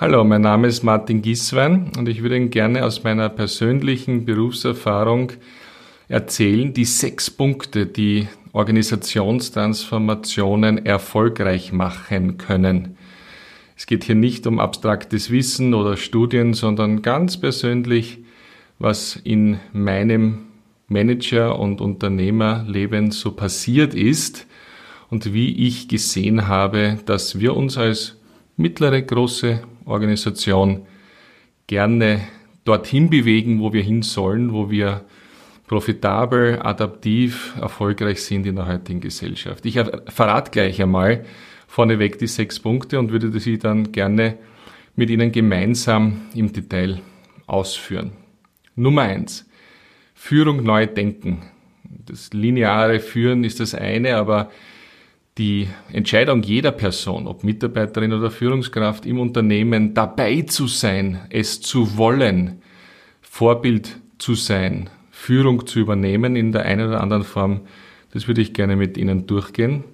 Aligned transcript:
Hallo, 0.00 0.24
mein 0.24 0.40
Name 0.40 0.66
ist 0.66 0.82
Martin 0.82 1.20
Gieswein 1.20 1.92
und 1.98 2.08
ich 2.08 2.22
würde 2.22 2.34
Ihnen 2.34 2.48
gerne 2.48 2.86
aus 2.86 3.04
meiner 3.04 3.28
persönlichen 3.28 4.24
Berufserfahrung 4.24 5.32
erzählen, 6.08 6.72
die 6.72 6.86
sechs 6.86 7.30
Punkte, 7.30 7.84
die 7.84 8.26
Organisationstransformationen 8.54 10.86
erfolgreich 10.86 11.74
machen 11.74 12.38
können. 12.38 12.96
Es 13.76 13.84
geht 13.84 14.04
hier 14.04 14.14
nicht 14.14 14.46
um 14.46 14.58
abstraktes 14.58 15.30
Wissen 15.30 15.74
oder 15.74 15.98
Studien, 15.98 16.54
sondern 16.54 17.02
ganz 17.02 17.38
persönlich, 17.38 18.20
was 18.78 19.16
in 19.16 19.60
meinem 19.74 20.46
Manager- 20.88 21.58
und 21.58 21.82
Unternehmerleben 21.82 23.10
so 23.10 23.32
passiert 23.32 23.92
ist 23.92 24.46
und 25.10 25.34
wie 25.34 25.66
ich 25.66 25.88
gesehen 25.88 26.48
habe, 26.48 26.98
dass 27.04 27.38
wir 27.38 27.54
uns 27.54 27.76
als 27.76 28.16
mittlere, 28.56 29.02
große 29.02 29.60
Organisation 29.90 30.86
gerne 31.66 32.20
dorthin 32.64 33.10
bewegen, 33.10 33.60
wo 33.60 33.72
wir 33.72 33.82
hin 33.82 34.02
sollen, 34.02 34.52
wo 34.52 34.70
wir 34.70 35.04
profitabel, 35.66 36.60
adaptiv, 36.60 37.54
erfolgreich 37.60 38.22
sind 38.22 38.46
in 38.46 38.56
der 38.56 38.66
heutigen 38.66 39.00
Gesellschaft. 39.00 39.64
Ich 39.66 39.78
verrate 40.08 40.50
gleich 40.50 40.82
einmal, 40.82 41.24
vorneweg 41.68 42.18
die 42.18 42.26
sechs 42.26 42.58
Punkte 42.58 42.98
und 42.98 43.12
würde 43.12 43.38
sie 43.38 43.58
dann 43.58 43.92
gerne 43.92 44.38
mit 44.96 45.10
Ihnen 45.10 45.30
gemeinsam 45.30 46.22
im 46.34 46.52
Detail 46.52 47.00
ausführen. 47.46 48.12
Nummer 48.74 49.02
eins. 49.02 49.48
Führung 50.14 50.64
neu 50.64 50.86
denken. 50.86 51.44
Das 51.84 52.32
lineare 52.32 53.00
Führen 53.00 53.44
ist 53.44 53.60
das 53.60 53.74
eine, 53.74 54.16
aber 54.16 54.50
die 55.40 55.68
Entscheidung 55.90 56.42
jeder 56.42 56.70
Person, 56.70 57.26
ob 57.26 57.44
Mitarbeiterin 57.44 58.12
oder 58.12 58.30
Führungskraft 58.30 59.06
im 59.06 59.18
Unternehmen, 59.18 59.94
dabei 59.94 60.42
zu 60.42 60.66
sein, 60.66 61.20
es 61.30 61.62
zu 61.62 61.96
wollen, 61.96 62.60
Vorbild 63.22 63.96
zu 64.18 64.34
sein, 64.34 64.90
Führung 65.10 65.66
zu 65.66 65.78
übernehmen 65.78 66.36
in 66.36 66.52
der 66.52 66.66
einen 66.66 66.88
oder 66.88 67.00
anderen 67.00 67.24
Form, 67.24 67.62
das 68.12 68.28
würde 68.28 68.42
ich 68.42 68.52
gerne 68.52 68.76
mit 68.76 68.98
Ihnen 68.98 69.26
durchgehen. 69.26 69.84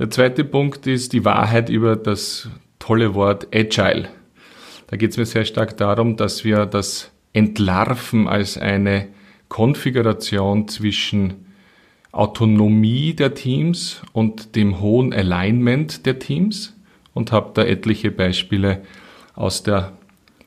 Der 0.00 0.10
zweite 0.10 0.42
Punkt 0.42 0.88
ist 0.88 1.12
die 1.12 1.24
Wahrheit 1.24 1.68
über 1.70 1.94
das 1.94 2.48
tolle 2.80 3.14
Wort 3.14 3.46
Agile. 3.54 4.08
Da 4.88 4.96
geht 4.96 5.12
es 5.12 5.16
mir 5.18 5.26
sehr 5.26 5.44
stark 5.44 5.76
darum, 5.76 6.16
dass 6.16 6.44
wir 6.44 6.66
das 6.66 7.12
entlarven 7.32 8.26
als 8.26 8.58
eine 8.58 9.06
Konfiguration 9.48 10.66
zwischen 10.66 11.46
Autonomie 12.12 13.14
der 13.14 13.34
Teams 13.34 14.02
und 14.12 14.56
dem 14.56 14.80
hohen 14.80 15.12
Alignment 15.12 16.06
der 16.06 16.18
Teams 16.18 16.76
und 17.14 17.32
habe 17.32 17.50
da 17.54 17.62
etliche 17.62 18.10
Beispiele 18.10 18.82
aus 19.34 19.62
der 19.62 19.92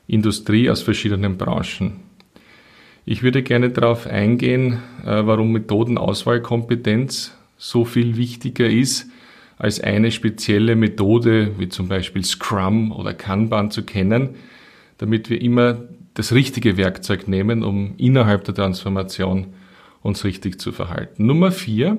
Industrie, 0.06 0.68
aus 0.68 0.82
verschiedenen 0.82 1.38
Branchen. 1.38 2.00
Ich 3.06 3.22
würde 3.22 3.42
gerne 3.42 3.70
darauf 3.70 4.06
eingehen, 4.06 4.82
äh, 5.04 5.26
warum 5.26 5.52
Methodenauswahlkompetenz 5.52 7.36
so 7.56 7.84
viel 7.84 8.16
wichtiger 8.16 8.68
ist 8.68 9.10
als 9.56 9.80
eine 9.80 10.10
spezielle 10.10 10.76
Methode, 10.76 11.58
wie 11.58 11.68
zum 11.68 11.88
Beispiel 11.88 12.24
Scrum 12.24 12.92
oder 12.92 13.14
Kanban 13.14 13.70
zu 13.70 13.84
kennen, 13.84 14.36
damit 14.98 15.30
wir 15.30 15.40
immer 15.40 15.82
das 16.14 16.32
richtige 16.32 16.76
Werkzeug 16.76 17.28
nehmen, 17.28 17.62
um 17.62 17.94
innerhalb 17.96 18.44
der 18.44 18.54
Transformation 18.54 19.48
uns 20.04 20.22
richtig 20.24 20.60
zu 20.60 20.70
verhalten. 20.70 21.26
Nummer 21.26 21.50
vier, 21.50 21.98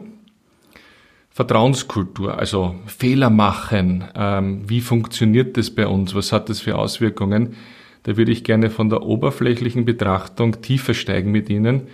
Vertrauenskultur, 1.31 2.37
also 2.37 2.75
Fehler 2.85 3.29
machen. 3.29 4.05
Ähm, 4.15 4.61
wie 4.69 4.79
funktioniert 4.79 5.57
das 5.57 5.71
bei 5.71 5.87
uns? 5.87 6.15
Was 6.15 6.31
hat 6.31 6.47
das 6.47 6.61
für 6.61 6.77
Auswirkungen? 6.77 7.55
Da 8.03 8.15
würde 8.15 8.31
ich 8.31 8.43
gerne 8.43 8.69
von 8.69 8.89
der 8.89 9.01
oberflächlichen 9.01 9.83
Betrachtung 9.83 10.61
tiefer 10.61 10.93
steigen 10.93 11.31
mit 11.31 11.49
Ihnen 11.49 11.87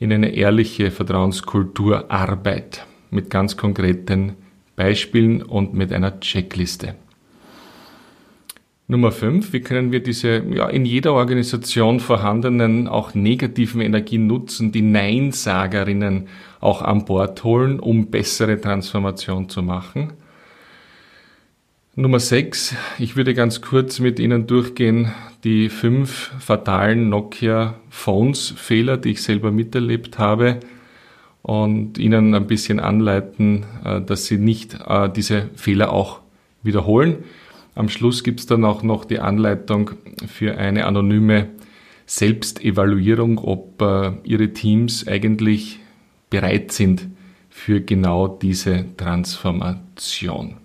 in 0.00 0.12
eine 0.12 0.30
ehrliche 0.30 0.90
Vertrauenskulturarbeit 0.90 2.86
mit 3.10 3.28
ganz 3.28 3.58
konkreten 3.58 4.36
Beispielen 4.76 5.42
und 5.42 5.74
mit 5.74 5.92
einer 5.92 6.18
Checkliste. 6.20 6.94
Nummer 8.90 9.12
fünf, 9.12 9.52
wie 9.52 9.60
können 9.60 9.92
wir 9.92 10.02
diese 10.02 10.42
ja, 10.52 10.68
in 10.68 10.84
jeder 10.84 11.12
Organisation 11.12 12.00
vorhandenen 12.00 12.88
auch 12.88 13.14
negativen 13.14 13.80
Energien 13.80 14.26
nutzen, 14.26 14.72
die 14.72 14.82
Neinsagerinnen 14.82 16.26
auch 16.58 16.82
an 16.82 17.04
Bord 17.04 17.44
holen, 17.44 17.78
um 17.78 18.10
bessere 18.10 18.60
Transformation 18.60 19.48
zu 19.48 19.62
machen? 19.62 20.14
Nummer 21.94 22.18
sechs, 22.18 22.74
ich 22.98 23.14
würde 23.14 23.32
ganz 23.32 23.60
kurz 23.60 24.00
mit 24.00 24.18
Ihnen 24.18 24.48
durchgehen, 24.48 25.12
die 25.44 25.68
fünf 25.68 26.32
fatalen 26.40 27.08
Nokia 27.08 27.76
Phones 27.90 28.52
Fehler, 28.56 28.96
die 28.96 29.10
ich 29.10 29.22
selber 29.22 29.52
miterlebt 29.52 30.18
habe 30.18 30.58
und 31.42 31.96
Ihnen 31.96 32.34
ein 32.34 32.48
bisschen 32.48 32.80
anleiten, 32.80 33.66
äh, 33.84 34.00
dass 34.00 34.26
Sie 34.26 34.38
nicht 34.38 34.78
äh, 34.84 35.08
diese 35.08 35.48
Fehler 35.54 35.92
auch 35.92 36.18
wiederholen. 36.64 37.18
Am 37.74 37.88
Schluss 37.88 38.24
gibt 38.24 38.40
es 38.40 38.46
dann 38.46 38.64
auch 38.64 38.82
noch 38.82 39.04
die 39.04 39.20
Anleitung 39.20 39.92
für 40.26 40.58
eine 40.58 40.86
anonyme 40.86 41.48
Selbstevaluierung, 42.06 43.38
ob 43.38 43.80
äh, 43.80 44.12
Ihre 44.24 44.52
Teams 44.52 45.06
eigentlich 45.06 45.78
bereit 46.28 46.72
sind 46.72 47.06
für 47.48 47.80
genau 47.80 48.26
diese 48.26 48.84
Transformation. 48.96 50.56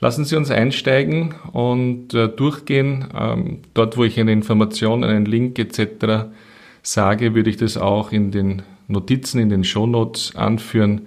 Lassen 0.00 0.24
Sie 0.24 0.36
uns 0.36 0.50
einsteigen 0.50 1.34
und 1.52 2.08
durchgehen. 2.08 3.06
Ähm, 3.14 3.58
dort, 3.72 3.96
wo 3.96 4.04
ich 4.04 4.18
eine 4.18 4.32
Information, 4.32 5.04
einen 5.04 5.26
Link 5.26 5.58
etc. 5.58 6.32
sage, 6.82 7.34
würde 7.34 7.50
ich 7.50 7.56
das 7.56 7.76
auch 7.76 8.10
in 8.10 8.32
den 8.32 8.62
Notizen 8.88 9.38
in 9.38 9.48
den 9.48 9.64
Shownotes 9.64 10.34
anführen, 10.34 11.02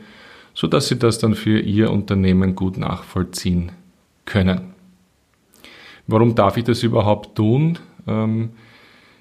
so 0.54 0.68
dass 0.68 0.88
Sie 0.88 0.98
das 0.98 1.20
dann 1.20 1.36
für 1.36 1.60
Ihr 1.60 1.92
Unternehmen 1.92 2.56
gut 2.56 2.78
nachvollziehen 2.78 3.74
können. 4.26 4.75
Warum 6.08 6.36
darf 6.36 6.58
ich 6.58 6.64
das 6.64 6.84
überhaupt 6.84 7.36
tun? 7.36 7.80
Ähm, 8.08 8.52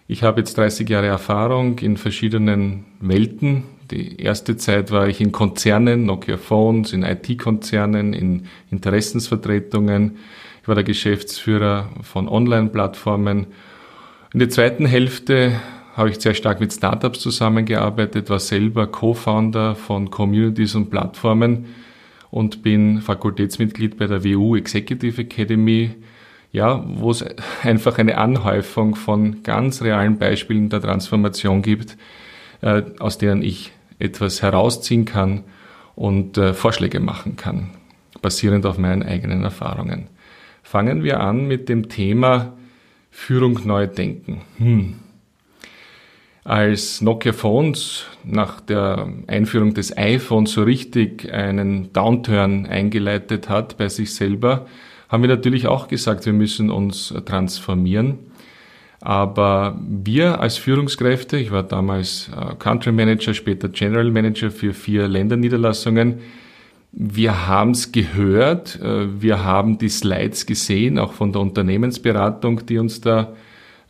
ich 0.06 0.22
habe 0.22 0.40
jetzt 0.40 0.58
30 0.58 0.88
Jahre 0.88 1.06
Erfahrung 1.06 1.78
in 1.78 1.96
verschiedenen 1.96 2.84
Welten. 3.00 3.64
Die 3.90 4.20
erste 4.20 4.56
Zeit 4.56 4.90
war 4.90 5.08
ich 5.08 5.20
in 5.20 5.32
Konzernen, 5.32 6.04
Nokia 6.04 6.36
Phones, 6.36 6.92
in 6.92 7.02
IT-Konzernen, 7.02 8.12
in 8.12 8.46
Interessensvertretungen. 8.70 10.18
Ich 10.60 10.68
war 10.68 10.74
der 10.74 10.84
Geschäftsführer 10.84 11.88
von 12.02 12.28
Online-Plattformen. 12.28 13.46
In 14.32 14.38
der 14.40 14.50
zweiten 14.50 14.84
Hälfte 14.84 15.60
habe 15.94 16.10
ich 16.10 16.20
sehr 16.20 16.34
stark 16.34 16.60
mit 16.60 16.72
Startups 16.72 17.20
zusammengearbeitet, 17.20 18.28
war 18.28 18.40
selber 18.40 18.86
Co-Founder 18.86 19.74
von 19.74 20.10
Communities 20.10 20.74
und 20.74 20.90
Plattformen 20.90 21.66
und 22.30 22.62
bin 22.62 23.00
Fakultätsmitglied 23.00 23.96
bei 23.96 24.06
der 24.06 24.24
WU 24.24 24.56
Executive 24.56 25.22
Academy, 25.22 25.90
ja, 26.54 26.84
wo 26.86 27.10
es 27.10 27.24
einfach 27.64 27.98
eine 27.98 28.16
Anhäufung 28.16 28.94
von 28.94 29.42
ganz 29.42 29.82
realen 29.82 30.18
Beispielen 30.18 30.68
der 30.68 30.80
Transformation 30.80 31.62
gibt, 31.62 31.98
äh, 32.62 32.82
aus 33.00 33.18
denen 33.18 33.42
ich 33.42 33.72
etwas 33.98 34.40
herausziehen 34.40 35.04
kann 35.04 35.42
und 35.96 36.38
äh, 36.38 36.54
Vorschläge 36.54 37.00
machen 37.00 37.34
kann, 37.34 37.70
basierend 38.22 38.66
auf 38.66 38.78
meinen 38.78 39.02
eigenen 39.02 39.42
Erfahrungen. 39.42 40.06
Fangen 40.62 41.02
wir 41.02 41.18
an 41.18 41.48
mit 41.48 41.68
dem 41.68 41.88
Thema 41.88 42.52
Führung 43.10 43.58
neu 43.64 43.88
denken. 43.88 44.42
Hm. 44.58 44.94
Als 46.44 47.00
Nokia 47.00 47.32
Phones 47.32 48.06
nach 48.22 48.60
der 48.60 49.08
Einführung 49.26 49.74
des 49.74 49.96
iPhones 49.96 50.52
so 50.52 50.62
richtig 50.62 51.32
einen 51.32 51.92
Downturn 51.92 52.66
eingeleitet 52.66 53.48
hat 53.48 53.76
bei 53.76 53.88
sich 53.88 54.14
selber, 54.14 54.66
haben 55.08 55.22
wir 55.22 55.28
natürlich 55.28 55.66
auch 55.66 55.88
gesagt, 55.88 56.26
wir 56.26 56.32
müssen 56.32 56.70
uns 56.70 57.14
transformieren. 57.24 58.18
Aber 59.00 59.78
wir 59.86 60.40
als 60.40 60.56
Führungskräfte, 60.56 61.36
ich 61.36 61.50
war 61.50 61.62
damals 61.62 62.30
äh, 62.34 62.54
Country 62.54 62.90
Manager, 62.90 63.34
später 63.34 63.68
General 63.68 64.10
Manager 64.10 64.50
für 64.50 64.72
vier 64.72 65.08
Länderniederlassungen, 65.08 66.20
wir 66.90 67.48
haben 67.48 67.72
es 67.72 67.92
gehört, 67.92 68.80
äh, 68.80 69.20
wir 69.20 69.44
haben 69.44 69.76
die 69.78 69.90
Slides 69.90 70.46
gesehen, 70.46 70.98
auch 70.98 71.12
von 71.12 71.32
der 71.32 71.42
Unternehmensberatung, 71.42 72.64
die 72.64 72.78
uns 72.78 73.00
da 73.00 73.34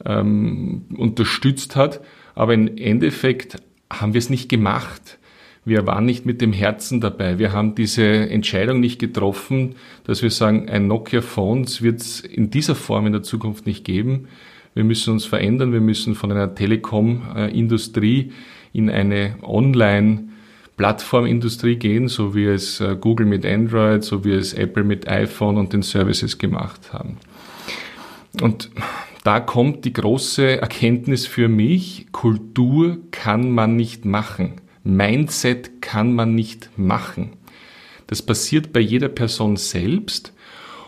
ähm, 0.04 0.86
unterstützt 0.96 1.76
hat. 1.76 2.00
Aber 2.34 2.54
im 2.54 2.76
Endeffekt 2.76 3.62
haben 3.92 4.14
wir 4.14 4.18
es 4.18 4.30
nicht 4.30 4.48
gemacht. 4.48 5.18
Wir 5.64 5.86
waren 5.86 6.04
nicht 6.04 6.26
mit 6.26 6.40
dem 6.40 6.52
Herzen 6.52 7.00
dabei. 7.00 7.38
Wir 7.38 7.52
haben 7.52 7.74
diese 7.74 8.04
Entscheidung 8.04 8.80
nicht 8.80 8.98
getroffen, 8.98 9.76
dass 10.04 10.22
wir 10.22 10.30
sagen, 10.30 10.68
ein 10.68 10.86
Nokia 10.86 11.22
Phones 11.22 11.80
wird 11.82 12.00
es 12.00 12.20
in 12.20 12.50
dieser 12.50 12.74
Form 12.74 13.06
in 13.06 13.12
der 13.12 13.22
Zukunft 13.22 13.66
nicht 13.66 13.84
geben. 13.84 14.28
Wir 14.74 14.84
müssen 14.84 15.12
uns 15.12 15.24
verändern. 15.24 15.72
Wir 15.72 15.80
müssen 15.80 16.14
von 16.14 16.30
einer 16.30 16.54
Telekom-Industrie 16.54 18.32
in 18.72 18.90
eine 18.90 19.36
Online- 19.42 20.28
Plattformindustrie 20.76 21.76
gehen, 21.76 22.08
so 22.08 22.34
wie 22.34 22.46
es 22.46 22.80
äh, 22.80 22.96
Google 23.00 23.26
mit 23.26 23.46
Android, 23.46 24.02
so 24.02 24.24
wie 24.24 24.32
es 24.32 24.54
Apple 24.54 24.82
mit 24.82 25.08
iPhone 25.08 25.56
und 25.56 25.72
den 25.72 25.82
Services 25.82 26.38
gemacht 26.38 26.92
haben. 26.92 27.18
Und 28.40 28.70
da 29.22 29.38
kommt 29.38 29.84
die 29.84 29.92
große 29.92 30.60
Erkenntnis 30.60 31.26
für 31.26 31.48
mich, 31.48 32.08
Kultur 32.10 32.98
kann 33.12 33.52
man 33.52 33.76
nicht 33.76 34.04
machen. 34.04 34.54
Mindset 34.84 35.82
kann 35.82 36.14
man 36.14 36.34
nicht 36.34 36.70
machen. 36.76 37.32
Das 38.06 38.22
passiert 38.22 38.72
bei 38.72 38.80
jeder 38.80 39.08
Person 39.08 39.56
selbst. 39.56 40.34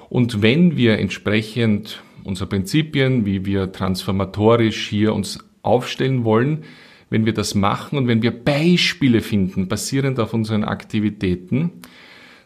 Und 0.09 0.43
wenn 0.43 0.77
wir 0.77 0.99
entsprechend 0.99 2.03
unserer 2.23 2.49
Prinzipien, 2.49 3.25
wie 3.25 3.45
wir 3.45 3.73
transformatorisch 3.73 4.89
hier 4.89 5.15
uns 5.15 5.39
aufstellen 5.63 6.25
wollen, 6.25 6.65
wenn 7.09 7.25
wir 7.25 7.35
das 7.35 7.55
machen 7.55 7.99
und 7.99 8.09
wenn 8.09 8.23
wir 8.23 8.33
Beispiele 8.33 9.21
finden, 9.21 9.69
basierend 9.69 10.21
auf 10.21 10.35
unseren 10.35 10.65
Aktivitäten, 10.65 11.71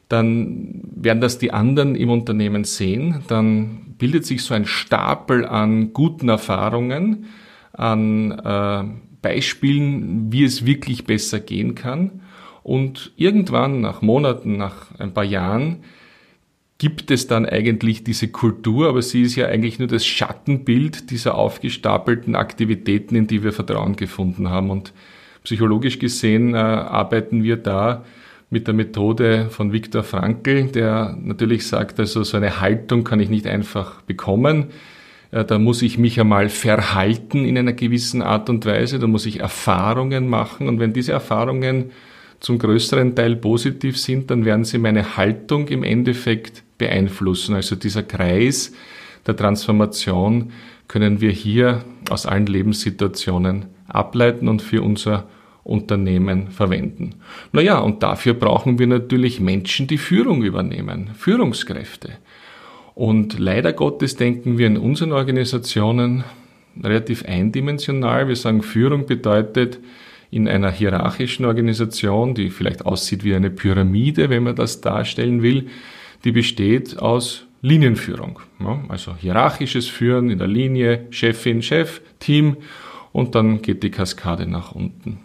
dann 0.08 0.82
werden 0.94 1.20
das 1.20 1.38
die 1.38 1.52
anderen 1.52 1.94
im 1.94 2.10
Unternehmen 2.10 2.64
sehen. 2.64 3.22
Dann 3.28 3.94
bildet 3.96 4.26
sich 4.26 4.42
so 4.42 4.54
ein 4.54 4.66
Stapel 4.66 5.46
an 5.46 5.92
guten 5.92 6.28
Erfahrungen, 6.28 7.26
an 7.72 8.32
äh, 8.32 8.84
Beispielen, 9.22 10.32
wie 10.32 10.44
es 10.44 10.66
wirklich 10.66 11.04
besser 11.04 11.40
gehen 11.40 11.74
kann. 11.74 12.22
Und 12.62 13.12
irgendwann, 13.16 13.80
nach 13.80 14.02
Monaten, 14.02 14.56
nach 14.56 14.98
ein 14.98 15.14
paar 15.14 15.24
Jahren, 15.24 15.84
gibt 16.78 17.10
es 17.10 17.26
dann 17.26 17.44
eigentlich 17.44 18.04
diese 18.04 18.28
Kultur, 18.28 18.88
aber 18.88 19.02
sie 19.02 19.22
ist 19.22 19.36
ja 19.36 19.46
eigentlich 19.46 19.78
nur 19.78 19.88
das 19.88 20.06
Schattenbild 20.06 21.10
dieser 21.10 21.34
aufgestapelten 21.34 22.34
Aktivitäten, 22.34 23.16
in 23.16 23.26
die 23.26 23.42
wir 23.42 23.52
Vertrauen 23.52 23.96
gefunden 23.96 24.48
haben. 24.48 24.70
Und 24.70 24.94
psychologisch 25.44 25.98
gesehen 25.98 26.54
äh, 26.54 26.58
arbeiten 26.58 27.42
wir 27.42 27.58
da 27.58 28.04
mit 28.48 28.66
der 28.66 28.74
Methode 28.74 29.48
von 29.50 29.72
Viktor 29.72 30.02
Frankl, 30.02 30.64
der 30.64 31.16
natürlich 31.22 31.66
sagt, 31.66 32.00
also 32.00 32.24
so 32.24 32.36
eine 32.36 32.60
Haltung 32.60 33.04
kann 33.04 33.20
ich 33.20 33.28
nicht 33.28 33.46
einfach 33.46 34.00
bekommen. 34.02 34.68
Äh, 35.30 35.44
da 35.44 35.58
muss 35.58 35.82
ich 35.82 35.98
mich 35.98 36.20
einmal 36.20 36.48
verhalten 36.48 37.44
in 37.44 37.56
einer 37.58 37.72
gewissen 37.72 38.22
Art 38.22 38.50
und 38.50 38.66
Weise, 38.66 38.98
da 38.98 39.06
muss 39.06 39.26
ich 39.26 39.40
Erfahrungen 39.40 40.28
machen 40.28 40.68
und 40.68 40.80
wenn 40.80 40.92
diese 40.92 41.12
Erfahrungen 41.12 41.90
zum 42.40 42.58
größeren 42.58 43.14
Teil 43.14 43.36
positiv 43.36 43.98
sind, 43.98 44.30
dann 44.30 44.44
werden 44.44 44.64
sie 44.64 44.78
meine 44.78 45.16
Haltung 45.16 45.68
im 45.68 45.84
Endeffekt 45.84 46.62
beeinflussen. 46.78 47.54
Also 47.54 47.76
dieser 47.76 48.02
Kreis 48.02 48.72
der 49.26 49.36
Transformation 49.36 50.52
können 50.88 51.20
wir 51.20 51.30
hier 51.30 51.84
aus 52.08 52.24
allen 52.24 52.46
Lebenssituationen 52.46 53.66
ableiten 53.86 54.48
und 54.48 54.62
für 54.62 54.82
unser 54.82 55.28
Unternehmen 55.62 56.50
verwenden. 56.50 57.16
Naja, 57.52 57.78
und 57.78 58.02
dafür 58.02 58.32
brauchen 58.32 58.78
wir 58.78 58.86
natürlich 58.86 59.38
Menschen, 59.40 59.86
die 59.86 59.98
Führung 59.98 60.42
übernehmen, 60.42 61.10
Führungskräfte. 61.14 62.12
Und 62.94 63.38
leider 63.38 63.72
Gottes 63.72 64.16
denken 64.16 64.58
wir 64.58 64.66
in 64.66 64.76
unseren 64.76 65.12
Organisationen 65.12 66.24
relativ 66.82 67.24
eindimensional. 67.24 68.28
Wir 68.28 68.36
sagen, 68.36 68.62
Führung 68.62 69.06
bedeutet 69.06 69.78
in 70.30 70.48
einer 70.48 70.70
hierarchischen 70.70 71.44
Organisation, 71.44 72.34
die 72.34 72.50
vielleicht 72.50 72.86
aussieht 72.86 73.24
wie 73.24 73.34
eine 73.34 73.50
Pyramide, 73.50 74.30
wenn 74.30 74.44
man 74.44 74.54
das 74.54 74.80
darstellen 74.80 75.42
will, 75.42 75.66
die 76.24 76.32
besteht 76.32 76.98
aus 76.98 77.46
Linienführung. 77.62 78.40
Ja, 78.60 78.82
also 78.88 79.14
hierarchisches 79.16 79.88
Führen 79.88 80.30
in 80.30 80.38
der 80.38 80.46
Linie, 80.46 81.06
Chefin, 81.10 81.62
Chef, 81.62 82.00
Team 82.20 82.56
und 83.12 83.34
dann 83.34 83.60
geht 83.60 83.82
die 83.82 83.90
Kaskade 83.90 84.46
nach 84.46 84.72
unten. 84.72 85.18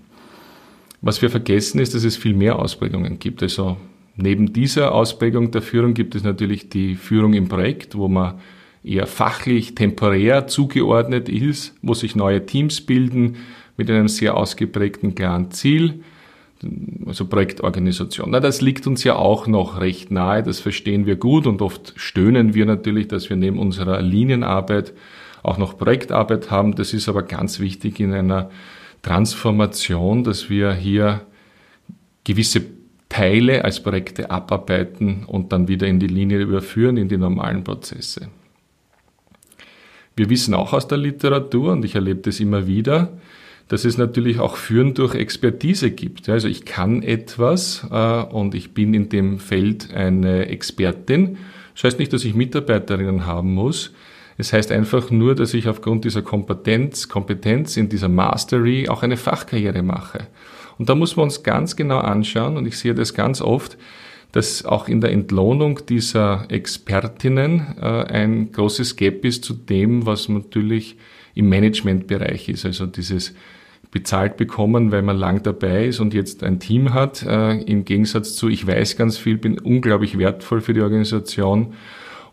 Was 1.02 1.22
wir 1.22 1.30
vergessen 1.30 1.80
ist, 1.80 1.94
dass 1.94 2.04
es 2.04 2.18
viel 2.18 2.34
mehr 2.34 2.58
Ausprägungen 2.58 3.20
gibt. 3.20 3.44
Also 3.44 3.78
neben 4.16 4.54
dieser 4.54 4.94
Ausprägung 4.94 5.52
der 5.52 5.62
Führung 5.62 5.94
gibt 5.94 6.16
es 6.16 6.24
natürlich 6.24 6.70
die 6.70 6.96
Führung 6.96 7.34
im 7.34 7.48
Projekt, 7.48 7.96
wo 7.96 8.08
man 8.08 8.40
eher 8.84 9.08
fachlich, 9.08 9.76
temporär 9.76 10.48
zugeordnet 10.48 11.28
ist, 11.28 11.76
wo 11.82 11.94
sich 11.94 12.16
neue 12.16 12.46
Teams 12.46 12.82
bilden 12.82 13.38
mit 13.78 13.90
einem 13.90 14.08
sehr 14.08 14.38
ausgeprägten 14.38 15.16
klaren 15.16 15.52
Ziel 15.52 16.02
also 17.06 17.26
Projektorganisation. 17.26 18.32
Na, 18.32 18.40
das 18.40 18.62
liegt 18.62 18.88
uns 18.88 19.04
ja 19.04 19.16
auch 19.16 19.48
noch 19.48 19.80
recht 19.80 20.12
nahe, 20.12 20.44
das 20.44 20.60
verstehen 20.60 21.06
wir 21.06 21.16
gut 21.16 21.48
und 21.48 21.62
oft 21.62 21.94
stöhnen 21.96 22.54
wir 22.54 22.66
natürlich, 22.66 23.08
dass 23.08 23.30
wir 23.30 23.38
neben 23.38 23.60
unserer 23.60 24.02
Linienarbeit 24.02 24.94
auch 25.44 25.58
noch 25.58 25.78
Projektarbeit 25.78 26.50
haben. 26.50 26.76
Das 26.76 26.94
ist 26.94 27.08
aber 27.08 27.24
ganz 27.24 27.60
wichtig 27.60 28.00
in 28.00 28.14
einer 28.14 28.50
Transformation, 29.02 30.24
dass 30.24 30.50
wir 30.50 30.74
hier 30.74 31.22
gewisse 32.24 32.64
Teile 33.10 33.64
als 33.64 33.82
Projekte 33.82 34.32
abarbeiten 34.32 35.26
und 35.26 35.52
dann 35.52 35.68
wieder 35.68 35.88
in 35.88 36.00
die 36.00 36.08
Linie 36.08 36.40
überführen, 36.40 36.98
in 36.98 37.08
die 37.08 37.18
normalen 37.18 37.64
Prozesse. 37.64 38.30
Wir 40.16 40.30
wissen 40.30 40.54
auch 40.54 40.74
aus 40.74 40.88
der 40.88 40.98
Literatur, 40.98 41.74
und 41.74 41.84
ich 41.84 41.96
erlebe 41.96 42.22
das 42.22 42.40
immer 42.40 42.68
wieder, 42.68 43.12
dass 43.68 43.84
es 43.84 43.98
natürlich 43.98 44.40
auch 44.40 44.58
Führen 44.58 44.94
durch 44.94 45.16
Expertise 45.16 45.92
gibt. 45.92 46.30
Also 46.30 46.48
ich 46.48 46.66
kann 46.66 47.02
etwas 47.02 47.86
äh, 47.92 48.24
und 48.24 48.54
ich 48.54 48.74
bin 48.74 48.94
in 48.94 49.10
dem 49.10 49.40
Feld 49.40 49.94
eine 49.94 50.48
Expertin. 50.48 51.38
Das 51.74 51.84
heißt 51.86 52.00
nicht, 52.00 52.14
dass 52.14 52.24
ich 52.24 52.36
Mitarbeiterinnen 52.36 53.26
haben 53.26 53.54
muss. 53.54 53.92
Es 54.38 54.54
heißt 54.54 54.72
einfach 54.72 55.12
nur, 55.12 55.34
dass 55.34 55.54
ich 55.54 55.68
aufgrund 55.68 56.06
dieser 56.06 56.22
Kompetenz, 56.22 57.08
Kompetenz 57.08 57.78
in 57.78 57.90
dieser 57.90 58.10
Mastery 58.10 58.88
auch 58.88 59.02
eine 59.02 59.18
Fachkarriere 59.18 59.82
mache. 59.82 60.28
Und 60.78 60.90
da 60.90 60.96
muss 60.96 61.16
man 61.16 61.26
uns 61.26 61.44
ganz 61.44 61.76
genau 61.76 62.00
anschauen, 62.00 62.58
und 62.58 62.66
ich 62.66 62.78
sehe 62.78 62.94
das 62.94 63.14
ganz 63.14 63.42
oft, 63.42 63.78
dass 64.32 64.66
auch 64.66 64.90
in 64.90 65.00
der 65.00 65.12
Entlohnung 65.12 65.80
dieser 65.88 66.46
Expertinnen 66.50 67.78
äh, 67.82 67.86
ein 67.86 68.52
großes 68.52 68.98
Gap 68.98 69.24
ist 69.24 69.46
zu 69.46 69.54
dem, 69.54 70.06
was 70.06 70.28
natürlich 70.28 70.98
im 71.36 71.48
Managementbereich 71.48 72.50
ist. 72.50 72.66
Also 72.66 72.86
dieses 72.86 73.34
bezahlt 73.92 74.36
bekommen, 74.36 74.92
weil 74.92 75.04
man 75.04 75.16
lang 75.16 75.42
dabei 75.44 75.86
ist 75.86 76.02
und 76.02 76.14
jetzt 76.14 76.44
ein 76.44 76.60
Team 76.60 76.94
hat, 76.94 77.24
äh, 77.24 77.62
im 77.62 77.86
Gegensatz 77.86 78.36
zu, 78.36 78.50
ich 78.50 78.68
weiß 78.68 78.98
ganz 78.98 79.18
viel, 79.18 79.38
bin 79.38 79.58
unglaublich 79.58 80.18
wertvoll 80.18 80.60
für 80.60 80.74
die 80.74 80.82
Organisation 80.82 81.76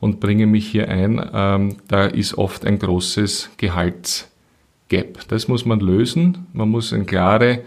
und 0.01 0.19
bringe 0.19 0.49
mich 0.49 0.67
hier 0.67 0.89
ein, 0.89 1.25
ähm, 1.33 1.77
da 1.87 2.07
ist 2.07 2.37
oft 2.37 2.67
ein 2.67 2.81
großes 2.81 3.51
Gehaltsgap. 3.59 5.29
Das 5.29 5.47
muss 5.47 5.65
man 5.65 5.79
lösen. 5.79 6.47
Man 6.53 6.69
muss 6.69 6.93
einen 6.93 7.07
klaren 7.07 7.61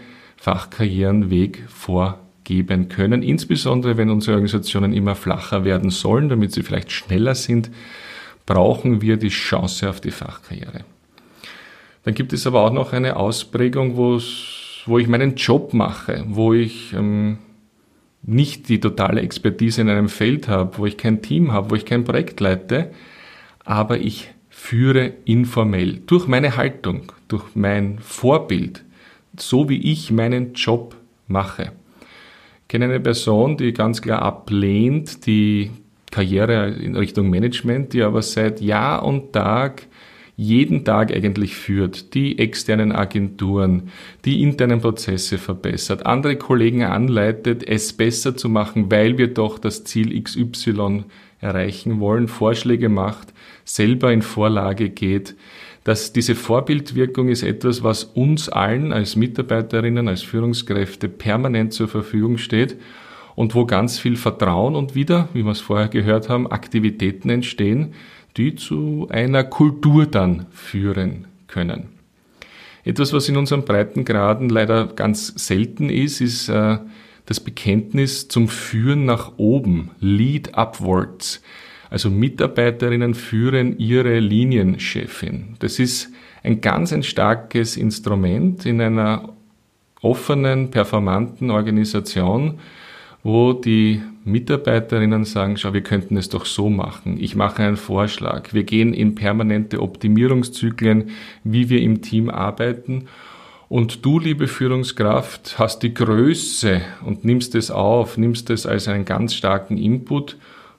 Fachkarrierenweg 0.46 1.64
vorgeben 1.66 2.88
können, 2.88 3.24
insbesondere 3.24 3.96
wenn 3.96 4.10
unsere 4.10 4.34
Organisationen 4.34 4.92
immer 4.92 5.16
flacher 5.16 5.64
werden 5.64 5.90
sollen, 5.90 6.28
damit 6.28 6.52
sie 6.52 6.62
vielleicht 6.62 6.92
schneller 6.92 7.34
sind, 7.34 7.68
brauchen 8.46 9.02
wir 9.02 9.16
die 9.16 9.30
Chance 9.30 9.90
auf 9.90 10.00
die 10.00 10.12
Fachkarriere. 10.12 10.84
Dann 12.04 12.14
gibt 12.14 12.32
es 12.32 12.46
aber 12.46 12.60
auch 12.60 12.72
noch 12.72 12.92
eine 12.92 13.16
Ausprägung, 13.16 13.96
wo 13.96 14.18
ich 14.98 15.08
meinen 15.08 15.34
Job 15.34 15.74
mache, 15.74 16.24
wo 16.28 16.52
ich 16.52 16.92
ähm, 16.92 17.38
nicht 18.22 18.68
die 18.68 18.78
totale 18.78 19.22
Expertise 19.22 19.80
in 19.80 19.88
einem 19.88 20.08
Feld 20.08 20.46
habe, 20.46 20.78
wo 20.78 20.86
ich 20.86 20.96
kein 20.96 21.22
Team 21.22 21.50
habe, 21.50 21.72
wo 21.72 21.74
ich 21.74 21.86
kein 21.86 22.04
Projekt 22.04 22.38
leite, 22.38 22.92
aber 23.64 23.98
ich 23.98 24.28
führe 24.48 25.12
informell 25.24 26.02
durch 26.06 26.28
meine 26.28 26.56
Haltung, 26.56 27.10
durch 27.26 27.56
mein 27.56 27.98
Vorbild, 27.98 28.84
so 29.40 29.68
wie 29.68 29.92
ich 29.92 30.10
meinen 30.10 30.54
Job 30.54 30.96
mache. 31.28 31.72
Ich 32.62 32.68
kenne 32.68 32.86
eine 32.86 33.00
Person, 33.00 33.56
die 33.56 33.72
ganz 33.72 34.02
klar 34.02 34.22
ablehnt 34.22 35.26
die 35.26 35.70
Karriere 36.10 36.70
in 36.70 36.96
Richtung 36.96 37.30
Management, 37.30 37.92
die 37.92 38.02
aber 38.02 38.22
seit 38.22 38.60
Jahr 38.60 39.04
und 39.04 39.32
Tag 39.32 39.86
jeden 40.36 40.84
Tag 40.84 41.12
eigentlich 41.14 41.56
führt, 41.56 42.14
die 42.14 42.38
externen 42.38 42.92
Agenturen, 42.92 43.90
die 44.24 44.42
internen 44.42 44.80
Prozesse 44.80 45.38
verbessert, 45.38 46.04
andere 46.04 46.36
Kollegen 46.36 46.84
anleitet, 46.84 47.66
es 47.66 47.94
besser 47.94 48.36
zu 48.36 48.50
machen, 48.50 48.90
weil 48.90 49.16
wir 49.16 49.32
doch 49.32 49.58
das 49.58 49.84
Ziel 49.84 50.22
XY 50.22 51.04
erreichen 51.40 52.00
wollen, 52.00 52.28
Vorschläge 52.28 52.88
macht, 52.88 53.32
selber 53.64 54.12
in 54.12 54.22
Vorlage 54.22 54.90
geht, 54.90 55.34
dass 55.86 56.12
diese 56.12 56.34
Vorbildwirkung 56.34 57.28
ist 57.28 57.44
etwas, 57.44 57.84
was 57.84 58.02
uns 58.02 58.48
allen 58.48 58.92
als 58.92 59.14
Mitarbeiterinnen, 59.14 60.08
als 60.08 60.22
Führungskräfte 60.22 61.08
permanent 61.08 61.72
zur 61.72 61.86
Verfügung 61.86 62.38
steht 62.38 62.76
und 63.36 63.54
wo 63.54 63.66
ganz 63.66 63.96
viel 63.96 64.16
Vertrauen 64.16 64.74
und 64.74 64.96
wieder, 64.96 65.28
wie 65.32 65.44
wir 65.44 65.52
es 65.52 65.60
vorher 65.60 65.86
gehört 65.86 66.28
haben, 66.28 66.50
Aktivitäten 66.50 67.30
entstehen, 67.30 67.94
die 68.36 68.56
zu 68.56 69.06
einer 69.10 69.44
Kultur 69.44 70.06
dann 70.06 70.46
führen 70.50 71.26
können. 71.46 71.90
Etwas, 72.82 73.12
was 73.12 73.28
in 73.28 73.36
unseren 73.36 73.64
Breitengraden 73.64 74.48
leider 74.48 74.88
ganz 74.88 75.34
selten 75.36 75.88
ist, 75.88 76.20
ist 76.20 76.48
äh, 76.48 76.78
das 77.26 77.38
Bekenntnis 77.38 78.26
zum 78.26 78.48
Führen 78.48 79.04
nach 79.04 79.34
oben, 79.36 79.92
Lead 80.00 80.58
Upwards. 80.58 81.42
Also 81.90 82.10
Mitarbeiterinnen 82.10 83.14
führen 83.14 83.78
ihre 83.78 84.18
Linienchefin. 84.18 85.56
Das 85.60 85.78
ist 85.78 86.10
ein 86.42 86.60
ganz 86.60 86.92
ein 86.92 87.02
starkes 87.02 87.76
Instrument 87.76 88.66
in 88.66 88.80
einer 88.80 89.30
offenen, 90.02 90.70
performanten 90.70 91.50
Organisation, 91.50 92.58
wo 93.22 93.52
die 93.52 94.00
Mitarbeiterinnen 94.24 95.24
sagen, 95.24 95.56
schau, 95.56 95.72
wir 95.72 95.82
könnten 95.82 96.16
es 96.16 96.28
doch 96.28 96.46
so 96.46 96.68
machen. 96.68 97.16
Ich 97.18 97.34
mache 97.34 97.62
einen 97.62 97.76
Vorschlag. 97.76 98.52
Wir 98.52 98.64
gehen 98.64 98.92
in 98.92 99.14
permanente 99.14 99.80
Optimierungszyklen, 99.80 101.10
wie 101.42 101.68
wir 101.68 101.80
im 101.80 102.02
Team 102.02 102.28
arbeiten. 102.30 103.06
Und 103.68 104.04
du, 104.04 104.20
liebe 104.20 104.46
Führungskraft, 104.46 105.58
hast 105.58 105.82
die 105.82 105.92
Größe 105.92 106.82
und 107.04 107.24
nimmst 107.24 107.56
es 107.56 107.70
auf, 107.72 108.16
nimmst 108.16 108.50
es 108.50 108.64
als 108.64 108.86
einen 108.86 109.04
ganz 109.04 109.34
starken 109.34 109.76
Input, 109.76 110.36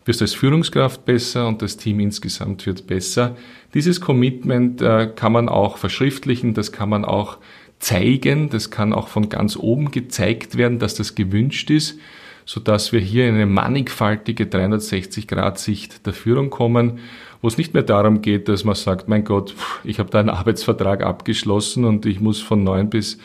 wirst 0.07 0.21
als 0.21 0.33
Führungskraft 0.33 1.05
besser 1.05 1.47
und 1.47 1.61
das 1.61 1.77
Team 1.77 1.99
insgesamt 1.99 2.65
wird 2.65 2.87
besser. 2.87 3.35
Dieses 3.73 4.01
Commitment 4.01 4.81
äh, 4.81 5.11
kann 5.15 5.31
man 5.31 5.49
auch 5.49 5.77
verschriftlichen, 5.77 6.53
das 6.53 6.71
kann 6.71 6.89
man 6.89 7.05
auch 7.05 7.37
zeigen, 7.79 8.49
das 8.49 8.71
kann 8.71 8.93
auch 8.93 9.07
von 9.07 9.29
ganz 9.29 9.55
oben 9.55 9.91
gezeigt 9.91 10.57
werden, 10.57 10.79
dass 10.79 10.95
das 10.95 11.15
gewünscht 11.15 11.69
ist 11.69 11.99
so 12.47 12.61
dass 12.61 12.93
wir 12.93 13.01
hier 13.01 13.27
in 13.27 13.35
eine 13.35 13.45
mannigfaltige 13.45 14.45
360-Grad-Sicht 14.45 16.05
der 16.05 16.13
Führung 16.13 16.49
kommen, 16.49 16.99
wo 17.41 17.49
es 17.49 17.57
nicht 17.57 17.73
mehr 17.73 17.83
darum 17.83 18.21
geht, 18.21 18.47
dass 18.47 18.63
man 18.63 18.73
sagt, 18.73 19.09
mein 19.09 19.25
Gott, 19.25 19.53
ich 19.83 19.99
habe 19.99 20.09
da 20.09 20.21
einen 20.21 20.29
Arbeitsvertrag 20.29 21.03
abgeschlossen 21.03 21.83
und 21.83 22.05
ich 22.05 22.21
muss 22.21 22.41
von 22.41 22.63
9 22.63 22.89
bis 22.89 23.19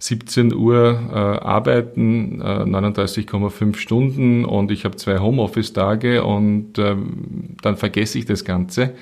17 0.00 0.54
Uhr 0.54 0.98
äh, 1.10 1.14
arbeiten, 1.14 2.40
äh, 2.40 2.64
39,5 2.64 3.76
Stunden 3.76 4.44
und 4.46 4.70
ich 4.70 4.84
habe 4.84 4.96
zwei 4.96 5.18
Homeoffice-Tage 5.18 6.24
und 6.24 6.78
ähm, 6.78 7.56
dann 7.62 7.76
vergesse 7.76 8.18
ich 8.18 8.24
das 8.24 8.44
Ganze, 8.44 8.94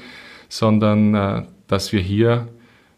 sondern 0.49 1.15
äh, 1.15 1.43
dass 1.69 1.93
wir 1.93 2.01
hier 2.01 2.49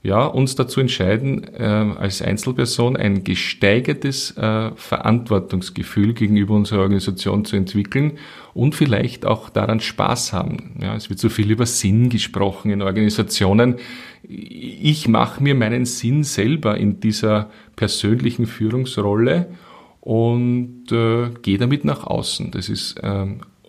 ja, 0.03 0.25
uns 0.25 0.55
dazu 0.55 0.81
entscheiden, 0.81 1.45
äh, 1.55 1.63
als 1.63 2.23
Einzelperson 2.23 2.97
ein 2.97 3.23
gesteigertes 3.23 4.35
äh, 4.39 4.71
Verantwortungsgefühl 4.75 6.15
gegenüber 6.15 6.55
unserer 6.55 6.81
Organisation 6.81 7.45
zu 7.45 7.57
entwickeln 7.57 8.13
und 8.55 8.75
vielleicht 8.75 9.27
auch 9.27 9.51
daran 9.51 9.81
Spaß 9.81 10.33
haben. 10.33 10.79
Ja, 10.81 10.97
es 10.97 11.11
wird 11.11 11.19
so 11.19 11.29
viel 11.29 11.51
über 11.51 11.67
Sinn 11.67 12.09
gesprochen 12.09 12.71
in 12.71 12.81
Organisationen. 12.81 13.77
Ich 14.23 15.07
mache 15.07 15.43
mir 15.43 15.55
meinen 15.55 15.85
Sinn 15.85 16.25
selber 16.25 16.79
in 16.79 17.01
dieser 17.01 17.51
persönlichen 17.81 18.45
Führungsrolle 18.45 19.47
und 20.03 20.93
äh, 20.93 21.31
gehe 21.41 21.57
damit 21.57 21.87
nach 21.87 22.05
außen. 22.05 22.51
Das 22.51 22.69
ist 22.69 22.99
äh, 22.99 23.27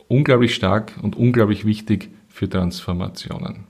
unglaublich 0.09 0.53
stark 0.53 0.91
und 1.01 1.15
unglaublich 1.15 1.63
wichtig 1.63 2.09
für 2.27 2.49
Transformationen. 2.49 3.63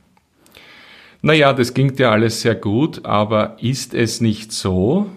Naja, 1.22 1.54
das 1.54 1.76
klingt 1.76 2.00
ja 2.00 2.10
alles 2.10 2.42
sehr 2.42 2.56
gut, 2.56 3.06
aber 3.06 3.58
ist 3.62 3.94
es 3.94 4.20
nicht 4.20 4.52
so, 4.52 5.12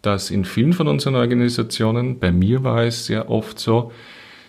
dass 0.00 0.30
in 0.30 0.44
vielen 0.44 0.72
von 0.72 0.86
unseren 0.86 1.16
Organisationen, 1.16 2.20
bei 2.20 2.30
mir 2.30 2.62
war 2.62 2.84
es 2.84 3.06
sehr 3.06 3.28
oft 3.28 3.58
so, 3.58 3.90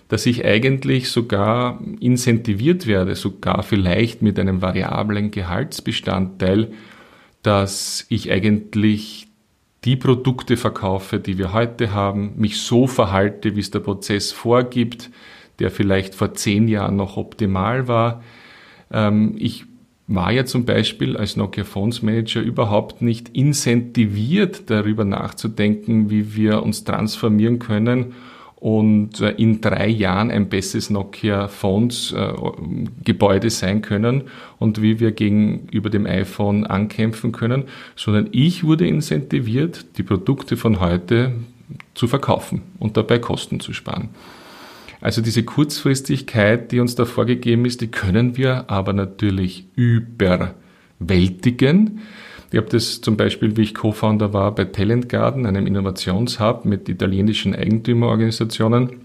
dass 0.09 0.27
ich 0.27 0.45
eigentlich 0.45 1.09
sogar 1.09 1.81
incentiviert 1.99 2.85
werde, 2.85 3.15
sogar 3.15 3.63
vielleicht 3.63 4.21
mit 4.21 4.37
einem 4.37 4.61
variablen 4.61 5.31
Gehaltsbestandteil, 5.31 6.71
dass 7.41 8.05
ich 8.09 8.31
eigentlich 8.31 9.28
die 9.85 9.95
Produkte 9.95 10.57
verkaufe, 10.57 11.19
die 11.19 11.37
wir 11.37 11.53
heute 11.53 11.93
haben, 11.93 12.33
mich 12.37 12.61
so 12.61 12.87
verhalte, 12.87 13.55
wie 13.55 13.61
es 13.61 13.71
der 13.71 13.79
Prozess 13.79 14.31
vorgibt, 14.31 15.09
der 15.59 15.71
vielleicht 15.71 16.15
vor 16.15 16.33
zehn 16.33 16.67
Jahren 16.67 16.95
noch 16.95 17.17
optimal 17.17 17.87
war. 17.87 18.23
Ähm, 18.91 19.35
ich 19.37 19.65
war 20.07 20.31
ja 20.31 20.43
zum 20.43 20.65
Beispiel 20.65 21.15
als 21.15 21.37
Nokia 21.37 21.63
Phones 21.63 22.01
Manager 22.01 22.41
überhaupt 22.41 23.01
nicht 23.01 23.29
incentiviert, 23.29 24.69
darüber 24.69 25.05
nachzudenken, 25.05 26.09
wie 26.09 26.35
wir 26.35 26.63
uns 26.63 26.83
transformieren 26.83 27.59
können 27.59 28.13
und 28.59 29.21
äh, 29.21 29.31
in 29.31 29.61
drei 29.61 29.87
Jahren 29.87 30.29
ein 30.31 30.49
besseres 30.49 30.89
Nokia 30.89 31.47
Phones 31.47 32.11
äh, 32.11 32.33
Gebäude 33.03 33.49
sein 33.49 33.81
können 33.81 34.23
und 34.57 34.81
wie 34.81 34.99
wir 34.99 35.11
gegenüber 35.11 35.89
dem 35.89 36.05
iPhone 36.05 36.65
ankämpfen 36.65 37.31
können, 37.31 37.63
sondern 37.95 38.27
ich 38.31 38.65
wurde 38.65 38.85
incentiviert, 38.87 39.85
die 39.97 40.03
Produkte 40.03 40.57
von 40.57 40.81
heute 40.81 41.31
zu 41.93 42.07
verkaufen 42.07 42.63
und 42.79 42.97
dabei 42.97 43.19
Kosten 43.19 43.59
zu 43.59 43.73
sparen. 43.73 44.09
Also 45.01 45.21
diese 45.21 45.43
Kurzfristigkeit, 45.43 46.73
die 46.73 46.81
uns 46.81 46.95
da 46.95 47.05
vorgegeben 47.05 47.63
ist, 47.65 47.79
die 47.79 47.87
können 47.87 48.35
wir 48.35 48.69
aber 48.69 48.91
natürlich 48.91 49.63
überwältigen. 49.75 52.01
Ich 52.51 52.57
habe 52.57 52.69
das 52.69 53.01
zum 53.01 53.15
Beispiel, 53.15 53.55
wie 53.57 53.61
ich 53.61 53.75
Co-Founder 53.75 54.33
war 54.33 54.53
bei 54.55 54.65
Talent 54.65 55.07
Garden, 55.09 55.45
einem 55.45 55.67
Innovationshub 55.67 56.65
mit 56.65 56.89
italienischen 56.89 57.55
Eigentümerorganisationen, 57.55 59.01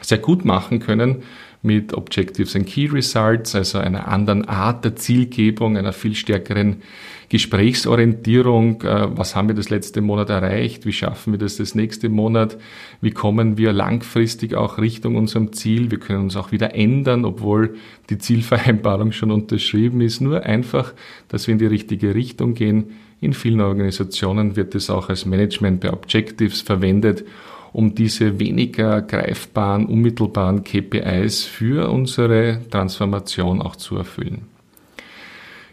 sehr 0.00 0.18
gut 0.18 0.44
machen 0.44 0.78
können 0.78 1.22
mit 1.62 1.92
Objectives 1.92 2.54
and 2.54 2.66
Key 2.66 2.86
Results, 2.86 3.54
also 3.54 3.78
einer 3.78 4.08
anderen 4.08 4.48
Art 4.48 4.84
der 4.84 4.96
Zielgebung, 4.96 5.76
einer 5.76 5.92
viel 5.92 6.14
stärkeren 6.14 6.82
Gesprächsorientierung. 7.28 8.82
Äh, 8.82 9.16
was 9.16 9.36
haben 9.36 9.48
wir 9.48 9.54
das 9.54 9.68
letzte 9.68 10.00
Monat 10.00 10.30
erreicht? 10.30 10.86
Wie 10.86 10.92
schaffen 10.92 11.32
wir 11.32 11.38
das 11.38 11.56
das 11.56 11.74
nächste 11.74 12.08
Monat? 12.08 12.56
Wie 13.00 13.10
kommen 13.10 13.58
wir 13.58 13.72
langfristig 13.72 14.54
auch 14.54 14.78
Richtung 14.78 15.16
unserem 15.16 15.52
Ziel? 15.52 15.90
Wir 15.90 15.98
können 15.98 16.24
uns 16.24 16.36
auch 16.36 16.52
wieder 16.52 16.74
ändern, 16.74 17.24
obwohl 17.24 17.76
die 18.08 18.18
Zielvereinbarung 18.18 19.12
schon 19.12 19.30
unterschrieben 19.30 20.00
ist. 20.00 20.20
Nur 20.20 20.44
einfach, 20.44 20.94
dass 21.28 21.46
wir 21.46 21.52
in 21.52 21.58
die 21.58 21.66
richtige 21.66 22.14
Richtung 22.14 22.54
gehen. 22.54 22.92
In 23.20 23.32
vielen 23.32 23.60
Organisationen 23.60 24.54
wird 24.54 24.74
es 24.76 24.90
auch 24.90 25.08
als 25.08 25.26
Management 25.26 25.80
bei 25.80 25.92
Objectives 25.92 26.60
verwendet 26.60 27.24
um 27.72 27.94
diese 27.94 28.38
weniger 28.38 29.02
greifbaren, 29.02 29.86
unmittelbaren 29.86 30.64
KPIs 30.64 31.44
für 31.44 31.90
unsere 31.90 32.60
Transformation 32.70 33.62
auch 33.62 33.76
zu 33.76 33.96
erfüllen. 33.96 34.42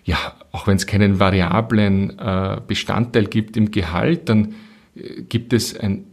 Ja, 0.04 0.18
auch 0.52 0.68
wenn 0.68 0.78
es 0.78 0.86
keinen 0.86 1.20
variablen 1.20 2.18
äh, 2.20 2.62
Bestandteil 2.66 3.26
gibt 3.26 3.58
im 3.58 3.72
Gehalt, 3.72 4.30
dann 4.30 4.54
äh, 4.96 5.24
gibt 5.24 5.52
es 5.52 5.78
eine 5.78 6.04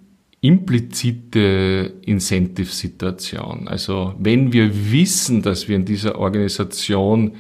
implizite 0.41 1.93
Incentive-Situation. 2.05 3.69
Also 3.69 4.15
wenn 4.19 4.53
wir 4.53 4.91
wissen, 4.91 5.43
dass 5.43 5.69
wir 5.69 5.77
in 5.77 5.85
dieser 5.85 6.19
Organisation 6.19 7.33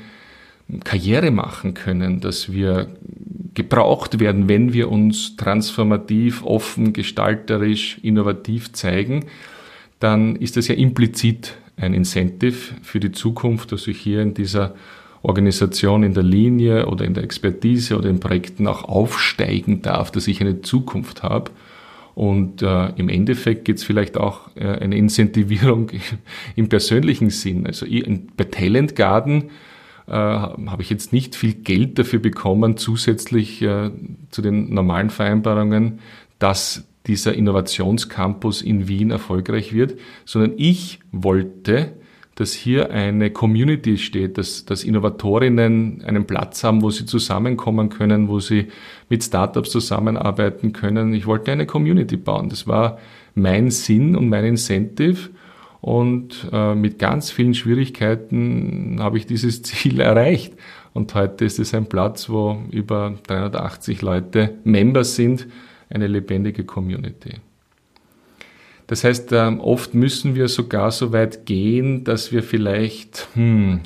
Karriere 0.85 1.31
machen 1.31 1.75
können, 1.75 2.21
dass 2.21 2.53
wir 2.53 2.89
gebraucht 3.55 4.21
werden, 4.21 4.49
wenn 4.49 4.73
wir 4.73 4.91
uns 4.91 5.37
transformativ, 5.37 6.43
offen, 6.45 6.93
gestalterisch, 6.93 7.99
innovativ 8.03 8.73
zeigen, 8.73 9.27
dann 10.01 10.37
ist 10.37 10.57
das 10.57 10.69
ja 10.69 10.75
implizit 10.75 11.55
ein 11.77 11.95
Incentive 11.95 12.75
für 12.83 13.01
die 13.01 13.13
Zukunft, 13.13 13.73
dass 13.73 13.87
ich 13.87 13.99
hier 13.99 14.23
in 14.23 14.35
dieser 14.35 14.75
Organisation 15.23 16.03
in 16.03 16.15
der 16.15 16.25
Linie 16.25 16.87
oder 16.87 17.05
in 17.05 17.15
der 17.15 17.23
Expertise 17.23 17.97
oder 17.97 18.09
in 18.11 18.21
Projekten 18.21 18.67
auch 18.67 18.85
aufsteigen 18.85 19.83
darf, 19.83 20.11
dass 20.11 20.27
ich 20.27 20.41
eine 20.41 20.63
Zukunft 20.63 21.23
habe. 21.23 21.51
Und 22.15 22.61
äh, 22.61 22.89
im 22.97 23.09
Endeffekt 23.09 23.65
geht 23.65 23.79
es 23.79 23.85
vielleicht 23.85 24.19
auch 24.19 24.55
äh, 24.57 24.67
eine 24.67 24.97
Incentivierung 24.97 25.91
im 26.57 26.69
persönlichen 26.69 27.31
Sinn. 27.31 27.67
Also 27.67 27.87
bei 28.37 28.45
Talent 28.45 28.97
Garden 28.97 29.51
äh, 30.07 30.13
habe 30.13 30.83
ich 30.83 30.91
jetzt 30.91 31.13
nicht 31.13 31.37
viel 31.37 31.55
Geld 31.55 31.99
dafür 31.99 32.19
bekommen, 32.19 32.77
zusätzlich 32.77 33.63
äh, 33.63 33.91
zu 34.31 34.43
den 34.43 34.73
normalen 34.75 35.11
Vereinbarungen, 35.11 36.01
dass 36.39 36.85
dieser 37.07 37.35
Innovationscampus 37.35 38.63
in 38.63 38.89
Wien 38.89 39.11
erfolgreich 39.11 39.73
wird, 39.73 39.99
sondern 40.25 40.53
ich 40.57 41.01
wollte, 41.11 41.93
dass 42.35 42.53
hier 42.53 42.91
eine 42.91 43.31
Community 43.31 43.99
steht, 43.99 44.39
dass, 44.39 44.65
dass 44.65 44.85
Innovatorinnen 44.85 46.03
einen 46.05 46.27
Platz 46.27 46.65
haben, 46.65 46.83
wo 46.83 46.91
sie 46.91 47.05
zusammenkommen 47.05 47.89
können, 47.89 48.29
wo 48.29 48.41
sie 48.41 48.69
mit 49.09 49.23
Startups 49.23 49.71
zusammenarbeiten 49.71 50.73
können. 50.73 51.13
Ich 51.13 51.27
wollte 51.27 51.53
eine 51.53 51.67
Community 51.67 52.17
bauen. 52.17 52.49
Das 52.49 52.67
war 52.67 52.99
mein 53.35 53.71
Sinn 53.71 54.17
und 54.17 54.29
mein 54.29 54.45
Incentive. 54.45 55.31
Und 55.83 56.49
äh, 56.53 56.77
mit 56.77 57.01
ganz 57.01 57.33
vielen 57.33 57.55
Schwierigkeiten 57.55 58.99
habe 59.01 59.19
ich 59.19 59.27
dieses 59.27 59.63
Ziel 59.63 60.01
erreicht. 60.01 60.55
Und 60.95 61.13
heute 61.15 61.45
ist 61.45 61.59
es 61.59 61.75
ein 61.75 61.87
Platz, 61.87 62.31
wo 62.31 62.63
über 62.71 63.19
380 63.27 64.01
Leute 64.01 64.55
Members 64.63 65.17
sind, 65.17 65.49
eine 65.91 66.07
lebendige 66.07 66.65
Community. 66.65 67.41
Das 68.87 69.03
heißt, 69.03 69.33
ähm, 69.33 69.59
oft 69.59 69.93
müssen 69.95 70.37
wir 70.37 70.47
sogar 70.47 70.93
so 70.93 71.13
weit 71.13 71.47
gehen, 71.47 72.05
dass 72.05 72.31
wir 72.31 72.45
vielleicht 72.45 73.27
hm, 73.35 73.81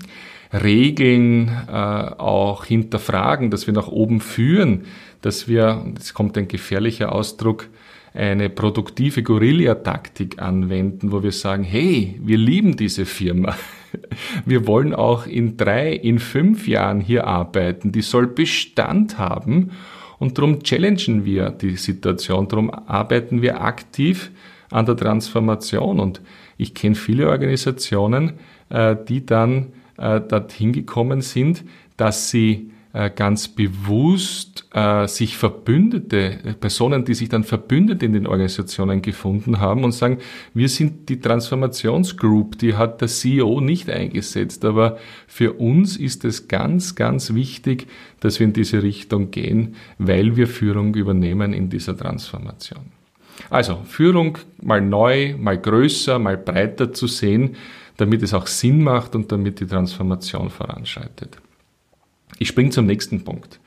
Regeln 0.52 1.48
äh, 1.68 1.72
auch 1.72 2.66
hinterfragen, 2.66 3.50
dass 3.50 3.66
wir 3.66 3.74
nach 3.74 3.88
oben 3.88 4.20
führen, 4.20 4.84
dass 5.22 5.48
wir, 5.48 5.82
jetzt 5.94 6.12
kommt 6.12 6.36
ein 6.36 6.48
gefährlicher 6.48 7.12
Ausdruck, 7.12 7.68
eine 8.16 8.48
produktive 8.48 9.22
Guerilla-Taktik 9.22 10.40
anwenden, 10.40 11.12
wo 11.12 11.22
wir 11.22 11.32
sagen, 11.32 11.64
hey, 11.64 12.18
wir 12.22 12.38
lieben 12.38 12.76
diese 12.76 13.04
Firma. 13.04 13.54
Wir 14.44 14.66
wollen 14.66 14.94
auch 14.94 15.26
in 15.26 15.56
drei, 15.56 15.92
in 15.92 16.18
fünf 16.18 16.68
Jahren 16.68 17.00
hier 17.00 17.26
arbeiten. 17.26 17.92
Die 17.92 18.02
soll 18.02 18.26
Bestand 18.26 19.16
haben. 19.16 19.70
Und 20.18 20.36
darum 20.36 20.62
challengen 20.62 21.24
wir 21.24 21.50
die 21.50 21.76
Situation. 21.76 22.46
Darum 22.48 22.70
arbeiten 22.70 23.40
wir 23.40 23.62
aktiv 23.62 24.30
an 24.70 24.84
der 24.84 24.96
Transformation. 24.96 25.98
Und 25.98 26.20
ich 26.58 26.74
kenne 26.74 26.94
viele 26.94 27.30
Organisationen, 27.30 28.34
äh, 28.68 28.96
die 29.08 29.24
dann 29.24 29.72
äh, 29.96 30.20
dorthin 30.20 30.72
gekommen 30.72 31.22
sind, 31.22 31.64
dass 31.96 32.30
sie 32.30 32.70
äh, 32.92 33.10
ganz 33.10 33.48
bewusst 33.48 34.55
äh, 34.76 35.08
sich 35.08 35.38
Verbündete, 35.38 36.38
äh, 36.44 36.52
Personen, 36.52 37.06
die 37.06 37.14
sich 37.14 37.30
dann 37.30 37.44
Verbündete 37.44 38.04
in 38.04 38.12
den 38.12 38.26
Organisationen 38.26 39.00
gefunden 39.00 39.58
haben 39.58 39.84
und 39.84 39.92
sagen, 39.92 40.18
wir 40.52 40.68
sind 40.68 41.08
die 41.08 41.18
Transformationsgroup, 41.18 42.58
die 42.58 42.74
hat 42.74 43.00
der 43.00 43.08
CEO 43.08 43.62
nicht 43.62 43.88
eingesetzt, 43.88 44.66
aber 44.66 44.98
für 45.26 45.54
uns 45.54 45.96
ist 45.96 46.26
es 46.26 46.46
ganz, 46.46 46.94
ganz 46.94 47.32
wichtig, 47.32 47.86
dass 48.20 48.38
wir 48.38 48.46
in 48.46 48.52
diese 48.52 48.82
Richtung 48.82 49.30
gehen, 49.30 49.76
weil 49.96 50.36
wir 50.36 50.46
Führung 50.46 50.94
übernehmen 50.94 51.54
in 51.54 51.70
dieser 51.70 51.96
Transformation. 51.96 52.92
Also 53.48 53.80
Führung 53.84 54.36
mal 54.60 54.82
neu, 54.82 55.36
mal 55.38 55.58
größer, 55.58 56.18
mal 56.18 56.36
breiter 56.36 56.92
zu 56.92 57.06
sehen, 57.06 57.56
damit 57.96 58.22
es 58.22 58.34
auch 58.34 58.46
Sinn 58.46 58.82
macht 58.82 59.14
und 59.14 59.32
damit 59.32 59.58
die 59.58 59.66
Transformation 59.66 60.50
voranschreitet. 60.50 61.38
Ich 62.38 62.48
springe 62.48 62.68
zum 62.68 62.84
nächsten 62.84 63.24
Punkt. 63.24 63.58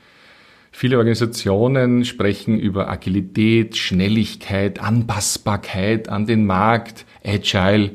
Viele 0.72 0.98
Organisationen 0.98 2.04
sprechen 2.04 2.58
über 2.58 2.88
Agilität, 2.88 3.76
Schnelligkeit, 3.76 4.80
Anpassbarkeit 4.80 6.08
an 6.08 6.26
den 6.26 6.46
Markt, 6.46 7.06
Agile. 7.24 7.90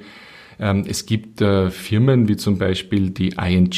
Ähm, 0.59 0.83
es 0.87 1.05
gibt 1.05 1.41
äh, 1.41 1.69
Firmen 1.71 2.27
wie 2.27 2.35
zum 2.35 2.57
Beispiel 2.57 3.09
die 3.09 3.29
ING, 3.29 3.71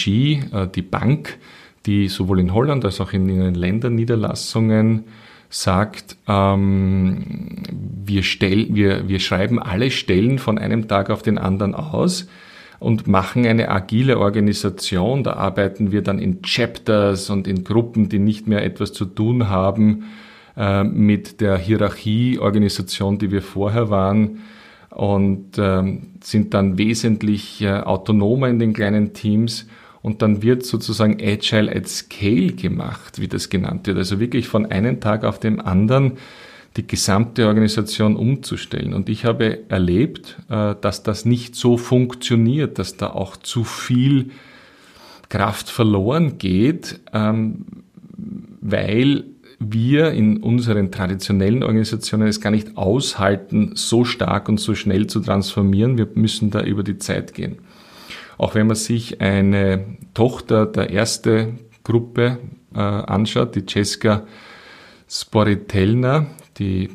äh, 0.51 0.67
die 0.73 0.81
Bank, 0.81 1.37
die 1.85 2.07
sowohl 2.07 2.39
in 2.39 2.53
Holland 2.53 2.85
als 2.85 2.99
auch 2.99 3.13
in 3.13 3.29
ihren 3.29 3.55
Ländern 3.55 3.95
Niederlassungen 3.95 5.05
sagt, 5.49 6.17
ähm, 6.27 7.63
wir, 8.03 8.23
stell, 8.23 8.67
wir, 8.71 9.07
wir 9.07 9.19
schreiben 9.19 9.61
alle 9.61 9.91
Stellen 9.91 10.39
von 10.39 10.57
einem 10.57 10.87
Tag 10.87 11.09
auf 11.09 11.21
den 11.21 11.37
anderen 11.37 11.75
aus 11.75 12.27
und 12.79 13.07
machen 13.07 13.45
eine 13.45 13.69
agile 13.69 14.19
Organisation. 14.19 15.23
Da 15.23 15.33
arbeiten 15.33 15.91
wir 15.91 16.01
dann 16.01 16.19
in 16.19 16.41
Chapters 16.41 17.29
und 17.29 17.47
in 17.47 17.63
Gruppen, 17.63 18.09
die 18.09 18.19
nicht 18.19 18.47
mehr 18.47 18.63
etwas 18.63 18.93
zu 18.93 19.05
tun 19.05 19.49
haben 19.49 20.05
äh, 20.55 20.83
mit 20.83 21.41
der 21.41 21.57
Hierarchieorganisation, 21.57 23.17
die 23.17 23.31
wir 23.31 23.41
vorher 23.41 23.89
waren 23.89 24.39
und 24.89 25.57
äh, 25.57 25.99
sind 26.23 26.53
dann 26.53 26.77
wesentlich 26.77 27.61
äh, 27.61 27.79
autonomer 27.81 28.49
in 28.49 28.59
den 28.59 28.73
kleinen 28.73 29.13
Teams. 29.13 29.67
Und 30.01 30.21
dann 30.21 30.41
wird 30.41 30.65
sozusagen 30.65 31.17
Agile 31.21 31.75
at 31.75 31.87
Scale 31.87 32.53
gemacht, 32.53 33.19
wie 33.19 33.27
das 33.27 33.49
genannt 33.49 33.87
wird. 33.87 33.97
Also 33.97 34.19
wirklich 34.19 34.47
von 34.47 34.65
einem 34.67 35.01
Tag 35.01 35.25
auf 35.25 35.39
den 35.39 35.59
anderen 35.59 36.13
die 36.77 36.87
gesamte 36.87 37.47
Organisation 37.47 38.15
umzustellen. 38.15 38.93
Und 38.93 39.09
ich 39.09 39.25
habe 39.25 39.69
erlebt, 39.69 40.37
äh, 40.49 40.75
dass 40.79 41.03
das 41.03 41.25
nicht 41.25 41.55
so 41.55 41.77
funktioniert, 41.77 42.79
dass 42.79 42.97
da 42.97 43.07
auch 43.07 43.35
zu 43.35 43.63
viel 43.63 44.29
Kraft 45.29 45.69
verloren 45.69 46.37
geht, 46.37 46.99
ähm, 47.13 47.65
weil 48.61 49.25
wir 49.59 50.11
in 50.11 50.37
unseren 50.37 50.91
traditionellen 50.91 51.63
Organisationen 51.63 52.27
es 52.27 52.41
gar 52.41 52.51
nicht 52.51 52.77
aushalten, 52.77 53.71
so 53.73 54.05
stark 54.05 54.49
und 54.49 54.59
so 54.59 54.75
schnell 54.75 55.07
zu 55.07 55.19
transformieren. 55.19 55.97
Wir 55.97 56.07
müssen 56.13 56.51
da 56.51 56.61
über 56.61 56.83
die 56.83 56.99
Zeit 56.99 57.33
gehen. 57.33 57.57
Auch 58.37 58.53
wenn 58.53 58.67
man 58.67 58.75
sich 58.75 59.19
eine 59.19 59.97
Tochter 60.13 60.67
der 60.67 60.91
erste 60.91 61.55
Gruppe 61.83 62.37
äh, 62.75 62.79
anschaut, 62.79 63.55
die 63.55 63.65
Cesca 63.65 64.27
Sporitelna, 65.09 66.27
die 66.59 66.89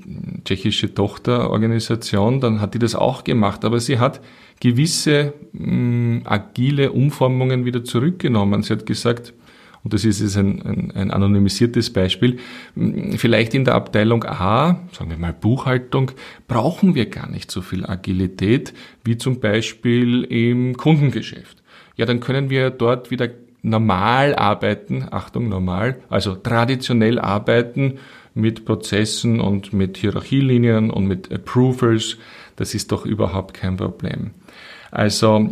tschechische 0.44 0.94
Tochterorganisation, 0.94 2.40
dann 2.40 2.60
hat 2.60 2.74
die 2.74 2.78
das 2.78 2.94
auch 2.94 3.24
gemacht, 3.24 3.64
aber 3.64 3.80
sie 3.80 3.98
hat 3.98 4.20
gewisse 4.60 5.34
mh, 5.52 5.66
mm, 5.66 6.22
agile 6.24 6.92
Umformungen 6.92 7.64
wieder 7.64 7.84
zurückgenommen. 7.84 8.62
Sie 8.62 8.72
hat 8.72 8.86
gesagt, 8.86 9.34
und 9.84 9.92
das 9.92 10.04
ist 10.04 10.20
jetzt 10.20 10.36
ein, 10.36 10.62
ein, 10.62 10.90
ein 10.92 11.10
anonymisiertes 11.10 11.92
Beispiel, 11.92 12.38
mm, 12.74 13.12
vielleicht 13.12 13.54
in 13.54 13.64
der 13.64 13.74
Abteilung 13.74 14.24
A, 14.24 14.80
sagen 14.92 15.10
wir 15.10 15.18
mal 15.18 15.32
Buchhaltung, 15.32 16.12
brauchen 16.48 16.94
wir 16.94 17.06
gar 17.06 17.28
nicht 17.28 17.50
so 17.50 17.62
viel 17.62 17.84
Agilität 17.86 18.72
wie 19.04 19.16
zum 19.16 19.40
Beispiel 19.40 20.24
im 20.24 20.76
Kundengeschäft. 20.76 21.62
Ja, 21.96 22.06
dann 22.06 22.20
können 22.20 22.50
wir 22.50 22.70
dort 22.70 23.10
wieder 23.10 23.28
normal 23.62 24.34
arbeiten, 24.34 25.06
Achtung, 25.10 25.48
normal, 25.48 26.00
also 26.08 26.34
traditionell 26.34 27.18
arbeiten 27.18 27.98
mit 28.34 28.64
Prozessen 28.64 29.40
und 29.40 29.72
mit 29.72 29.96
Hierarchielinien 29.98 30.90
und 30.90 31.06
mit 31.06 31.32
Approvals. 31.32 32.16
Das 32.56 32.74
ist 32.74 32.92
doch 32.92 33.06
überhaupt 33.06 33.54
kein 33.54 33.76
Problem. 33.76 34.30
Also 34.90 35.50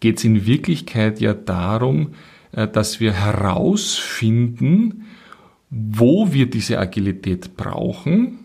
geht 0.00 0.18
es 0.18 0.24
in 0.24 0.46
Wirklichkeit 0.46 1.20
ja 1.20 1.34
darum, 1.34 2.14
äh, 2.52 2.68
dass 2.68 3.00
wir 3.00 3.12
herausfinden, 3.12 5.06
wo 5.70 6.32
wir 6.32 6.46
diese 6.50 6.78
Agilität 6.78 7.56
brauchen 7.56 8.38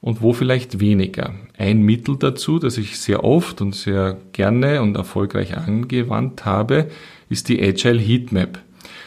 und 0.00 0.22
wo 0.22 0.32
vielleicht 0.32 0.80
weniger. 0.80 1.34
Ein 1.58 1.82
Mittel 1.82 2.16
dazu, 2.16 2.58
das 2.58 2.78
ich 2.78 2.98
sehr 2.98 3.22
oft 3.22 3.60
und 3.60 3.74
sehr 3.74 4.16
gerne 4.32 4.80
und 4.80 4.96
erfolgreich 4.96 5.56
angewandt 5.56 6.46
habe, 6.46 6.88
ist 7.28 7.48
die 7.48 7.62
Agile 7.62 8.00
Heatmap. 8.00 8.58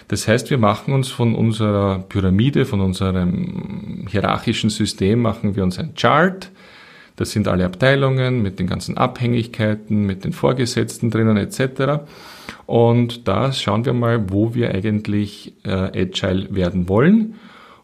Das 0.07 0.27
heißt, 0.27 0.51
wir 0.51 0.57
machen 0.57 0.93
uns 0.93 1.09
von 1.09 1.33
unserer 1.33 1.99
Pyramide, 2.09 2.65
von 2.65 2.81
unserem 2.81 4.05
hierarchischen 4.09 4.69
System, 4.69 5.21
machen 5.21 5.55
wir 5.55 5.63
uns 5.63 5.79
ein 5.79 5.95
Chart. 5.95 6.51
Das 7.15 7.31
sind 7.31 7.47
alle 7.47 7.65
Abteilungen 7.65 8.41
mit 8.41 8.59
den 8.59 8.67
ganzen 8.67 8.97
Abhängigkeiten, 8.97 10.05
mit 10.05 10.25
den 10.25 10.33
Vorgesetzten 10.33 11.09
drinnen 11.09 11.37
etc. 11.37 12.03
Und 12.65 13.27
da 13.27 13.53
schauen 13.53 13.85
wir 13.85 13.93
mal, 13.93 14.29
wo 14.29 14.53
wir 14.53 14.75
eigentlich 14.75 15.53
äh, 15.63 15.71
agile 15.71 16.53
werden 16.53 16.89
wollen. 16.89 17.35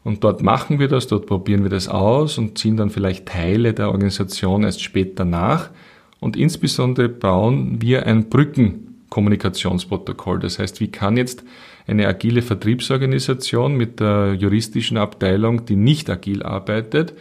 Und 0.04 0.24
dort 0.24 0.42
machen 0.42 0.80
wir 0.80 0.88
das, 0.88 1.06
dort 1.08 1.28
probieren 1.28 1.62
wir 1.64 1.70
das 1.70 1.88
aus 1.88 2.38
und 2.38 2.58
ziehen 2.58 2.76
dann 2.76 2.90
vielleicht 2.90 3.28
Teile 3.28 3.74
der 3.74 3.90
Organisation 3.90 4.64
erst 4.64 4.82
später 4.82 5.26
nach. 5.26 5.70
Und 6.20 6.36
insbesondere 6.36 7.08
bauen 7.08 7.82
wir 7.82 8.08
ein 8.08 8.30
Brückenkommunikationsprotokoll. 8.30 10.40
Das 10.40 10.60
heißt, 10.60 10.80
wie 10.80 10.90
kann 10.90 11.18
jetzt 11.18 11.44
eine 11.88 12.08
agile 12.08 12.42
Vertriebsorganisation 12.42 13.76
mit 13.76 14.00
der 14.00 14.34
juristischen 14.34 14.98
Abteilung, 14.98 15.66
die 15.66 15.76
nicht 15.76 16.10
agil 16.10 16.44
arbeitet, 16.44 17.14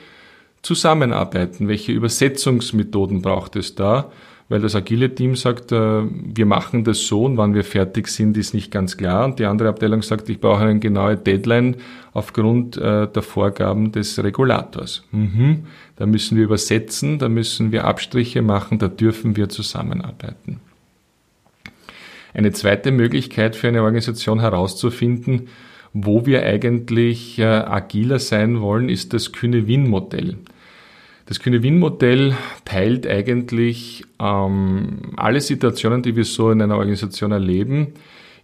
zusammenarbeiten? 0.62 1.68
Welche 1.68 1.92
Übersetzungsmethoden 1.92 3.22
braucht 3.22 3.56
es 3.56 3.74
da? 3.74 4.10
Weil 4.50 4.60
das 4.60 4.74
agile 4.74 5.14
Team 5.14 5.36
sagt, 5.36 5.70
äh, 5.70 6.02
wir 6.02 6.44
machen 6.44 6.82
das 6.82 7.06
so 7.06 7.24
und 7.24 7.36
wann 7.36 7.54
wir 7.54 7.62
fertig 7.62 8.08
sind, 8.08 8.36
ist 8.36 8.52
nicht 8.52 8.72
ganz 8.72 8.96
klar. 8.96 9.24
Und 9.24 9.38
die 9.38 9.44
andere 9.44 9.68
Abteilung 9.68 10.02
sagt, 10.02 10.28
ich 10.28 10.40
brauche 10.40 10.64
eine 10.64 10.80
genaue 10.80 11.16
Deadline 11.16 11.76
aufgrund 12.12 12.76
äh, 12.76 13.06
der 13.06 13.22
Vorgaben 13.22 13.92
des 13.92 14.22
Regulators. 14.22 15.04
Mhm. 15.12 15.66
Da 15.94 16.04
müssen 16.04 16.36
wir 16.36 16.42
übersetzen, 16.42 17.20
da 17.20 17.28
müssen 17.28 17.70
wir 17.70 17.84
Abstriche 17.84 18.42
machen, 18.42 18.80
da 18.80 18.88
dürfen 18.88 19.36
wir 19.36 19.48
zusammenarbeiten. 19.48 20.60
Eine 22.34 22.52
zweite 22.52 22.92
Möglichkeit 22.92 23.56
für 23.56 23.68
eine 23.68 23.82
Organisation 23.82 24.40
herauszufinden, 24.40 25.48
wo 25.92 26.26
wir 26.26 26.44
eigentlich 26.44 27.38
äh, 27.38 27.44
agiler 27.44 28.18
sein 28.18 28.60
wollen, 28.60 28.88
ist 28.88 29.12
das 29.12 29.32
Kühne-Win-Modell. 29.32 30.36
Das 31.26 31.40
Kühne-Win-Modell 31.40 32.34
teilt 32.64 33.06
eigentlich 33.06 34.04
ähm, 34.20 35.12
alle 35.16 35.40
Situationen, 35.40 36.02
die 36.02 36.16
wir 36.16 36.24
so 36.24 36.50
in 36.50 36.62
einer 36.62 36.76
Organisation 36.76 37.32
erleben, 37.32 37.94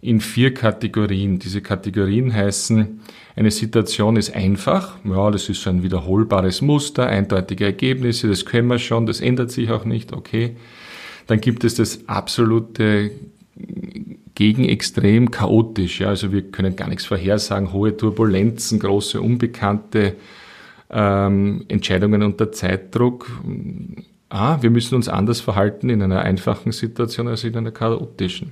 in 0.01 0.21
vier 0.21 0.53
Kategorien. 0.53 1.39
Diese 1.39 1.61
Kategorien 1.61 2.33
heißen, 2.33 2.99
eine 3.35 3.51
Situation 3.51 4.15
ist 4.15 4.35
einfach, 4.35 4.97
ja, 5.03 5.31
das 5.31 5.49
ist 5.49 5.61
so 5.61 5.69
ein 5.69 5.83
wiederholbares 5.83 6.61
Muster, 6.61 7.07
eindeutige 7.07 7.65
Ergebnisse, 7.65 8.27
das 8.27 8.45
können 8.45 8.67
wir 8.67 8.79
schon, 8.79 9.05
das 9.05 9.21
ändert 9.21 9.51
sich 9.51 9.69
auch 9.69 9.85
nicht, 9.85 10.13
okay. 10.13 10.55
Dann 11.27 11.41
gibt 11.41 11.63
es 11.63 11.75
das 11.75 12.07
absolute 12.07 13.11
gegen 14.35 14.65
extrem 14.69 15.31
chaotisch. 15.31 16.01
Ja. 16.01 16.09
Also 16.09 16.31
wir 16.31 16.43
können 16.43 16.75
gar 16.75 16.89
nichts 16.89 17.05
vorhersagen, 17.05 17.73
hohe 17.73 17.97
Turbulenzen, 17.97 18.79
große 18.79 19.21
Unbekannte, 19.21 20.15
ähm, 20.89 21.65
Entscheidungen 21.67 22.21
unter 22.23 22.51
Zeitdruck. 22.51 23.29
Ah, 24.29 24.61
wir 24.61 24.69
müssen 24.69 24.95
uns 24.95 25.09
anders 25.09 25.39
verhalten 25.39 25.89
in 25.89 26.01
einer 26.01 26.21
einfachen 26.21 26.71
Situation 26.71 27.27
als 27.27 27.43
in 27.43 27.55
einer 27.55 27.71
chaotischen. 27.71 28.51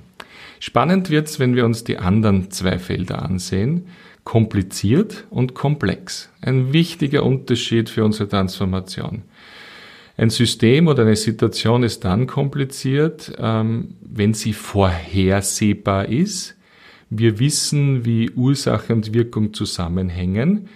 Spannend 0.58 1.10
wird's, 1.10 1.38
wenn 1.38 1.54
wir 1.54 1.64
uns 1.64 1.84
die 1.84 1.98
anderen 1.98 2.50
zwei 2.50 2.78
Felder 2.78 3.22
ansehen. 3.22 3.86
Kompliziert 4.24 5.26
und 5.30 5.54
komplex. 5.54 6.30
Ein 6.40 6.72
wichtiger 6.72 7.24
Unterschied 7.24 7.90
für 7.90 8.04
unsere 8.04 8.28
Transformation. 8.28 9.22
Ein 10.18 10.30
System 10.30 10.88
oder 10.88 11.02
eine 11.02 11.16
Situation 11.16 11.82
ist 11.82 12.04
dann 12.04 12.26
kompliziert, 12.26 13.32
ähm, 13.38 13.96
wenn 14.00 14.32
sie 14.32 14.54
vorhersehbar 14.54 16.08
ist. 16.08 16.56
Wir 17.10 17.38
wissen, 17.38 18.04
wie 18.04 18.30
Ursache 18.30 18.94
und 18.94 19.12
Wirkung 19.12 19.52
zusammenhängen. 19.52 20.68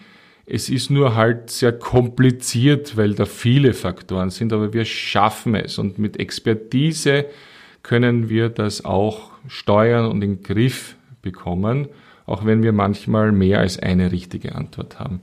Es 0.45 0.69
ist 0.69 0.91
nur 0.91 1.17
halt 1.17 1.51
sehr 1.51 1.73
kompliziert, 1.73 2.97
weil 2.97 3.15
da 3.15 3.25
viele 3.25 3.73
Faktoren 3.73 4.31
sind, 4.31 4.53
aber 4.53 4.73
wir 4.73 4.85
schaffen 4.85 5.55
es 5.55 5.79
und 5.79 5.99
mit 5.99 6.19
Expertise 6.19 7.27
können 7.83 8.29
wir 8.29 8.49
das 8.49 8.85
auch 8.85 9.31
steuern 9.47 10.07
und 10.07 10.23
in 10.23 10.37
den 10.37 10.43
Griff 10.43 10.97
bekommen, 11.23 11.89
auch 12.27 12.45
wenn 12.45 12.63
wir 12.63 12.73
manchmal 12.73 13.33
mehr 13.33 13.61
als 13.61 13.79
eine 13.79 14.13
richtige 14.13 14.55
Antwort 14.55 14.99
haben. 14.99 15.21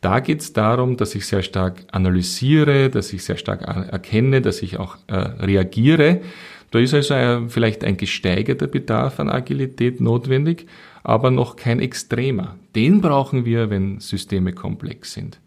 Da 0.00 0.20
geht 0.20 0.40
es 0.40 0.52
darum, 0.52 0.96
dass 0.96 1.14
ich 1.14 1.26
sehr 1.26 1.42
stark 1.42 1.82
analysiere, 1.92 2.88
dass 2.88 3.12
ich 3.12 3.22
sehr 3.22 3.36
stark 3.36 3.62
erkenne, 3.62 4.40
dass 4.40 4.62
ich 4.62 4.78
auch 4.78 4.96
äh, 5.08 5.14
reagiere. 5.14 6.22
Da 6.70 6.78
ist 6.78 6.94
also 6.94 7.14
ein, 7.14 7.50
vielleicht 7.50 7.84
ein 7.84 7.96
gesteigerter 7.96 8.66
Bedarf 8.66 9.20
an 9.20 9.28
Agilität 9.28 10.00
notwendig, 10.00 10.66
aber 11.02 11.30
noch 11.30 11.56
kein 11.56 11.80
extremer. 11.80 12.56
Den 12.74 13.00
brauchen 13.00 13.44
wir, 13.44 13.68
wenn 13.68 14.00
Systeme 14.00 14.52
komplex 14.52 15.12
sind. 15.12 15.38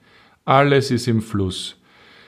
Alles 0.46 0.92
ist 0.92 1.08
im 1.08 1.22
Fluss. 1.22 1.78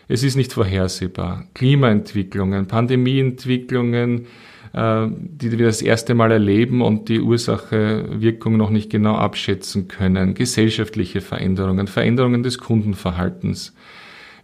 Es 0.08 0.24
ist 0.24 0.36
nicht 0.36 0.54
vorhersehbar. 0.54 1.46
Klimaentwicklungen, 1.54 2.68
Pandemieentwicklungen, 2.68 4.22
äh, 4.22 4.26
die 4.74 5.52
wir 5.52 5.66
das 5.66 5.82
erste 5.82 6.16
Mal 6.16 6.32
erleben 6.32 6.82
und 6.82 7.08
die 7.08 7.22
Ursache, 7.22 8.06
Wirkung 8.10 8.58
noch 8.58 8.70
nicht 8.70 8.90
genau 8.90 9.16
abschätzen 9.16 9.88
können. 9.88 10.34
Gesellschaftliche 10.34 11.22
Veränderungen, 11.22 11.88
Veränderungen 11.88 12.44
des 12.44 12.58
Kundenverhaltens. 12.58 13.74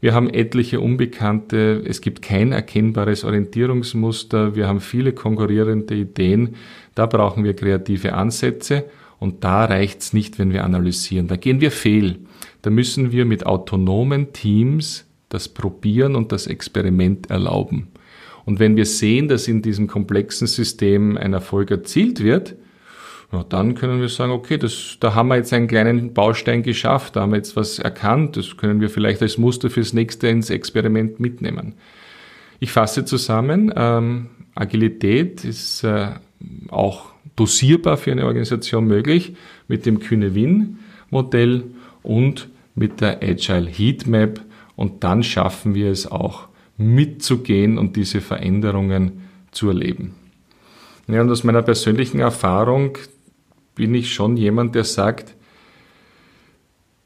Wir 0.01 0.15
haben 0.15 0.29
etliche 0.31 0.79
Unbekannte, 0.79 1.83
es 1.85 2.01
gibt 2.01 2.23
kein 2.23 2.53
erkennbares 2.53 3.23
Orientierungsmuster, 3.23 4.55
wir 4.55 4.67
haben 4.67 4.81
viele 4.81 5.13
konkurrierende 5.13 5.93
Ideen, 5.93 6.55
da 6.95 7.05
brauchen 7.05 7.43
wir 7.43 7.53
kreative 7.53 8.13
Ansätze 8.13 8.85
und 9.19 9.43
da 9.43 9.65
reicht's 9.65 10.13
nicht, 10.13 10.39
wenn 10.39 10.51
wir 10.51 10.63
analysieren. 10.63 11.27
Da 11.27 11.35
gehen 11.35 11.61
wir 11.61 11.69
fehl. 11.69 12.17
Da 12.63 12.71
müssen 12.71 13.11
wir 13.11 13.25
mit 13.25 13.45
autonomen 13.45 14.33
Teams 14.33 15.05
das 15.29 15.47
Probieren 15.47 16.15
und 16.15 16.31
das 16.31 16.47
Experiment 16.47 17.29
erlauben. 17.29 17.89
Und 18.45 18.59
wenn 18.59 18.75
wir 18.75 18.85
sehen, 18.85 19.27
dass 19.27 19.47
in 19.47 19.61
diesem 19.61 19.87
komplexen 19.87 20.47
System 20.47 21.17
ein 21.17 21.33
Erfolg 21.33 21.71
erzielt 21.71 22.23
wird, 22.23 22.55
ja, 23.31 23.43
dann 23.43 23.75
können 23.75 24.01
wir 24.01 24.09
sagen, 24.09 24.31
okay, 24.31 24.57
das, 24.57 24.97
da 24.99 25.15
haben 25.15 25.29
wir 25.29 25.37
jetzt 25.37 25.53
einen 25.53 25.67
kleinen 25.67 26.13
Baustein 26.13 26.63
geschafft, 26.63 27.15
da 27.15 27.21
haben 27.21 27.31
wir 27.31 27.37
jetzt 27.37 27.55
was 27.55 27.79
erkannt, 27.79 28.35
das 28.35 28.57
können 28.57 28.81
wir 28.81 28.89
vielleicht 28.89 29.21
als 29.21 29.37
Muster 29.37 29.69
fürs 29.69 29.93
nächste 29.93 30.27
ins 30.27 30.49
Experiment 30.49 31.19
mitnehmen. 31.19 31.75
Ich 32.59 32.71
fasse 32.71 33.05
zusammen, 33.05 33.71
ähm, 33.75 34.27
Agilität 34.53 35.45
ist 35.45 35.83
äh, 35.83 36.09
auch 36.69 37.05
dosierbar 37.37 37.97
für 37.97 38.11
eine 38.11 38.25
Organisation 38.25 38.85
möglich 38.85 39.35
mit 39.67 39.85
dem 39.85 39.99
Kühne-Win-Modell 39.99 41.63
und 42.03 42.49
mit 42.75 42.99
der 42.99 43.23
Agile 43.23 43.69
Heatmap 43.69 44.41
und 44.75 45.03
dann 45.03 45.23
schaffen 45.23 45.73
wir 45.73 45.89
es 45.89 46.09
auch 46.09 46.47
mitzugehen 46.81 47.77
und 47.77 47.95
diese 47.95 48.19
Veränderungen 48.21 49.21
zu 49.51 49.69
erleben. 49.69 50.15
Ja, 51.07 51.21
und 51.21 51.29
aus 51.29 51.43
meiner 51.43 51.61
persönlichen 51.61 52.19
Erfahrung 52.19 52.97
bin 53.75 53.93
ich 53.95 54.13
schon 54.13 54.35
jemand, 54.37 54.75
der 54.75 54.83
sagt, 54.83 55.35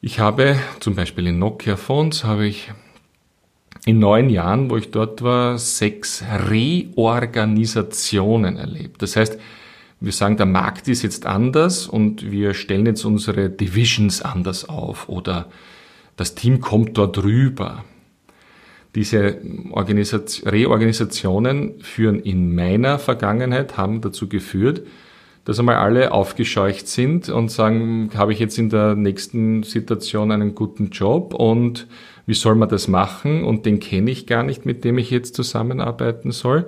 ich 0.01 0.19
habe 0.19 0.57
zum 0.79 0.95
Beispiel 0.95 1.27
in 1.27 1.37
Nokia 1.39 1.77
Phones 1.77 2.23
habe 2.23 2.45
ich 2.45 2.71
in 3.85 3.99
neun 3.99 4.29
Jahren, 4.29 4.69
wo 4.69 4.77
ich 4.77 4.91
dort 4.91 5.23
war, 5.23 5.57
sechs 5.57 6.23
Reorganisationen 6.49 8.57
erlebt. 8.57 9.01
Das 9.01 9.15
heißt, 9.15 9.39
wir 9.99 10.11
sagen, 10.11 10.37
der 10.37 10.45
Markt 10.45 10.87
ist 10.87 11.01
jetzt 11.01 11.25
anders 11.25 11.87
und 11.87 12.29
wir 12.29 12.53
stellen 12.53 12.85
jetzt 12.85 13.03
unsere 13.05 13.49
Divisions 13.49 14.21
anders 14.21 14.69
auf 14.69 15.09
oder 15.09 15.47
das 16.17 16.35
Team 16.35 16.61
kommt 16.61 16.97
dort 16.97 17.23
rüber. 17.23 17.83
Diese 18.95 19.37
Reorganisationen 19.73 21.81
führen 21.81 22.19
in 22.21 22.55
meiner 22.55 22.97
Vergangenheit, 22.97 23.77
haben 23.77 23.99
dazu 23.99 24.29
geführt, 24.29 24.83
dass 25.43 25.59
einmal 25.59 25.75
alle 25.75 26.11
aufgescheucht 26.11 26.87
sind 26.87 27.29
und 27.29 27.51
sagen, 27.51 28.09
habe 28.15 28.33
ich 28.33 28.39
jetzt 28.39 28.57
in 28.57 28.69
der 28.69 28.95
nächsten 28.95 29.63
Situation 29.63 30.31
einen 30.31 30.55
guten 30.55 30.89
Job 30.89 31.35
und 31.35 31.87
wie 32.25 32.33
soll 32.33 32.55
man 32.55 32.69
das 32.69 32.87
machen 32.87 33.43
und 33.43 33.65
den 33.65 33.79
kenne 33.79 34.09
ich 34.09 34.25
gar 34.25 34.43
nicht, 34.43 34.65
mit 34.65 34.83
dem 34.83 34.97
ich 34.97 35.11
jetzt 35.11 35.35
zusammenarbeiten 35.35 36.31
soll. 36.31 36.65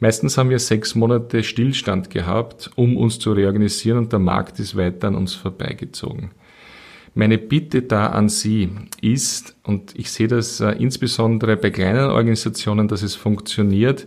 Meistens 0.00 0.36
haben 0.36 0.50
wir 0.50 0.58
sechs 0.58 0.94
Monate 0.94 1.44
Stillstand 1.44 2.10
gehabt, 2.10 2.70
um 2.74 2.96
uns 2.96 3.18
zu 3.18 3.32
reorganisieren 3.32 3.98
und 3.98 4.12
der 4.12 4.18
Markt 4.18 4.58
ist 4.60 4.76
weiter 4.76 5.08
an 5.08 5.14
uns 5.14 5.34
vorbeigezogen. 5.34 6.30
Meine 7.18 7.38
Bitte 7.38 7.80
da 7.80 8.08
an 8.08 8.28
Sie 8.28 8.68
ist, 9.00 9.56
und 9.64 9.98
ich 9.98 10.10
sehe 10.10 10.28
das 10.28 10.60
äh, 10.60 10.72
insbesondere 10.72 11.56
bei 11.56 11.70
kleinen 11.70 12.10
Organisationen, 12.10 12.88
dass 12.88 13.00
es 13.00 13.14
funktioniert, 13.14 14.06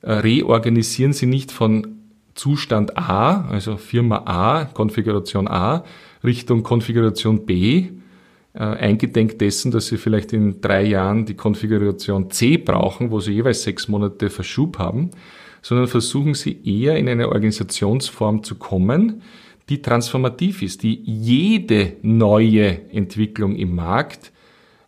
äh, 0.00 0.12
reorganisieren 0.12 1.12
Sie 1.12 1.26
nicht 1.26 1.52
von 1.52 1.98
Zustand 2.34 2.96
A, 2.96 3.46
also 3.50 3.76
Firma 3.76 4.22
A, 4.24 4.64
Konfiguration 4.64 5.46
A, 5.46 5.84
Richtung 6.24 6.62
Konfiguration 6.62 7.44
B, 7.44 7.88
äh, 8.54 8.60
eingedenk 8.60 9.38
dessen, 9.38 9.70
dass 9.70 9.88
Sie 9.88 9.98
vielleicht 9.98 10.32
in 10.32 10.62
drei 10.62 10.84
Jahren 10.84 11.26
die 11.26 11.34
Konfiguration 11.34 12.30
C 12.30 12.56
brauchen, 12.56 13.10
wo 13.10 13.20
Sie 13.20 13.32
jeweils 13.34 13.62
sechs 13.62 13.88
Monate 13.88 14.30
Verschub 14.30 14.78
haben, 14.78 15.10
sondern 15.60 15.86
versuchen 15.86 16.32
Sie 16.32 16.58
eher 16.64 16.96
in 16.96 17.10
eine 17.10 17.28
Organisationsform 17.28 18.42
zu 18.42 18.54
kommen, 18.54 19.20
die 19.68 19.82
transformativ 19.82 20.62
ist, 20.62 20.82
die 20.82 21.00
jede 21.04 21.96
neue 22.02 22.90
Entwicklung 22.90 23.56
im 23.56 23.74
Markt 23.74 24.32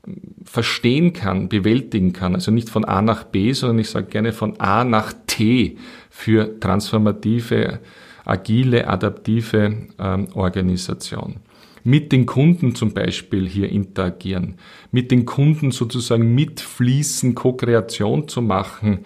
ähm, 0.07 0.35
verstehen 0.45 1.13
kann, 1.13 1.49
bewältigen 1.49 2.13
kann. 2.13 2.35
Also 2.35 2.51
nicht 2.51 2.71
von 2.71 2.85
A 2.85 3.03
nach 3.03 3.25
B, 3.25 3.53
sondern 3.53 3.79
ich 3.79 3.91
sage 3.91 4.07
gerne 4.07 4.33
von 4.33 4.59
A 4.59 4.85
nach 4.85 5.13
T 5.27 5.77
für 6.09 6.59
transformative, 6.61 7.81
agile, 8.25 8.89
adaptive 8.89 9.89
ähm, 9.99 10.29
Organisation. 10.35 11.37
Mit 11.83 12.13
den 12.13 12.27
Kunden 12.27 12.75
zum 12.75 12.93
Beispiel 12.93 13.49
hier 13.49 13.71
interagieren, 13.71 14.57
mit 14.93 15.11
den 15.11 15.25
Kunden 15.25 15.71
sozusagen 15.71 16.35
mitfließen, 16.35 17.35
Co-Kreation 17.35 18.29
zu 18.29 18.43
machen, 18.43 19.01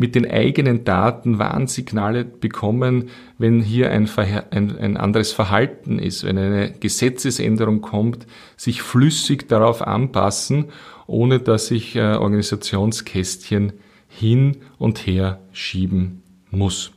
mit 0.00 0.14
den 0.14 0.28
eigenen 0.28 0.84
Daten 0.84 1.38
Warnsignale 1.38 2.24
bekommen, 2.24 3.10
wenn 3.36 3.60
hier 3.60 3.90
ein, 3.90 4.08
ein, 4.50 4.78
ein, 4.78 4.96
anderes 4.96 5.30
Verhalten 5.32 5.98
ist, 5.98 6.24
wenn 6.24 6.38
eine 6.38 6.72
Gesetzesänderung 6.72 7.82
kommt, 7.82 8.26
sich 8.56 8.80
flüssig 8.80 9.46
darauf 9.46 9.82
anpassen, 9.82 10.70
ohne 11.06 11.38
dass 11.38 11.70
ich 11.70 11.96
äh, 11.96 12.14
Organisationskästchen 12.14 13.74
hin 14.08 14.56
und 14.78 15.06
her 15.06 15.40
schieben 15.52 16.22
muss. 16.50 16.92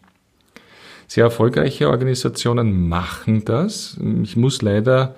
Sehr 1.07 1.25
erfolgreiche 1.25 1.89
Organisationen 1.89 2.87
machen 2.87 3.43
das. 3.43 3.99
Ich 4.23 4.37
muss 4.37 4.61
leider 4.61 5.15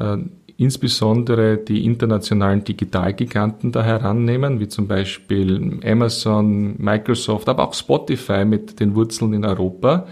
äh, 0.00 0.16
insbesondere 0.58 1.58
die 1.58 1.84
internationalen 1.84 2.64
Digitalgiganten 2.64 3.72
da 3.72 3.82
herannehmen, 3.82 4.58
wie 4.60 4.68
zum 4.68 4.88
Beispiel 4.88 5.80
Amazon, 5.84 6.74
Microsoft, 6.78 7.48
aber 7.48 7.68
auch 7.68 7.74
Spotify 7.74 8.44
mit 8.44 8.80
den 8.80 8.94
Wurzeln 8.94 9.34
in 9.34 9.44
Europa, 9.44 10.06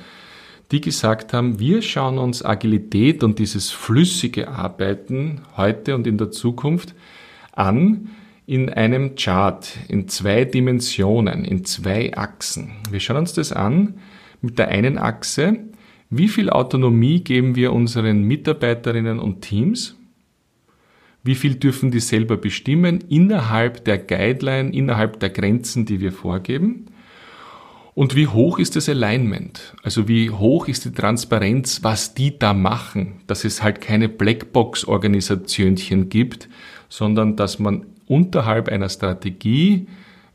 die 0.70 0.80
gesagt 0.80 1.32
haben, 1.32 1.58
wir 1.58 1.82
schauen 1.82 2.18
uns 2.18 2.44
Agilität 2.44 3.22
und 3.22 3.38
dieses 3.38 3.70
flüssige 3.70 4.48
Arbeiten 4.48 5.42
heute 5.56 5.94
und 5.94 6.06
in 6.06 6.18
der 6.18 6.30
Zukunft 6.30 6.94
an 7.52 8.10
in 8.46 8.68
einem 8.68 9.14
Chart, 9.14 9.66
in 9.88 10.08
zwei 10.08 10.44
Dimensionen, 10.44 11.44
in 11.46 11.64
zwei 11.64 12.14
Achsen. 12.14 12.72
Wir 12.90 13.00
schauen 13.00 13.18
uns 13.18 13.32
das 13.32 13.52
an 13.52 13.94
mit 14.42 14.58
der 14.58 14.68
einen 14.68 14.98
Achse, 14.98 15.56
wie 16.10 16.28
viel 16.28 16.50
Autonomie 16.50 17.24
geben 17.24 17.56
wir 17.56 17.72
unseren 17.72 18.22
Mitarbeiterinnen 18.24 19.18
und 19.18 19.40
Teams? 19.40 19.96
Wie 21.24 21.34
viel 21.34 21.54
dürfen 21.54 21.90
die 21.90 22.00
selber 22.00 22.36
bestimmen 22.36 23.00
innerhalb 23.08 23.84
der 23.86 23.96
Guideline, 23.96 24.70
innerhalb 24.72 25.18
der 25.20 25.30
Grenzen, 25.30 25.86
die 25.86 26.00
wir 26.00 26.12
vorgeben? 26.12 26.86
Und 27.94 28.14
wie 28.14 28.26
hoch 28.26 28.58
ist 28.58 28.76
das 28.76 28.88
Alignment? 28.88 29.74
Also 29.82 30.06
wie 30.06 30.28
hoch 30.28 30.68
ist 30.68 30.84
die 30.84 30.92
Transparenz, 30.92 31.82
was 31.82 32.12
die 32.12 32.38
da 32.38 32.52
machen? 32.52 33.22
Dass 33.26 33.44
es 33.44 33.62
halt 33.62 33.80
keine 33.80 34.10
Blackbox-Organisationchen 34.10 36.10
gibt, 36.10 36.48
sondern 36.88 37.36
dass 37.36 37.58
man 37.58 37.86
unterhalb 38.06 38.68
einer 38.68 38.90
Strategie 38.90 39.86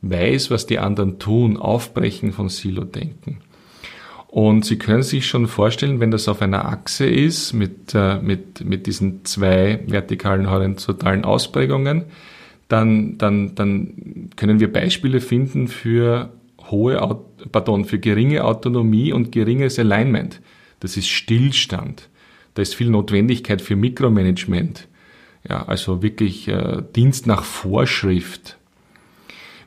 weiß, 0.01 0.49
was 0.49 0.65
die 0.65 0.79
anderen 0.79 1.19
tun, 1.19 1.57
aufbrechen 1.57 2.31
von 2.31 2.49
Silo-Denken. 2.49 3.41
Und 4.31 4.63
Sie 4.63 4.77
können 4.77 5.01
sich 5.01 5.25
schon 5.25 5.47
vorstellen, 5.47 5.99
wenn 5.99 6.11
das 6.11 6.27
auf 6.27 6.43
einer 6.43 6.65
Achse 6.65 7.07
ist, 7.07 7.53
mit, 7.53 7.95
äh, 7.95 8.19
mit, 8.21 8.63
mit 8.63 8.85
diesen 8.85 9.25
zwei 9.25 9.79
vertikalen, 9.87 10.51
horizontalen 10.51 11.25
Ausprägungen, 11.25 12.05
dann, 12.67 13.17
dann, 13.17 13.55
dann 13.55 14.29
können 14.35 14.59
wir 14.59 14.71
Beispiele 14.71 15.19
finden 15.19 15.67
für 15.67 16.31
hohe, 16.69 17.19
pardon, 17.51 17.85
für 17.85 17.97
geringe 17.97 18.43
Autonomie 18.43 19.11
und 19.11 19.31
geringes 19.31 19.79
Alignment. 19.79 20.41
Das 20.79 20.95
ist 20.95 21.07
Stillstand. 21.07 22.07
Da 22.53 22.61
ist 22.61 22.75
viel 22.75 22.91
Notwendigkeit 22.91 23.63
für 23.63 23.75
Mikromanagement. 23.75 24.87
Ja, 25.49 25.65
also 25.65 26.03
wirklich 26.03 26.47
äh, 26.47 26.83
Dienst 26.95 27.25
nach 27.25 27.43
Vorschrift. 27.43 28.58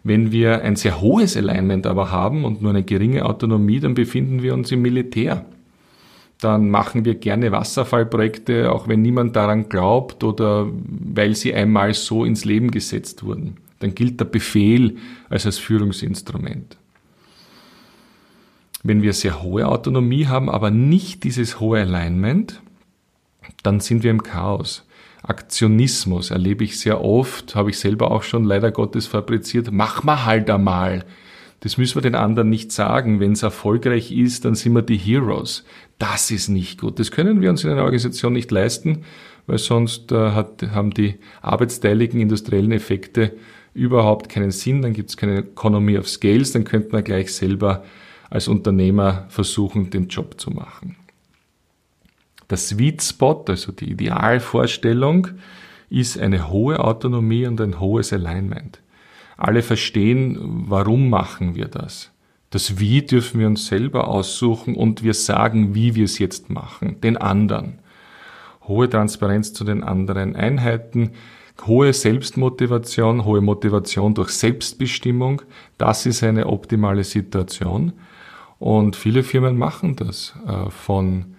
Wenn 0.05 0.33
wir 0.33 0.63
ein 0.63 0.77
sehr 0.77 1.01
hohes 1.01 1.37
Alignment 1.37 1.87
aber 1.87 2.11
haben 2.11 2.45
und 2.45 2.61
nur 2.61 2.71
eine 2.71 2.83
geringe 2.83 3.25
Autonomie, 3.25 3.81
dann 3.81 3.95
befinden 3.95 4.43
wir 4.43 4.55
uns 4.55 4.73
im 4.73 4.83
Militär. 4.83 5.45
Dann 6.41 6.71
machen 6.71 7.05
wir 7.05 7.15
gerne 7.15 7.53
Wasserfallprojekte, 7.53 8.73
auch 8.73 8.89
wenn 8.89 9.01
niemand 9.01 9.37
daran 9.37 9.69
glaubt 9.69 10.25
oder 10.25 10.67
weil 10.73 11.37
sie 11.37 11.55
einmal 11.55 11.95
so 11.95 12.25
ins 12.25 12.45
Leben 12.45 12.73
gesetzt 12.73 13.23
wurden. 13.23 13.59
Dann 13.79 13.95
gilt 13.95 14.19
der 14.19 14.25
Befehl 14.25 14.97
als 15.29 15.45
das 15.45 15.59
Führungsinstrument. 15.59 16.77
Wenn 18.83 19.03
wir 19.03 19.13
sehr 19.13 19.43
hohe 19.43 19.69
Autonomie 19.69 20.27
haben, 20.27 20.51
aber 20.51 20.73
nicht 20.73 21.23
dieses 21.23 21.61
hohe 21.61 21.81
Alignment, 21.81 22.61
dann 23.63 23.79
sind 23.79 24.03
wir 24.03 24.11
im 24.11 24.25
Chaos. 24.25 24.85
Aktionismus 25.23 26.31
erlebe 26.31 26.65
ich 26.65 26.79
sehr 26.81 27.03
oft, 27.03 27.55
habe 27.55 27.71
ich 27.71 27.79
selber 27.79 28.11
auch 28.11 28.23
schon 28.23 28.45
leider 28.45 28.73
Gottes 28.73 29.07
fabriziert. 29.07 29.71
Mach 29.71 30.03
mal 30.03 30.25
halt 30.25 30.51
einmal. 30.51 31.05
Das 31.61 31.79
müssen 31.79 31.95
wir 31.95 32.03
den 32.03 32.17
anderen 32.17 32.51
nicht 32.51 32.73
sagen. 32.73 33.21
Wenn 33.21 33.33
es 33.33 33.45
erfolgreich 33.45 34.11
ist, 34.11 34.45
dann 34.45 34.57
sind 34.57 34.75
wir 34.75 34.83
die 34.83 34.97
Heroes. 34.97 35.65
Das 35.99 36.33
ist 36.33 36.49
nicht 36.49 36.81
gut. 36.81 36.99
Das 36.99 37.13
können 37.13 37.41
wir 37.41 37.51
uns 37.51 37.63
in 37.63 37.71
einer 37.71 37.85
Organisation 37.85 38.33
nicht 38.33 38.51
leisten, 38.51 39.05
weil 39.47 39.59
sonst 39.59 40.11
äh, 40.11 40.33
hat, 40.33 40.65
haben 40.73 40.91
die 40.91 41.21
arbeitsteiligen 41.41 42.21
industriellen 42.21 42.73
Effekte 42.73 43.35
überhaupt 43.75 44.29
keinen 44.29 44.51
Sinn. 44.51 44.83
Dann 44.83 44.93
gibt 44.93 45.11
es 45.11 45.17
keine 45.17 45.39
Economy 45.39 45.99
of 45.99 46.09
Scales. 46.09 46.51
Dann 46.51 46.65
könnte 46.65 46.91
man 46.91 47.05
gleich 47.05 47.33
selber 47.33 47.85
als 48.29 48.49
Unternehmer 48.49 49.27
versuchen, 49.29 49.91
den 49.91 50.09
Job 50.09 50.41
zu 50.41 50.51
machen. 50.51 50.97
Der 52.53 52.59
Sweet 52.59 53.03
Spot, 53.03 53.47
also 53.49 53.73
die 53.73 53.93
Idealvorstellung, 53.93 55.29
ist 55.89 56.19
eine 56.19 56.51
hohe 56.51 56.81
Autonomie 56.81 57.47
und 57.47 57.59
ein 57.63 57.81
hohes 57.81 58.13
Alignment. 58.13 58.83
Alle 59.39 59.63
verstehen, 59.63 60.67
warum 60.69 61.09
machen 61.09 61.55
wir 61.55 61.69
das. 61.69 62.11
Das 62.51 62.79
Wie 62.79 63.01
dürfen 63.01 63.41
wir 63.41 63.47
uns 63.47 63.69
selber 63.69 64.07
aussuchen 64.07 64.77
und 64.77 65.03
wir 65.03 65.15
sagen, 65.15 65.75
wie 65.75 65.95
wir 65.95 66.05
es 66.05 66.19
jetzt 66.19 66.51
machen, 66.51 67.01
den 67.01 67.17
anderen. 67.17 67.79
Hohe 68.69 68.91
Transparenz 68.91 69.55
zu 69.55 69.65
den 69.65 69.83
anderen 69.83 70.37
Einheiten, 70.37 71.13
hohe 71.67 71.95
Selbstmotivation, 71.95 73.25
hohe 73.25 73.41
Motivation 73.41 74.13
durch 74.13 74.29
Selbstbestimmung, 74.29 75.41
das 75.79 76.05
ist 76.05 76.23
eine 76.23 76.49
optimale 76.49 77.05
Situation. 77.05 77.95
Und 78.59 78.95
viele 78.95 79.23
Firmen 79.23 79.57
machen 79.57 79.97
das 79.97 80.35
äh, 80.47 80.69
von 80.69 81.32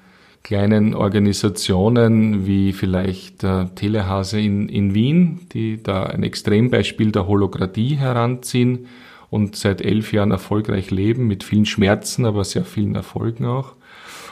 kleinen 0.43 0.93
Organisationen 0.93 2.45
wie 2.45 2.73
vielleicht 2.73 3.43
äh, 3.43 3.67
Telehase 3.75 4.39
in, 4.39 4.67
in 4.67 4.93
Wien, 4.93 5.47
die 5.53 5.81
da 5.81 6.03
ein 6.03 6.23
Extrembeispiel 6.23 7.11
der 7.11 7.27
Holokratie 7.27 7.95
heranziehen 7.95 8.87
und 9.29 9.55
seit 9.55 9.81
elf 9.81 10.11
Jahren 10.11 10.31
erfolgreich 10.31 10.91
leben, 10.91 11.27
mit 11.27 11.43
vielen 11.43 11.65
Schmerzen, 11.65 12.25
aber 12.25 12.43
sehr 12.43 12.65
vielen 12.65 12.95
Erfolgen 12.95 13.45
auch. 13.45 13.73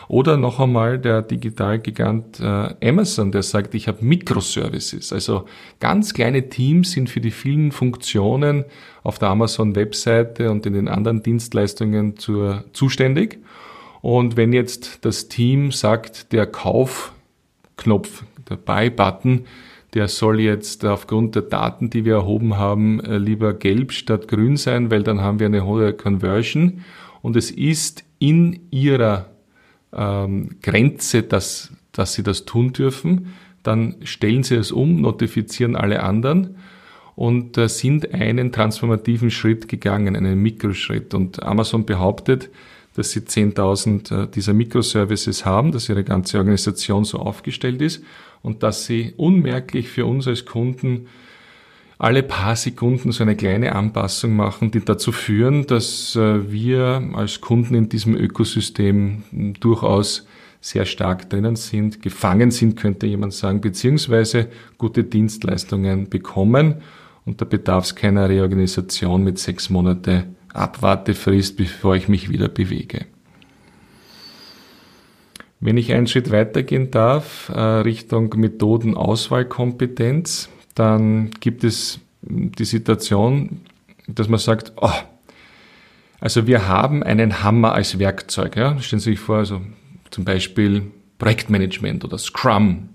Oder 0.10 0.36
noch 0.36 0.60
einmal 0.60 1.00
der 1.00 1.22
Digitalgigant 1.22 2.42
äh, 2.42 2.76
Amazon, 2.86 3.32
der 3.32 3.44
sagt, 3.44 3.74
ich 3.74 3.88
habe 3.88 4.04
Microservices. 4.04 5.14
Also 5.14 5.46
ganz 5.80 6.14
kleine 6.14 6.50
Teams 6.50 6.92
sind 6.92 7.10
für 7.10 7.22
die 7.22 7.32
vielen 7.32 7.72
Funktionen 7.72 8.66
auf 9.04 9.20
der 9.20 9.30
Amazon-Webseite 9.30 10.52
und 10.52 10.66
in 10.66 10.74
den 10.74 10.90
anderen 10.90 11.24
Dienstleistungen 11.24 12.18
zur, 12.18 12.66
zuständig. 12.74 13.40
Und 14.02 14.38
wenn 14.38 14.54
jetzt 14.54 15.06
das 15.06 15.28
Team 15.28 15.72
sagt, 15.72 16.34
der 16.34 16.48
Kaufknopf, 16.48 18.24
der 18.50 18.58
Buy-Button, 18.58 19.46
der 19.94 20.08
soll 20.08 20.40
jetzt 20.40 20.86
aufgrund 20.86 21.36
der 21.36 21.44
Daten, 21.44 21.90
die 21.90 22.06
wir 22.06 22.16
erhoben 22.16 22.58
haben, 22.58 23.00
äh, 23.02 23.18
lieber 23.18 23.54
gelb 23.54 23.92
statt 23.92 24.28
grün 24.28 24.58
sein, 24.58 24.90
weil 24.90 25.04
dann 25.04 25.22
haben 25.22 25.40
wir 25.40 25.48
eine 25.48 25.66
hohe 25.66 25.94
Conversion. 25.94 26.84
Und 27.22 27.36
es 27.36 27.52
ist 27.52 28.04
in 28.18 28.62
ihrer 28.72 29.30
ähm, 29.94 30.58
Grenze, 30.62 31.24
dass, 31.24 31.74
dass 31.92 32.14
sie 32.14 32.24
das 32.24 32.46
tun 32.46 32.74
dürfen. 32.74 33.34
Dann 33.64 33.96
stellen 34.04 34.44
sie 34.44 34.56
es 34.56 34.72
um, 34.72 35.02
notifizieren 35.02 35.76
alle 35.76 36.04
anderen 36.04 36.56
und 37.16 37.58
äh, 37.58 37.68
sind 37.68 38.14
einen 38.14 38.52
transformativen 38.52 39.30
Schritt 39.30 39.68
gegangen, 39.68 40.16
einen 40.16 40.42
Mikroschritt. 40.42 41.14
Und 41.14 41.44
Amazon 41.44 41.86
behauptet, 41.86 42.50
dass 42.96 43.12
sie 43.12 43.22
10.000 43.22 44.24
äh, 44.24 44.28
dieser 44.28 44.54
Microservices 44.54 45.46
haben, 45.46 45.72
dass 45.72 45.90
ihre 45.90 46.04
ganze 46.04 46.38
Organisation 46.38 47.06
so 47.06 47.20
aufgestellt 47.20 47.82
ist 47.82 48.04
und 48.42 48.64
dass 48.64 48.86
sie 48.86 49.14
unmerklich 49.18 49.90
für 49.90 50.06
uns 50.06 50.28
als 50.28 50.46
Kunden 50.46 51.08
alle 51.98 52.24
paar 52.24 52.56
Sekunden 52.56 53.12
so 53.12 53.22
eine 53.24 53.36
kleine 53.36 53.76
Anpassung 53.76 54.36
machen, 54.36 54.72
die 54.72 54.84
dazu 54.84 55.12
führen, 55.12 55.68
dass 55.68 56.16
äh, 56.16 56.52
wir 56.52 57.12
als 57.14 57.42
Kunden 57.42 57.76
in 57.76 57.90
diesem 57.90 58.16
Ökosystem 58.16 59.24
durchaus 59.60 60.26
sehr 60.62 60.86
stark 60.86 61.30
drinnen 61.30 61.56
sind, 61.56 62.02
gefangen 62.02 62.52
sind, 62.52 62.76
könnte 62.76 63.06
jemand 63.06 63.34
sagen, 63.34 63.62
beziehungsweise 63.62 64.48
gute 64.80 65.04
Dienstleistungen 65.04 66.10
bekommen. 66.10 66.76
Und 67.26 67.42
da 67.42 67.46
bedarf 67.46 67.86
es 67.86 67.96
keiner 67.96 68.30
Reorganisation 68.30 69.24
mit 69.24 69.38
sechs 69.38 69.70
Monate 69.70 70.26
Abwartefrist, 70.54 71.58
bevor 71.58 71.96
ich 71.96 72.08
mich 72.08 72.30
wieder 72.30 72.48
bewege. 72.48 73.08
Wenn 75.60 75.78
ich 75.78 75.92
einen 75.94 76.08
Schritt 76.08 76.32
weitergehen 76.32 76.92
darf, 76.92 77.50
äh, 77.50 77.60
Richtung 77.60 78.34
Methodenauswahlkompetenz, 78.36 80.50
dann 80.76 81.32
gibt 81.40 81.64
es 81.64 82.00
die 82.22 82.66
Situation, 82.66 83.62
dass 84.08 84.28
man 84.28 84.40
sagt, 84.40 84.74
oh, 84.78 84.90
also 86.20 86.48
wir 86.48 86.68
haben 86.68 87.04
einen 87.04 87.44
Hammer 87.44 87.74
als 87.74 88.00
Werkzeug. 88.00 88.56
Ja? 88.56 88.80
Stellen 88.80 89.00
Sie 89.00 89.12
sich 89.12 89.20
vor, 89.20 89.38
also 89.38 89.62
zum 90.10 90.26
Beispiel 90.26 90.84
Projektmanagement 91.18 92.04
oder 92.04 92.18
Scrum, 92.18 92.90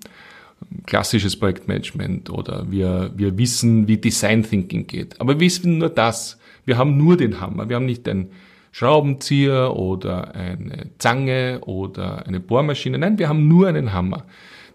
klassisches 0.86 1.38
Projektmanagement 1.38 2.30
oder 2.30 2.70
wir, 2.70 3.12
wir 3.14 3.36
wissen, 3.38 3.88
wie 3.88 3.98
Design 3.98 4.42
Thinking 4.42 4.86
geht. 4.86 5.20
Aber 5.20 5.34
wir 5.34 5.40
wissen 5.40 5.78
nur 5.78 5.90
das. 5.90 6.38
Wir 6.66 6.76
haben 6.76 6.98
nur 6.98 7.16
den 7.16 7.40
Hammer. 7.40 7.70
Wir 7.70 7.76
haben 7.76 7.86
nicht 7.86 8.06
einen 8.06 8.30
Schraubenzieher 8.72 9.74
oder 9.74 10.34
eine 10.34 10.90
Zange 10.98 11.60
oder 11.62 12.26
eine 12.26 12.40
Bohrmaschine. 12.40 12.98
Nein, 12.98 13.18
wir 13.18 13.30
haben 13.30 13.48
nur 13.48 13.68
einen 13.68 13.94
Hammer. 13.94 14.24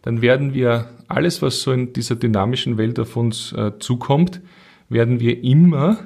Dann 0.02 0.24
werden 0.24 0.56
wir 0.56 0.90
alles, 1.08 1.44
was 1.44 1.62
so 1.62 1.72
in 1.72 1.94
dieser 1.94 2.16
dynamischen 2.16 2.80
Welt 2.80 3.00
auf 3.00 3.16
uns 3.16 3.54
äh, 3.54 3.78
zukommt, 3.78 4.42
werden 4.90 5.20
wir 5.20 5.44
immer 5.44 6.00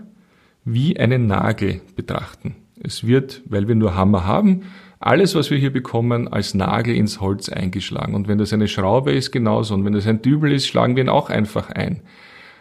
wie 0.66 1.00
einen 1.00 1.28
Nagel 1.28 1.80
betrachten. 1.96 2.56
Es 2.84 3.08
wird, 3.08 3.42
weil 3.46 3.68
wir 3.68 3.76
nur 3.76 3.96
Hammer 3.96 4.26
haben, 4.26 4.64
alles, 5.00 5.36
was 5.36 5.52
wir 5.52 5.58
hier 5.58 5.72
bekommen, 5.72 6.28
als 6.28 6.54
Nagel 6.54 6.96
ins 6.96 7.22
Holz 7.22 7.48
eingeschlagen. 7.48 8.16
Und 8.16 8.28
wenn 8.28 8.40
das 8.40 8.52
eine 8.54 8.68
Schraube 8.68 9.12
ist, 9.12 9.32
genauso. 9.32 9.74
Und 9.76 9.86
wenn 9.86 9.94
das 9.94 10.08
ein 10.08 10.22
Dübel 10.22 10.52
ist, 10.52 10.68
schlagen 10.68 10.96
wir 10.96 11.04
ihn 11.04 11.10
auch 11.10 11.30
einfach 11.30 11.70
ein. 11.70 12.02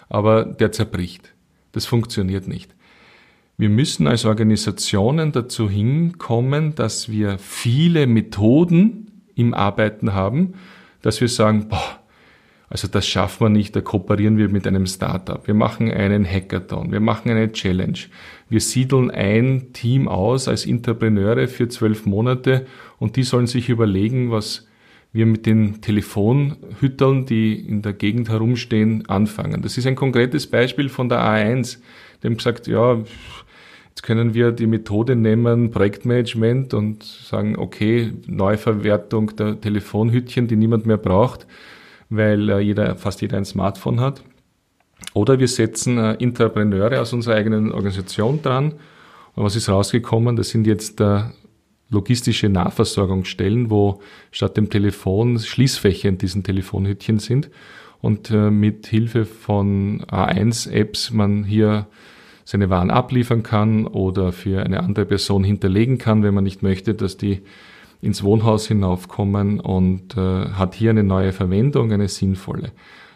Aber 0.08 0.44
der 0.44 0.70
zerbricht. 0.70 1.34
Das 1.72 1.86
funktioniert 1.86 2.46
nicht. 2.46 2.74
Wir 3.56 3.68
müssen 3.68 4.06
als 4.08 4.24
Organisationen 4.24 5.30
dazu 5.30 5.70
hinkommen, 5.70 6.74
dass 6.74 7.08
wir 7.08 7.38
viele 7.38 8.06
Methoden 8.06 9.22
im 9.36 9.54
Arbeiten 9.54 10.12
haben, 10.12 10.54
dass 11.02 11.20
wir 11.20 11.28
sagen, 11.28 11.68
boah, 11.68 12.00
also 12.68 12.88
das 12.88 13.06
schaffen 13.06 13.44
wir 13.44 13.48
nicht, 13.50 13.76
da 13.76 13.80
kooperieren 13.80 14.36
wir 14.38 14.48
mit 14.48 14.66
einem 14.66 14.86
Startup. 14.86 15.46
Wir 15.46 15.54
machen 15.54 15.92
einen 15.92 16.24
Hackathon, 16.24 16.90
wir 16.90 16.98
machen 16.98 17.30
eine 17.30 17.52
Challenge. 17.52 17.98
Wir 18.48 18.60
siedeln 18.60 19.12
ein 19.12 19.72
Team 19.72 20.08
aus 20.08 20.48
als 20.48 20.66
Entrepreneure 20.66 21.46
für 21.46 21.68
zwölf 21.68 22.06
Monate 22.06 22.66
und 22.98 23.14
die 23.14 23.22
sollen 23.22 23.46
sich 23.46 23.68
überlegen, 23.68 24.32
was 24.32 24.66
wir 25.12 25.26
mit 25.26 25.46
den 25.46 25.80
Telefonhüttern, 25.80 27.26
die 27.26 27.54
in 27.54 27.82
der 27.82 27.92
Gegend 27.92 28.28
herumstehen, 28.28 29.08
anfangen. 29.08 29.62
Das 29.62 29.78
ist 29.78 29.86
ein 29.86 29.94
konkretes 29.94 30.48
Beispiel 30.48 30.88
von 30.88 31.08
der 31.08 31.20
A1. 31.20 31.78
Die 32.20 32.26
haben 32.26 32.36
gesagt, 32.36 32.66
ja, 32.66 32.98
Jetzt 33.94 34.02
können 34.02 34.34
wir 34.34 34.50
die 34.50 34.66
Methode 34.66 35.14
nehmen, 35.14 35.70
Projektmanagement 35.70 36.74
und 36.74 37.04
sagen, 37.04 37.56
okay, 37.56 38.12
Neuverwertung 38.26 39.36
der 39.36 39.60
Telefonhütchen, 39.60 40.48
die 40.48 40.56
niemand 40.56 40.84
mehr 40.84 40.96
braucht, 40.96 41.46
weil 42.10 42.48
äh, 42.48 42.58
jeder, 42.58 42.96
fast 42.96 43.22
jeder 43.22 43.36
ein 43.36 43.44
Smartphone 43.44 44.00
hat. 44.00 44.24
Oder 45.12 45.38
wir 45.38 45.46
setzen 45.46 45.98
äh, 45.98 46.16
aus 46.98 47.12
unserer 47.12 47.36
eigenen 47.36 47.70
Organisation 47.70 48.42
dran. 48.42 48.72
Und 49.36 49.44
was 49.44 49.54
ist 49.54 49.68
rausgekommen? 49.68 50.34
Das 50.34 50.48
sind 50.48 50.66
jetzt 50.66 51.00
äh, 51.00 51.20
logistische 51.88 52.48
Nahversorgungsstellen, 52.48 53.70
wo 53.70 54.00
statt 54.32 54.56
dem 54.56 54.70
Telefon 54.70 55.38
Schließfächer 55.38 56.08
in 56.08 56.18
diesen 56.18 56.42
Telefonhütchen 56.42 57.20
sind 57.20 57.48
und 58.00 58.30
mit 58.30 58.86
Hilfe 58.86 59.24
von 59.24 60.02
A1-Apps 60.06 61.10
man 61.12 61.44
hier 61.44 61.86
seine 62.44 62.70
Waren 62.70 62.90
abliefern 62.90 63.42
kann 63.42 63.86
oder 63.86 64.32
für 64.32 64.62
eine 64.62 64.80
andere 64.80 65.06
Person 65.06 65.44
hinterlegen 65.44 65.98
kann, 65.98 66.22
wenn 66.22 66.34
man 66.34 66.44
nicht 66.44 66.62
möchte, 66.62 66.94
dass 66.94 67.16
die 67.16 67.42
ins 68.04 68.22
Wohnhaus 68.22 68.68
hinaufkommen 68.68 69.60
und 69.60 70.16
äh, 70.16 70.20
hat 70.50 70.74
hier 70.74 70.90
eine 70.90 71.02
neue 71.02 71.32
Verwendung, 71.32 71.90
eine 71.90 72.08
sinnvolle. 72.08 72.72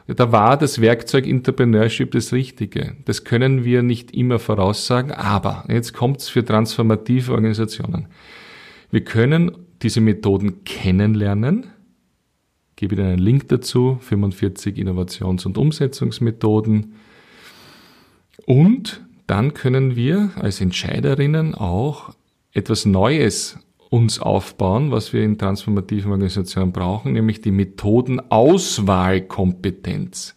da 0.06 0.32
war 0.32 0.56
das 0.56 0.80
Werkzeug 0.80 1.26
Entrepreneurship 1.26 2.10
das 2.12 2.32
Richtige. 2.32 2.96
Das 3.04 3.24
können 3.24 3.64
wir 3.64 3.82
nicht 3.82 4.12
immer 4.12 4.38
voraussagen, 4.38 5.12
aber 5.12 5.64
jetzt 5.68 5.92
kommt's 5.92 6.30
für 6.30 6.42
transformative 6.42 7.32
Organisationen. 7.32 8.06
Wir 8.90 9.04
können 9.04 9.52
diese 9.82 10.00
Methoden 10.00 10.64
kennenlernen. 10.64 11.66
Ich 12.70 12.76
gebe 12.76 12.94
Ihnen 12.94 13.06
einen 13.06 13.18
Link 13.18 13.48
dazu, 13.48 13.98
45 14.00 14.78
Innovations- 14.78 15.44
und 15.44 15.58
Umsetzungsmethoden. 15.58 16.94
Und 18.46 19.04
dann 19.28 19.54
können 19.54 19.94
wir 19.94 20.32
als 20.36 20.60
Entscheiderinnen 20.60 21.54
auch 21.54 22.12
etwas 22.52 22.84
Neues 22.86 23.60
uns 23.90 24.18
aufbauen, 24.18 24.90
was 24.90 25.12
wir 25.12 25.22
in 25.22 25.38
transformativen 25.38 26.10
Organisationen 26.10 26.72
brauchen, 26.72 27.12
nämlich 27.12 27.40
die 27.40 27.52
Methodenauswahlkompetenz. 27.52 30.34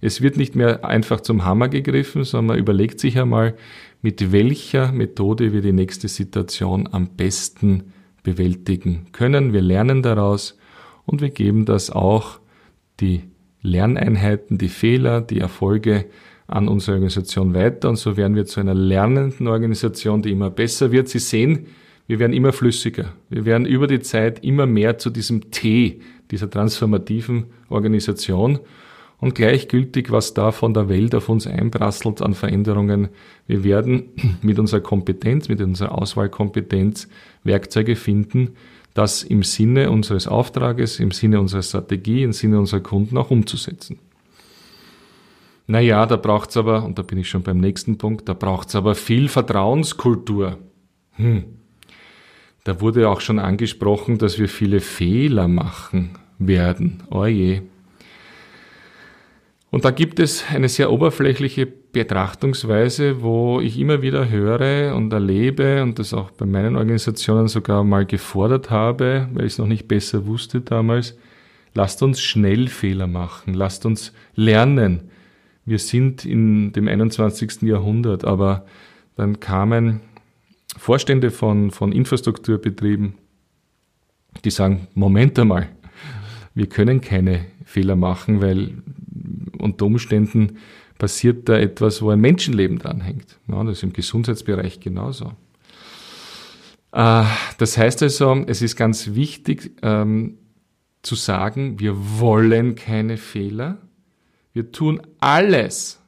Es 0.00 0.20
wird 0.20 0.36
nicht 0.36 0.56
mehr 0.56 0.84
einfach 0.84 1.20
zum 1.20 1.44
Hammer 1.44 1.68
gegriffen, 1.68 2.24
sondern 2.24 2.46
man 2.46 2.58
überlegt 2.58 2.98
sich 3.00 3.20
einmal, 3.20 3.54
mit 4.00 4.32
welcher 4.32 4.90
Methode 4.92 5.52
wir 5.52 5.60
die 5.60 5.72
nächste 5.72 6.08
Situation 6.08 6.88
am 6.90 7.10
besten 7.10 7.92
bewältigen 8.22 9.08
können. 9.12 9.52
Wir 9.52 9.62
lernen 9.62 10.02
daraus 10.02 10.58
und 11.04 11.20
wir 11.20 11.30
geben 11.30 11.66
das 11.66 11.90
auch 11.90 12.40
die 12.98 13.24
Lerneinheiten, 13.60 14.56
die 14.58 14.70
Fehler, 14.70 15.20
die 15.20 15.38
Erfolge 15.38 16.06
an 16.52 16.68
unsere 16.68 16.92
Organisation 16.92 17.54
weiter 17.54 17.88
und 17.88 17.96
so 17.96 18.16
werden 18.16 18.36
wir 18.36 18.44
zu 18.44 18.60
einer 18.60 18.74
lernenden 18.74 19.48
Organisation, 19.48 20.22
die 20.22 20.30
immer 20.30 20.50
besser 20.50 20.92
wird. 20.92 21.08
Sie 21.08 21.18
sehen, 21.18 21.66
wir 22.06 22.18
werden 22.18 22.32
immer 22.32 22.52
flüssiger. 22.52 23.12
Wir 23.30 23.44
werden 23.44 23.64
über 23.64 23.86
die 23.86 24.00
Zeit 24.00 24.44
immer 24.44 24.66
mehr 24.66 24.98
zu 24.98 25.10
diesem 25.10 25.50
T, 25.50 26.00
dieser 26.30 26.50
transformativen 26.50 27.44
Organisation. 27.70 28.58
Und 29.18 29.34
gleichgültig, 29.34 30.10
was 30.10 30.34
da 30.34 30.50
von 30.50 30.74
der 30.74 30.88
Welt 30.88 31.14
auf 31.14 31.28
uns 31.28 31.46
einprasselt 31.46 32.20
an 32.20 32.34
Veränderungen, 32.34 33.08
wir 33.46 33.64
werden 33.64 34.08
mit 34.42 34.58
unserer 34.58 34.80
Kompetenz, 34.80 35.48
mit 35.48 35.60
unserer 35.62 35.96
Auswahlkompetenz 35.96 37.08
Werkzeuge 37.44 37.96
finden, 37.96 38.50
das 38.94 39.22
im 39.22 39.42
Sinne 39.42 39.90
unseres 39.90 40.26
Auftrages, 40.26 41.00
im 41.00 41.12
Sinne 41.12 41.40
unserer 41.40 41.62
Strategie, 41.62 42.24
im 42.24 42.32
Sinne 42.32 42.58
unserer 42.58 42.80
Kunden 42.80 43.16
auch 43.16 43.30
umzusetzen. 43.30 43.98
Naja, 45.66 46.06
da 46.06 46.16
braucht's 46.16 46.56
aber, 46.56 46.84
und 46.84 46.98
da 46.98 47.02
bin 47.02 47.18
ich 47.18 47.28
schon 47.28 47.42
beim 47.42 47.58
nächsten 47.58 47.98
Punkt, 47.98 48.28
da 48.28 48.34
braucht's 48.34 48.74
aber 48.74 48.94
viel 48.94 49.28
Vertrauenskultur. 49.28 50.58
Hm. 51.12 51.44
Da 52.64 52.80
wurde 52.80 53.08
auch 53.08 53.20
schon 53.20 53.38
angesprochen, 53.38 54.18
dass 54.18 54.38
wir 54.38 54.48
viele 54.48 54.80
Fehler 54.80 55.48
machen 55.48 56.18
werden. 56.38 57.02
Oje. 57.10 57.62
Und 59.70 59.86
da 59.86 59.90
gibt 59.90 60.20
es 60.20 60.44
eine 60.50 60.68
sehr 60.68 60.92
oberflächliche 60.92 61.66
Betrachtungsweise, 61.66 63.22
wo 63.22 63.60
ich 63.60 63.78
immer 63.78 64.02
wieder 64.02 64.28
höre 64.28 64.94
und 64.94 65.12
erlebe 65.12 65.82
und 65.82 65.98
das 65.98 66.12
auch 66.12 66.30
bei 66.30 66.44
meinen 66.44 66.76
Organisationen 66.76 67.48
sogar 67.48 67.82
mal 67.82 68.04
gefordert 68.04 68.70
habe, 68.70 69.28
weil 69.32 69.46
ich 69.46 69.54
es 69.54 69.58
noch 69.58 69.66
nicht 69.66 69.88
besser 69.88 70.26
wusste 70.26 70.60
damals. 70.60 71.16
Lasst 71.74 72.02
uns 72.02 72.20
schnell 72.20 72.68
Fehler 72.68 73.06
machen, 73.06 73.54
lasst 73.54 73.86
uns 73.86 74.12
lernen. 74.34 75.10
Wir 75.64 75.78
sind 75.78 76.24
in 76.24 76.72
dem 76.72 76.88
21. 76.88 77.62
Jahrhundert, 77.62 78.24
aber 78.24 78.66
dann 79.16 79.40
kamen 79.40 80.00
Vorstände 80.76 81.30
von, 81.30 81.70
von 81.70 81.92
Infrastrukturbetrieben, 81.92 83.14
die 84.44 84.50
sagen, 84.50 84.88
Moment 84.94 85.38
einmal, 85.38 85.68
wir 86.54 86.66
können 86.68 87.00
keine 87.00 87.46
Fehler 87.64 87.96
machen, 87.96 88.40
weil 88.40 88.82
unter 89.58 89.86
Umständen 89.86 90.58
passiert 90.98 91.48
da 91.48 91.58
etwas, 91.58 92.02
wo 92.02 92.10
ein 92.10 92.20
Menschenleben 92.20 92.78
dranhängt. 92.78 93.38
Ja, 93.48 93.62
das 93.64 93.78
ist 93.78 93.82
im 93.82 93.92
Gesundheitsbereich 93.92 94.80
genauso. 94.80 95.32
Äh, 96.92 97.24
das 97.58 97.76
heißt 97.76 98.02
also, 98.02 98.44
es 98.46 98.62
ist 98.62 98.76
ganz 98.76 99.14
wichtig 99.14 99.72
ähm, 99.82 100.38
zu 101.02 101.14
sagen, 101.14 101.80
wir 101.80 102.20
wollen 102.20 102.74
keine 102.74 103.16
Fehler. 103.16 103.78
Wir 104.52 104.72
tun 104.72 105.00
alles, 105.20 106.02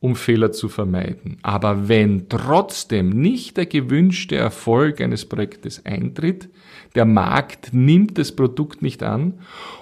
um 0.00 0.14
Fehler 0.14 0.52
zu 0.52 0.68
vermeiden. 0.68 1.38
Aber 1.42 1.88
wenn 1.88 2.28
trotzdem 2.28 3.10
nicht 3.10 3.56
der 3.56 3.66
gewünschte 3.66 4.36
Erfolg 4.36 5.00
eines 5.00 5.24
Projektes 5.24 5.84
eintritt, 5.84 6.48
der 6.94 7.04
Markt 7.04 7.72
nimmt 7.72 8.18
das 8.18 8.32
Produkt 8.32 8.82
nicht 8.82 9.02
an, 9.02 9.34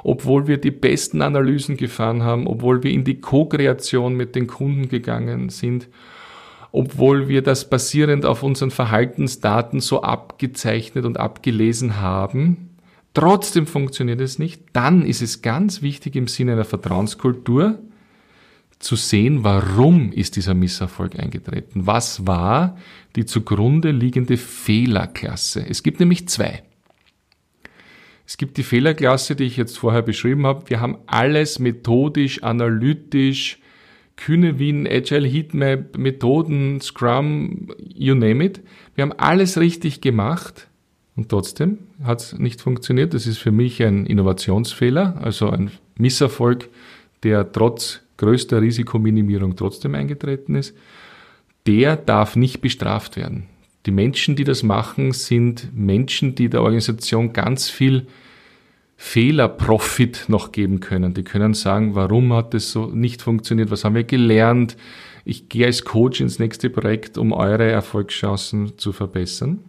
obwohl 0.02 0.46
wir 0.46 0.58
die 0.58 0.70
besten 0.70 1.22
Analysen 1.22 1.76
gefahren 1.76 2.22
haben, 2.22 2.46
obwohl 2.46 2.82
wir 2.82 2.90
in 2.90 3.04
die 3.04 3.20
Co-Kreation 3.20 4.14
mit 4.14 4.34
den 4.34 4.46
Kunden 4.46 4.88
gegangen 4.88 5.48
sind, 5.48 5.88
obwohl 6.72 7.28
wir 7.28 7.42
das 7.42 7.70
basierend 7.70 8.26
auf 8.26 8.42
unseren 8.42 8.72
Verhaltensdaten 8.72 9.80
so 9.80 10.02
abgezeichnet 10.02 11.04
und 11.04 11.20
abgelesen 11.20 12.00
haben, 12.00 12.70
trotzdem 13.14 13.66
funktioniert 13.66 14.20
es 14.20 14.40
nicht, 14.40 14.62
dann 14.72 15.06
ist 15.06 15.22
es 15.22 15.40
ganz 15.40 15.82
wichtig 15.82 16.16
im 16.16 16.26
Sinne 16.26 16.52
einer 16.52 16.64
Vertrauenskultur, 16.64 17.78
zu 18.84 18.96
sehen, 18.96 19.44
warum 19.44 20.12
ist 20.12 20.36
dieser 20.36 20.54
Misserfolg 20.54 21.18
eingetreten. 21.18 21.86
Was 21.86 22.26
war 22.26 22.76
die 23.16 23.24
zugrunde 23.24 23.90
liegende 23.90 24.36
Fehlerklasse? 24.36 25.64
Es 25.66 25.82
gibt 25.82 26.00
nämlich 26.00 26.28
zwei. 26.28 26.62
Es 28.26 28.36
gibt 28.36 28.56
die 28.56 28.62
Fehlerklasse, 28.62 29.36
die 29.36 29.44
ich 29.44 29.56
jetzt 29.56 29.78
vorher 29.78 30.02
beschrieben 30.02 30.46
habe. 30.46 30.68
Wir 30.68 30.80
haben 30.80 30.98
alles 31.06 31.58
methodisch, 31.58 32.42
analytisch, 32.42 33.58
kühne 34.16 34.58
Wien, 34.58 34.86
Agile 34.86 35.28
Heatmap, 35.28 35.98
Methoden, 35.98 36.80
Scrum, 36.80 37.68
you 37.78 38.14
name 38.14 38.44
it. 38.44 38.60
Wir 38.94 39.02
haben 39.02 39.12
alles 39.12 39.58
richtig 39.58 40.00
gemacht 40.00 40.68
und 41.16 41.28
trotzdem 41.28 41.78
hat 42.02 42.20
es 42.20 42.38
nicht 42.38 42.60
funktioniert. 42.60 43.14
Das 43.14 43.26
ist 43.26 43.38
für 43.38 43.52
mich 43.52 43.82
ein 43.82 44.06
Innovationsfehler, 44.06 45.20
also 45.22 45.50
ein 45.50 45.70
Misserfolg, 45.96 46.68
der 47.22 47.50
trotz 47.52 48.03
größter 48.24 48.60
Risikominimierung 48.60 49.56
trotzdem 49.56 49.94
eingetreten 49.94 50.54
ist, 50.54 50.74
der 51.66 51.96
darf 51.96 52.36
nicht 52.36 52.60
bestraft 52.60 53.16
werden. 53.16 53.44
Die 53.86 53.90
Menschen, 53.90 54.34
die 54.34 54.44
das 54.44 54.62
machen, 54.62 55.12
sind 55.12 55.70
Menschen, 55.74 56.34
die 56.34 56.48
der 56.48 56.62
Organisation 56.62 57.32
ganz 57.32 57.68
viel 57.68 58.06
Fehlerprofit 58.96 60.24
noch 60.28 60.52
geben 60.52 60.80
können. 60.80 61.12
Die 61.14 61.24
können 61.24 61.52
sagen, 61.52 61.94
warum 61.94 62.32
hat 62.32 62.54
das 62.54 62.70
so 62.70 62.86
nicht 62.86 63.20
funktioniert, 63.20 63.70
was 63.70 63.84
haben 63.84 63.94
wir 63.94 64.04
gelernt. 64.04 64.76
Ich 65.24 65.48
gehe 65.48 65.66
als 65.66 65.84
Coach 65.84 66.20
ins 66.20 66.38
nächste 66.38 66.70
Projekt, 66.70 67.18
um 67.18 67.32
eure 67.32 67.70
Erfolgschancen 67.70 68.78
zu 68.78 68.92
verbessern. 68.92 69.60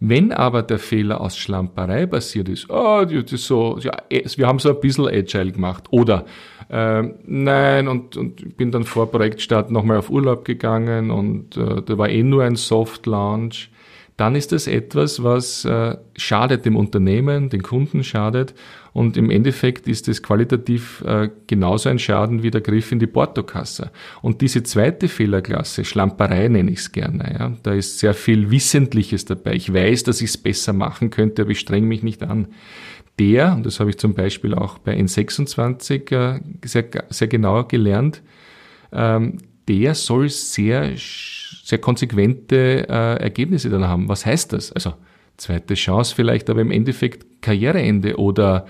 Wenn 0.00 0.32
aber 0.32 0.62
der 0.62 0.78
Fehler 0.78 1.20
aus 1.20 1.36
Schlamperei 1.36 2.06
passiert 2.06 2.48
ist, 2.48 2.70
oh, 2.70 3.04
das 3.04 3.32
ist 3.32 3.44
so, 3.44 3.78
ja, 3.80 3.92
wir 4.10 4.46
haben 4.46 4.58
so 4.58 4.70
ein 4.70 4.80
bisschen 4.80 5.06
Agile 5.06 5.52
gemacht 5.52 5.84
oder 5.90 6.24
äh, 6.70 7.02
nein 7.26 7.88
und, 7.88 8.16
und 8.16 8.56
bin 8.56 8.70
dann 8.70 8.84
vor 8.84 9.10
Projektstart 9.10 9.70
nochmal 9.70 9.96
auf 9.96 10.10
Urlaub 10.10 10.44
gegangen 10.44 11.10
und 11.10 11.56
äh, 11.56 11.82
da 11.82 11.98
war 11.98 12.08
eh 12.08 12.22
nur 12.22 12.44
ein 12.44 12.56
Soft 12.56 13.06
Launch, 13.06 13.70
dann 14.16 14.36
ist 14.36 14.52
das 14.52 14.66
etwas, 14.66 15.22
was 15.24 15.64
äh, 15.64 15.96
schadet 16.14 16.66
dem 16.66 16.76
Unternehmen, 16.76 17.48
den 17.48 17.62
Kunden 17.62 18.04
schadet 18.04 18.54
und 18.92 19.16
im 19.16 19.30
Endeffekt 19.30 19.88
ist 19.88 20.08
es 20.08 20.22
qualitativ 20.22 21.02
äh, 21.06 21.30
genauso 21.46 21.88
ein 21.88 21.98
Schaden 21.98 22.42
wie 22.42 22.50
der 22.50 22.60
Griff 22.60 22.92
in 22.92 22.98
die 22.98 23.06
Portokasse. 23.06 23.90
Und 24.20 24.40
diese 24.40 24.62
zweite 24.62 25.08
Fehlerklasse, 25.08 25.84
Schlamperei 25.84 26.48
nenne 26.48 26.70
ich 26.70 26.80
es 26.80 26.92
gerne, 26.92 27.36
ja, 27.38 27.52
da 27.62 27.72
ist 27.72 27.98
sehr 27.98 28.14
viel 28.14 28.50
Wissentliches 28.50 29.24
dabei. 29.24 29.54
Ich 29.54 29.72
weiß, 29.72 30.04
dass 30.04 30.20
ich 30.20 30.30
es 30.30 30.38
besser 30.38 30.72
machen 30.72 31.10
könnte, 31.10 31.42
aber 31.42 31.52
ich 31.52 31.60
streng 31.60 31.88
mich 31.88 32.02
nicht 32.02 32.22
an. 32.22 32.48
Der, 33.20 33.52
und 33.52 33.66
das 33.66 33.78
habe 33.78 33.90
ich 33.90 33.98
zum 33.98 34.14
Beispiel 34.14 34.54
auch 34.54 34.78
bei 34.78 34.98
N26 34.98 36.10
äh, 36.10 36.40
sehr, 36.64 36.86
sehr 37.10 37.28
genau 37.28 37.64
gelernt, 37.64 38.22
ähm, 38.92 39.36
der 39.68 39.94
soll 39.94 40.30
sehr, 40.30 40.92
sehr 40.96 41.78
konsequente 41.78 42.88
äh, 42.88 43.22
Ergebnisse 43.22 43.68
dann 43.68 43.86
haben. 43.86 44.08
Was 44.08 44.24
heißt 44.24 44.54
das? 44.54 44.72
Also 44.72 44.94
zweite 45.36 45.74
Chance 45.74 46.14
vielleicht, 46.14 46.48
aber 46.48 46.62
im 46.62 46.70
Endeffekt 46.70 47.42
Karriereende 47.42 48.16
oder 48.18 48.66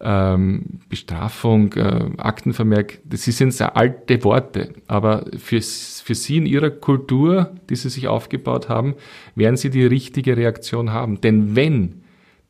ähm, 0.00 0.80
Bestrafung, 0.90 1.72
äh, 1.72 2.10
Aktenvermerk, 2.18 3.00
das 3.04 3.24
sind 3.24 3.52
sehr 3.52 3.76
alte 3.76 4.22
Worte, 4.22 4.74
aber 4.86 5.24
für, 5.38 5.60
für 5.60 6.14
Sie 6.14 6.36
in 6.36 6.46
Ihrer 6.46 6.70
Kultur, 6.70 7.52
die 7.68 7.76
Sie 7.76 7.88
sich 7.88 8.06
aufgebaut 8.06 8.68
haben, 8.68 8.94
werden 9.34 9.56
Sie 9.56 9.70
die 9.70 9.86
richtige 9.86 10.36
Reaktion 10.36 10.92
haben. 10.92 11.20
Denn 11.20 11.56
wenn 11.56 12.02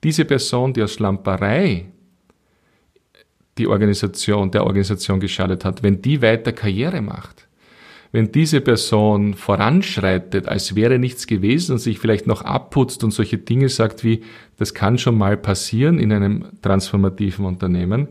diese 0.04 0.24
Person, 0.24 0.72
die 0.72 0.82
aus 0.82 0.94
Schlamperei 0.94 1.86
die 3.58 3.66
Organisation, 3.66 4.50
der 4.50 4.64
Organisation 4.64 5.20
geschadet 5.20 5.64
hat, 5.64 5.82
wenn 5.82 6.00
die 6.00 6.22
weiter 6.22 6.52
Karriere 6.52 7.02
macht, 7.02 7.48
wenn 8.10 8.32
diese 8.32 8.62
Person 8.62 9.34
voranschreitet, 9.34 10.48
als 10.48 10.74
wäre 10.74 10.98
nichts 10.98 11.26
gewesen 11.26 11.72
und 11.72 11.78
sich 11.78 11.98
vielleicht 11.98 12.26
noch 12.26 12.42
abputzt 12.42 13.04
und 13.04 13.10
solche 13.10 13.36
Dinge 13.36 13.68
sagt 13.68 14.02
wie, 14.02 14.22
das 14.56 14.72
kann 14.72 14.96
schon 14.96 15.18
mal 15.18 15.36
passieren 15.36 15.98
in 15.98 16.12
einem 16.12 16.46
transformativen 16.62 17.44
Unternehmen, 17.44 18.08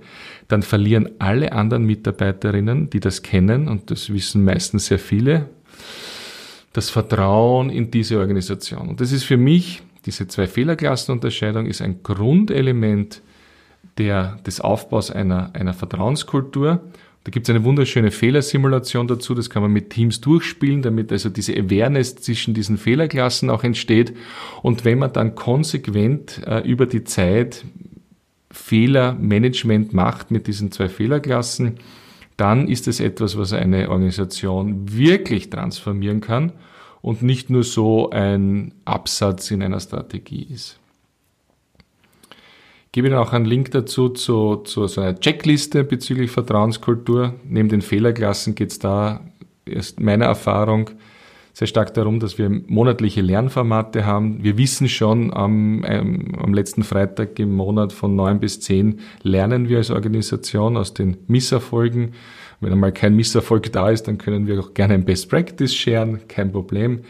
dann 0.48 0.62
verlieren 0.62 1.10
alle 1.18 1.52
anderen 1.52 1.86
Mitarbeiterinnen, 1.86 2.92
die 2.92 3.00
das 3.00 3.24
kennen, 3.24 3.68
und 3.68 3.90
das 3.90 4.14
wissen 4.14 4.44
meistens 4.44 4.86
sehr 4.86 5.00
viele, 5.00 5.50
das 6.74 6.92
Vertrauen 6.92 7.72
in 7.72 7.90
diese 7.90 8.20
Organisation. 8.20 8.90
Und 8.90 9.02
das 9.02 9.12
ist 9.12 9.24
für 9.24 9.38
mich, 9.38 9.82
diese 10.08 10.28
zwei 10.28 10.48
Fehlerklassenunterscheidung 10.48 11.68
ist 11.68 11.82
ein 11.82 12.02
Grundelement 12.02 13.22
der, 14.00 14.40
des 14.46 14.60
Aufbaus 14.60 15.12
einer, 15.12 15.52
einer 15.54 15.74
Vertrauenskultur 15.74 16.82
da 17.28 17.32
gibt 17.32 17.50
es 17.50 17.54
eine 17.54 17.66
wunderschöne 17.66 18.10
Fehlersimulation 18.10 19.06
dazu, 19.06 19.36
das 19.36 19.50
kann 19.50 19.62
man 19.62 19.74
mit 19.74 19.90
Teams 19.90 20.22
durchspielen, 20.22 20.82
damit 20.82 21.12
also 21.12 21.28
diese 21.28 21.58
Awareness 21.58 22.16
zwischen 22.16 22.54
diesen 22.54 22.78
Fehlerklassen 22.78 23.50
auch 23.50 23.66
entsteht. 23.66 24.16
Und 24.62 24.86
wenn 24.86 24.98
man 24.98 25.12
dann 25.12 25.36
konsequent 25.36 26.42
äh, 26.48 26.62
über 26.62 26.86
die 26.86 27.04
Zeit 27.04 27.66
Fehlermanagement 28.50 29.92
macht 29.92 30.32
mit 30.32 30.48
diesen 30.48 30.72
zwei 30.72 30.88
Fehlerklassen, 30.88 31.80
dann 32.38 32.70
ist 32.70 32.88
es 32.88 33.02
etwas, 33.02 33.38
was 33.38 33.52
eine 33.52 33.90
Organisation 33.90 34.98
wirklich 34.98 35.50
transformieren 35.50 36.22
kann 36.22 36.54
und 37.02 37.22
nicht 37.22 37.50
nur 37.50 37.64
so 37.64 38.10
ein 38.10 38.74
Absatz 38.86 39.52
in 39.52 39.64
einer 39.64 39.80
Strategie 39.80 40.48
ist 40.52 40.80
gebe 42.98 43.10
Ihnen 43.10 43.18
auch 43.18 43.32
einen 43.32 43.46
Link 43.46 43.70
dazu 43.70 44.10
zu, 44.10 44.56
zu 44.56 44.88
so 44.88 45.02
einer 45.02 45.20
Checkliste 45.20 45.84
bezüglich 45.84 46.32
Vertrauenskultur. 46.32 47.36
Neben 47.48 47.70
den 47.70 47.84
Fehlerklassen 47.84 48.56
geht 48.56 48.72
es 48.72 48.80
da, 48.80 49.22
ist 49.66 50.00
meine 50.00 50.24
Erfahrung, 50.24 50.90
sehr 51.54 51.68
stark 51.68 51.94
darum, 51.94 52.20
dass 52.20 52.40
wir 52.40 52.50
monatliche 52.50 53.22
Lernformate 53.22 54.04
haben. 54.04 54.44
Wir 54.44 54.58
wissen 54.58 54.90
schon, 54.90 55.32
am, 55.32 55.84
ähm, 55.88 56.34
am 56.42 56.56
letzten 56.56 56.82
Freitag 56.82 57.38
im 57.38 57.56
Monat 57.56 57.94
von 57.94 58.16
neun 58.16 58.40
bis 58.40 58.62
zehn 58.62 59.00
lernen 59.22 59.70
wir 59.70 59.78
als 59.78 59.92
Organisation 59.92 60.76
aus 60.76 60.96
den 60.96 61.18
Misserfolgen. 61.28 62.14
Wenn 62.60 62.72
einmal 62.72 62.92
kein 62.92 63.16
Misserfolg 63.16 63.72
da 63.72 63.90
ist, 63.90 64.08
dann 64.08 64.18
können 64.18 64.48
wir 64.48 64.60
auch 64.60 64.74
gerne 64.74 64.96
ein 64.96 65.06
Best 65.06 65.30
Practice 65.30 65.76
sharen, 65.76 66.28
kein 66.28 66.52
Problem. 66.52 67.02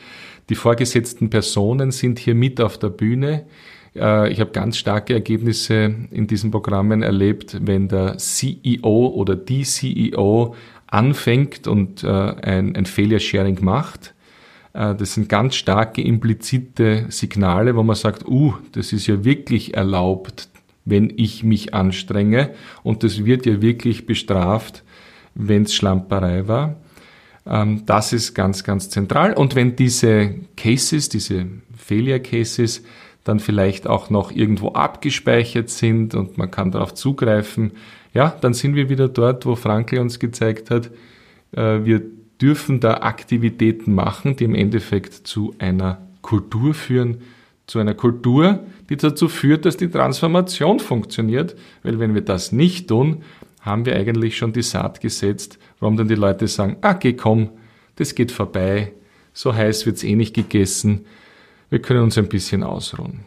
Die 0.50 0.56
vorgesetzten 0.56 1.30
Personen 1.30 1.92
sind 1.92 2.20
hier 2.20 2.36
mit 2.36 2.60
auf 2.62 2.78
der 2.78 2.90
Bühne. 2.90 3.46
Äh, 3.96 4.32
ich 4.32 4.40
habe 4.40 4.52
ganz 4.52 4.78
starke 4.78 5.14
Ergebnisse 5.14 5.96
in 6.12 6.28
diesen 6.28 6.52
Programmen 6.52 7.02
erlebt, 7.02 7.58
wenn 7.62 7.88
der 7.88 8.18
CEO 8.18 9.08
oder 9.08 9.36
die 9.36 9.64
CEO 9.64 10.56
anfängt 10.88 11.68
und 11.68 12.04
äh, 12.04 12.08
ein, 12.08 12.76
ein 12.76 12.86
Failure 12.86 13.20
Sharing 13.20 13.58
macht. 13.62 14.14
Äh, 14.74 14.96
das 14.96 15.14
sind 15.14 15.28
ganz 15.28 15.56
starke 15.56 16.02
implizite 16.02 17.06
Signale, 17.10 17.76
wo 17.76 17.84
man 17.84 17.96
sagt, 17.96 18.28
uh, 18.28 18.54
das 18.72 18.94
ist 18.94 19.08
ja 19.08 19.24
wirklich 19.26 19.74
erlaubt, 19.74 20.50
wenn 20.86 21.12
ich 21.18 21.44
mich 21.44 21.74
anstrenge 21.74 22.52
und 22.84 23.04
das 23.04 23.26
wird 23.26 23.46
ja 23.46 23.62
wirklich 23.62 24.06
bestraft, 24.06 24.84
wenn 25.38 25.64
es 25.64 25.76
Schlamperei 25.76 26.48
war. 26.48 26.76
Ähm, 27.46 27.84
das 27.86 28.14
ist 28.14 28.34
ganz, 28.34 28.64
ganz 28.64 28.90
zentral. 28.90 29.34
Und 29.34 29.56
wenn 29.56 29.76
diese 29.76 30.36
Cases, 30.56 31.10
diese 31.10 31.48
Failure 31.76 32.20
Cases 32.20 32.84
dann 33.24 33.40
vielleicht 33.40 33.88
auch 33.88 34.10
noch 34.10 34.32
irgendwo 34.32 34.70
abgespeichert 34.70 35.70
sind 35.70 36.16
und 36.16 36.38
man 36.38 36.50
kann 36.50 36.72
darauf 36.72 36.94
zugreifen, 36.94 37.72
ja, 38.14 38.36
dann 38.42 38.54
sind 38.54 38.76
wir 38.76 38.90
wieder 38.90 39.10
dort, 39.10 39.46
wo 39.46 39.56
Frankl 39.56 40.00
uns 40.00 40.20
gezeigt 40.20 40.72
hat, 40.72 40.92
äh, 41.52 41.84
wir 41.84 42.02
dürfen 42.42 42.80
da 42.80 42.96
Aktivitäten 42.96 43.94
machen, 43.94 44.36
die 44.36 44.46
im 44.46 44.56
Endeffekt 44.56 45.14
zu 45.14 45.56
einer 45.60 46.00
Kultur 46.22 46.74
führen, 46.74 47.22
zu 47.68 47.80
einer 47.80 47.94
Kultur, 47.94 48.60
die 48.90 48.96
dazu 48.96 49.28
führt, 49.28 49.66
dass 49.66 49.76
die 49.76 49.90
Transformation 49.90 50.80
funktioniert, 50.80 51.56
weil 51.84 52.00
wenn 52.00 52.14
wir 52.14 52.22
das 52.22 52.52
nicht 52.52 52.88
tun, 52.88 53.24
haben 53.68 53.86
wir 53.86 53.96
eigentlich 53.96 54.38
schon 54.38 54.54
die 54.54 54.64
Saat 54.64 55.02
gesetzt, 55.02 55.60
warum 55.80 55.98
dann 55.98 56.08
die 56.08 56.16
Leute 56.16 56.48
sagen, 56.48 56.78
ah, 56.82 56.94
geh 56.94 57.14
komm, 57.14 57.52
das 57.96 58.16
geht 58.16 58.32
vorbei, 58.32 58.94
so 59.34 59.54
heiß 59.54 59.86
wird's 59.86 60.04
eh 60.04 60.16
nicht 60.16 60.36
gegessen, 60.36 61.06
wir 61.70 61.82
können 61.82 62.02
uns 62.02 62.18
ein 62.18 62.30
bisschen 62.30 62.64
ausruhen. 62.64 63.20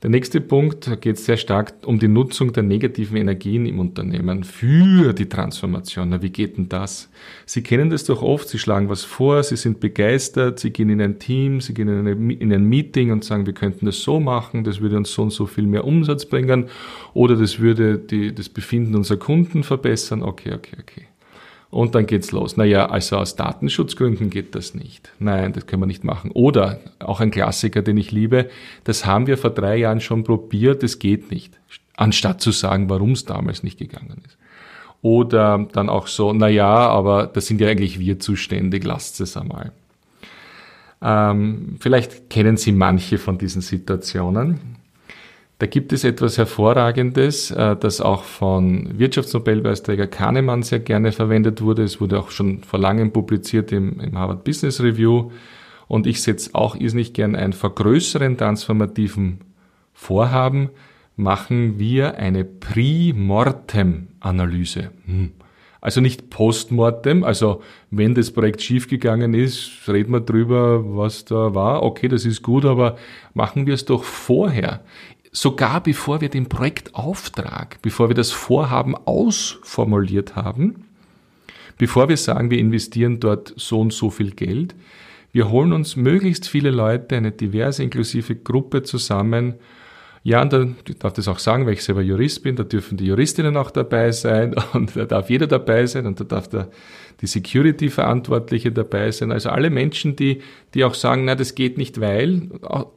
Der 0.00 0.10
nächste 0.10 0.40
Punkt 0.40 1.00
geht 1.00 1.18
sehr 1.18 1.36
stark 1.36 1.74
um 1.84 1.98
die 1.98 2.06
Nutzung 2.06 2.52
der 2.52 2.62
negativen 2.62 3.16
Energien 3.16 3.66
im 3.66 3.80
Unternehmen 3.80 4.44
für 4.44 5.12
die 5.12 5.28
Transformation. 5.28 6.10
Na, 6.10 6.22
wie 6.22 6.30
geht 6.30 6.56
denn 6.56 6.68
das? 6.68 7.10
Sie 7.46 7.64
kennen 7.64 7.90
das 7.90 8.04
doch 8.04 8.22
oft, 8.22 8.48
Sie 8.48 8.60
schlagen 8.60 8.88
was 8.88 9.02
vor, 9.02 9.42
Sie 9.42 9.56
sind 9.56 9.80
begeistert, 9.80 10.60
Sie 10.60 10.70
gehen 10.70 10.88
in 10.88 11.02
ein 11.02 11.18
Team, 11.18 11.60
Sie 11.60 11.74
gehen 11.74 11.88
in, 11.88 12.52
ein 12.52 12.64
Meeting 12.64 13.10
und 13.10 13.24
sagen, 13.24 13.46
wir 13.46 13.54
könnten 13.54 13.86
das 13.86 14.00
so 14.00 14.20
machen, 14.20 14.62
das 14.62 14.80
würde 14.80 14.96
uns 14.96 15.12
so 15.12 15.22
und 15.22 15.32
so 15.32 15.46
viel 15.46 15.66
mehr 15.66 15.84
Umsatz 15.84 16.26
bringen 16.26 16.66
oder 17.12 17.34
das 17.34 17.58
würde 17.58 17.98
die, 17.98 18.32
das 18.32 18.48
Befinden 18.48 18.94
unserer 18.94 19.18
Kunden 19.18 19.64
verbessern. 19.64 20.22
Okay, 20.22 20.54
okay, 20.54 20.76
okay. 20.80 21.07
Und 21.70 21.94
dann 21.94 22.06
geht's 22.06 22.32
los. 22.32 22.56
Naja, 22.56 22.86
also 22.86 23.18
aus 23.18 23.36
Datenschutzgründen 23.36 24.30
geht 24.30 24.54
das 24.54 24.74
nicht. 24.74 25.12
Nein, 25.18 25.52
das 25.52 25.66
können 25.66 25.82
wir 25.82 25.86
nicht 25.86 26.02
machen. 26.02 26.30
Oder 26.32 26.80
auch 26.98 27.20
ein 27.20 27.30
Klassiker, 27.30 27.82
den 27.82 27.98
ich 27.98 28.10
liebe, 28.10 28.48
das 28.84 29.04
haben 29.04 29.26
wir 29.26 29.36
vor 29.36 29.50
drei 29.50 29.76
Jahren 29.76 30.00
schon 30.00 30.24
probiert, 30.24 30.82
das 30.82 30.98
geht 30.98 31.30
nicht. 31.30 31.58
Anstatt 31.96 32.40
zu 32.40 32.52
sagen, 32.52 32.88
warum 32.88 33.12
es 33.12 33.24
damals 33.26 33.62
nicht 33.62 33.78
gegangen 33.78 34.22
ist. 34.26 34.38
Oder 35.02 35.68
dann 35.72 35.88
auch 35.88 36.06
so, 36.06 36.32
naja, 36.32 36.66
aber 36.66 37.26
das 37.26 37.46
sind 37.46 37.60
ja 37.60 37.68
eigentlich 37.68 37.98
wir 37.98 38.18
zuständig, 38.18 38.84
lasst 38.84 39.20
es 39.20 39.36
einmal. 39.36 39.72
Ähm, 41.02 41.76
vielleicht 41.78 42.30
kennen 42.30 42.56
Sie 42.56 42.72
manche 42.72 43.18
von 43.18 43.38
diesen 43.38 43.62
Situationen. 43.62 44.77
Da 45.58 45.66
gibt 45.66 45.92
es 45.92 46.04
etwas 46.04 46.38
Hervorragendes, 46.38 47.50
äh, 47.50 47.74
das 47.74 48.00
auch 48.00 48.22
von 48.22 48.96
Wirtschaftsnobelpreisträger 48.96 50.06
Kahnemann 50.06 50.62
sehr 50.62 50.78
gerne 50.78 51.10
verwendet 51.10 51.62
wurde. 51.62 51.82
Es 51.82 52.00
wurde 52.00 52.20
auch 52.20 52.30
schon 52.30 52.62
vor 52.62 52.78
langem 52.78 53.12
publiziert 53.12 53.72
im, 53.72 53.98
im 53.98 54.16
Harvard 54.16 54.44
Business 54.44 54.80
Review. 54.80 55.32
Und 55.88 56.06
ich 56.06 56.22
setze 56.22 56.54
auch 56.54 56.76
irrsinnig 56.76 57.12
gern 57.12 57.34
ein. 57.34 57.52
Vor 57.52 57.74
größeren 57.74 58.36
transformativen 58.36 59.40
Vorhaben 59.92 60.70
machen 61.16 61.80
wir 61.80 62.18
eine 62.18 62.44
Pre-Mortem-Analyse. 62.44 64.92
Hm. 65.06 65.32
Also 65.80 66.00
nicht 66.00 66.30
Postmortem, 66.30 67.22
also 67.22 67.62
wenn 67.90 68.14
das 68.14 68.32
Projekt 68.32 68.62
schiefgegangen 68.62 69.32
ist, 69.32 69.70
reden 69.86 70.12
wir 70.12 70.20
drüber, 70.20 70.96
was 70.96 71.24
da 71.24 71.54
war. 71.54 71.84
Okay, 71.84 72.08
das 72.08 72.24
ist 72.24 72.42
gut, 72.42 72.64
aber 72.64 72.96
machen 73.32 73.66
wir 73.66 73.74
es 73.74 73.84
doch 73.84 74.02
vorher 74.02 74.80
sogar 75.32 75.82
bevor 75.82 76.20
wir 76.20 76.28
den 76.28 76.48
Projektauftrag, 76.48 77.80
bevor 77.82 78.08
wir 78.08 78.14
das 78.14 78.30
Vorhaben 78.30 78.94
ausformuliert 78.94 80.36
haben, 80.36 80.84
bevor 81.76 82.08
wir 82.08 82.16
sagen, 82.16 82.50
wir 82.50 82.58
investieren 82.58 83.20
dort 83.20 83.52
so 83.56 83.80
und 83.80 83.92
so 83.92 84.10
viel 84.10 84.32
Geld, 84.32 84.74
wir 85.32 85.50
holen 85.50 85.72
uns 85.72 85.96
möglichst 85.96 86.48
viele 86.48 86.70
Leute, 86.70 87.16
eine 87.16 87.32
diverse 87.32 87.82
inklusive 87.82 88.34
Gruppe 88.34 88.82
zusammen. 88.82 89.54
Ja, 90.24 90.42
und 90.42 90.52
dann, 90.52 90.76
ich 90.88 90.98
darf 90.98 91.12
das 91.12 91.28
auch 91.28 91.38
sagen, 91.38 91.66
weil 91.66 91.74
ich 91.74 91.84
selber 91.84 92.02
Jurist 92.02 92.42
bin, 92.42 92.56
da 92.56 92.64
dürfen 92.64 92.96
die 92.96 93.06
Juristinnen 93.06 93.56
auch 93.56 93.70
dabei 93.70 94.10
sein 94.12 94.54
und 94.72 94.96
da 94.96 95.04
darf 95.04 95.30
jeder 95.30 95.46
dabei 95.46 95.86
sein 95.86 96.06
und 96.06 96.18
da 96.20 96.24
darf 96.24 96.48
der, 96.48 96.70
die 97.20 97.26
Security-Verantwortliche 97.26 98.70
dabei 98.70 99.10
sein. 99.10 99.32
Also 99.32 99.50
alle 99.50 99.70
Menschen, 99.70 100.14
die, 100.14 100.40
die 100.74 100.84
auch 100.84 100.94
sagen, 100.94 101.24
na, 101.24 101.34
das 101.34 101.54
geht 101.54 101.76
nicht, 101.76 102.00
weil, 102.00 102.48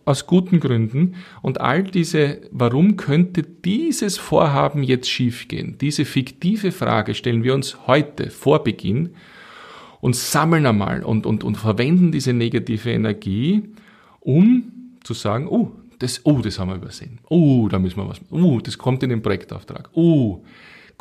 aus 0.05 0.27
guten 0.27 0.59
Gründen. 0.59 1.15
Und 1.41 1.59
all 1.59 1.83
diese, 1.83 2.41
warum 2.51 2.97
könnte 2.97 3.41
dieses 3.41 4.17
Vorhaben 4.17 4.83
jetzt 4.83 5.09
schiefgehen? 5.09 5.77
Diese 5.79 6.05
fiktive 6.05 6.71
Frage 6.71 7.15
stellen 7.15 7.43
wir 7.43 7.55
uns 7.55 7.87
heute 7.87 8.29
vor 8.29 8.63
Beginn 8.63 9.15
und 10.01 10.15
sammeln 10.15 10.65
einmal 10.65 11.03
und, 11.03 11.25
und, 11.25 11.43
und 11.43 11.55
verwenden 11.55 12.11
diese 12.11 12.33
negative 12.33 12.91
Energie, 12.91 13.63
um 14.19 14.71
zu 15.03 15.15
sagen, 15.15 15.47
oh, 15.47 15.71
das, 15.97 16.21
oh, 16.25 16.41
das 16.41 16.59
haben 16.59 16.69
wir 16.69 16.75
übersehen. 16.75 17.19
Oh, 17.29 17.67
da 17.69 17.79
müssen 17.79 17.97
wir 17.97 18.09
was, 18.09 18.21
oh, 18.29 18.59
das 18.59 18.77
kommt 18.77 19.03
in 19.03 19.09
den 19.09 19.21
Projektauftrag. 19.21 19.89
Oh, 19.93 20.43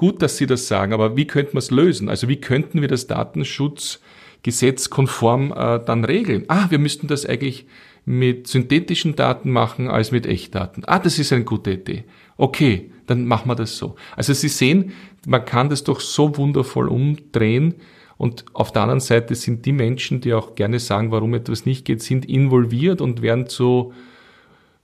gut, 0.00 0.22
dass 0.22 0.38
Sie 0.38 0.46
das 0.46 0.66
sagen, 0.66 0.94
aber 0.94 1.14
wie 1.18 1.26
könnten 1.26 1.52
wir 1.52 1.58
es 1.58 1.70
lösen? 1.70 2.08
Also 2.08 2.26
wie 2.26 2.40
könnten 2.40 2.80
wir 2.80 2.88
das 2.88 3.06
Datenschutzgesetz 3.06 4.88
konform 4.88 5.52
äh, 5.54 5.78
dann 5.84 6.06
regeln? 6.06 6.44
Ah, 6.48 6.70
wir 6.70 6.78
müssten 6.78 7.06
das 7.06 7.26
eigentlich 7.26 7.66
mit 8.06 8.46
synthetischen 8.46 9.14
Daten 9.14 9.50
machen 9.50 9.88
als 9.88 10.10
mit 10.10 10.24
Echtdaten. 10.24 10.84
Ah, 10.86 10.98
das 10.98 11.18
ist 11.18 11.34
eine 11.34 11.44
gute 11.44 11.72
Idee. 11.72 12.04
Okay, 12.38 12.90
dann 13.08 13.26
machen 13.26 13.50
wir 13.50 13.56
das 13.56 13.76
so. 13.76 13.96
Also 14.16 14.32
Sie 14.32 14.48
sehen, 14.48 14.92
man 15.26 15.44
kann 15.44 15.68
das 15.68 15.84
doch 15.84 16.00
so 16.00 16.34
wundervoll 16.38 16.88
umdrehen. 16.88 17.74
Und 18.16 18.46
auf 18.54 18.72
der 18.72 18.80
anderen 18.80 19.00
Seite 19.00 19.34
sind 19.34 19.66
die 19.66 19.72
Menschen, 19.72 20.22
die 20.22 20.32
auch 20.32 20.54
gerne 20.54 20.78
sagen, 20.78 21.10
warum 21.10 21.34
etwas 21.34 21.66
nicht 21.66 21.84
geht, 21.84 22.02
sind 22.02 22.24
involviert 22.24 23.02
und 23.02 23.20
werden 23.20 23.48
zu 23.48 23.92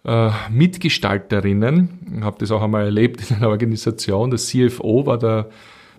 äh, 0.07 0.31
Mitgestalterinnen. 0.51 2.17
Ich 2.19 2.23
habe 2.23 2.37
das 2.39 2.51
auch 2.51 2.63
einmal 2.63 2.85
erlebt 2.85 3.31
in 3.31 3.37
einer 3.37 3.49
Organisation. 3.49 4.31
Der 4.31 4.39
CFO 4.39 5.05
war 5.05 5.19
der 5.19 5.51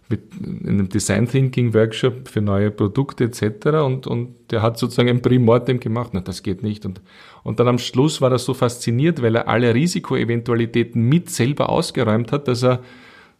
mit 0.10 0.22
einem 0.66 0.88
Design 0.88 1.28
Thinking 1.28 1.74
Workshop 1.74 2.30
für 2.30 2.40
neue 2.40 2.72
Produkte 2.72 3.26
etc. 3.26 3.68
Und, 3.84 4.08
und 4.08 4.36
der 4.52 4.62
hat 4.62 4.78
sozusagen 4.78 5.10
ein 5.10 5.22
Primortem 5.22 5.82
gemacht. 5.82 6.12
Na, 6.14 6.22
das 6.22 6.44
geht 6.44 6.64
nicht. 6.64 6.86
Und, 6.86 7.02
und 7.44 7.60
dann 7.60 7.68
am 7.68 7.78
Schluss 7.78 8.22
war 8.22 8.32
er 8.32 8.40
so 8.40 8.54
fasziniert, 8.54 9.22
weil 9.22 9.36
er 9.36 9.50
alle 9.50 9.74
Risikoeventualitäten 9.74 11.02
mit 11.02 11.30
selber 11.30 11.68
ausgeräumt 11.68 12.32
hat, 12.32 12.48
dass 12.48 12.64
er, 12.64 12.80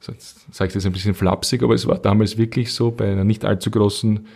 jetzt 0.06 0.54
sage 0.54 0.68
ich 0.68 0.74
das 0.74 0.86
ein 0.86 0.92
bisschen 0.92 1.14
flapsig, 1.14 1.64
aber 1.64 1.74
es 1.74 1.88
war 1.88 2.00
damals 2.00 2.38
wirklich 2.38 2.74
so, 2.74 2.92
bei 2.92 3.10
einer 3.10 3.24
nicht 3.24 3.46
allzu 3.46 3.72
großen 3.72 4.28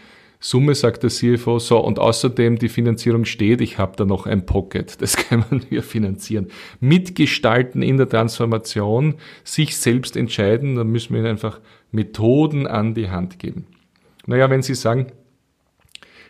Summe, 0.44 0.74
sagt 0.74 1.04
der 1.04 1.12
CFO, 1.12 1.60
so, 1.60 1.78
und 1.78 2.00
außerdem 2.00 2.58
die 2.58 2.68
Finanzierung 2.68 3.26
steht, 3.26 3.62
ich 3.62 3.78
habe 3.78 3.96
da 3.96 4.06
noch 4.06 4.26
ein 4.26 4.48
Pocket, 4.48 5.00
das 5.02 5.16
kann 5.16 5.46
man 5.50 5.62
hier 5.70 5.84
finanzieren. 5.84 6.48
Mitgestalten 6.80 7.84
in 7.84 7.98
der 7.98 8.10
Transformation, 8.10 9.16
sich 9.44 9.78
selbst 9.78 10.18
entscheiden, 10.18 10.76
dann 10.76 10.88
müssen 10.88 11.14
wir 11.14 11.20
ihnen 11.20 11.30
einfach 11.30 11.60
Methoden 11.92 12.66
an 12.66 12.96
die 12.96 13.12
Hand 13.12 13.38
geben. 13.38 13.68
Naja, 14.26 14.50
wenn 14.50 14.64
Sie 14.64 14.74
sagen, 14.74 15.12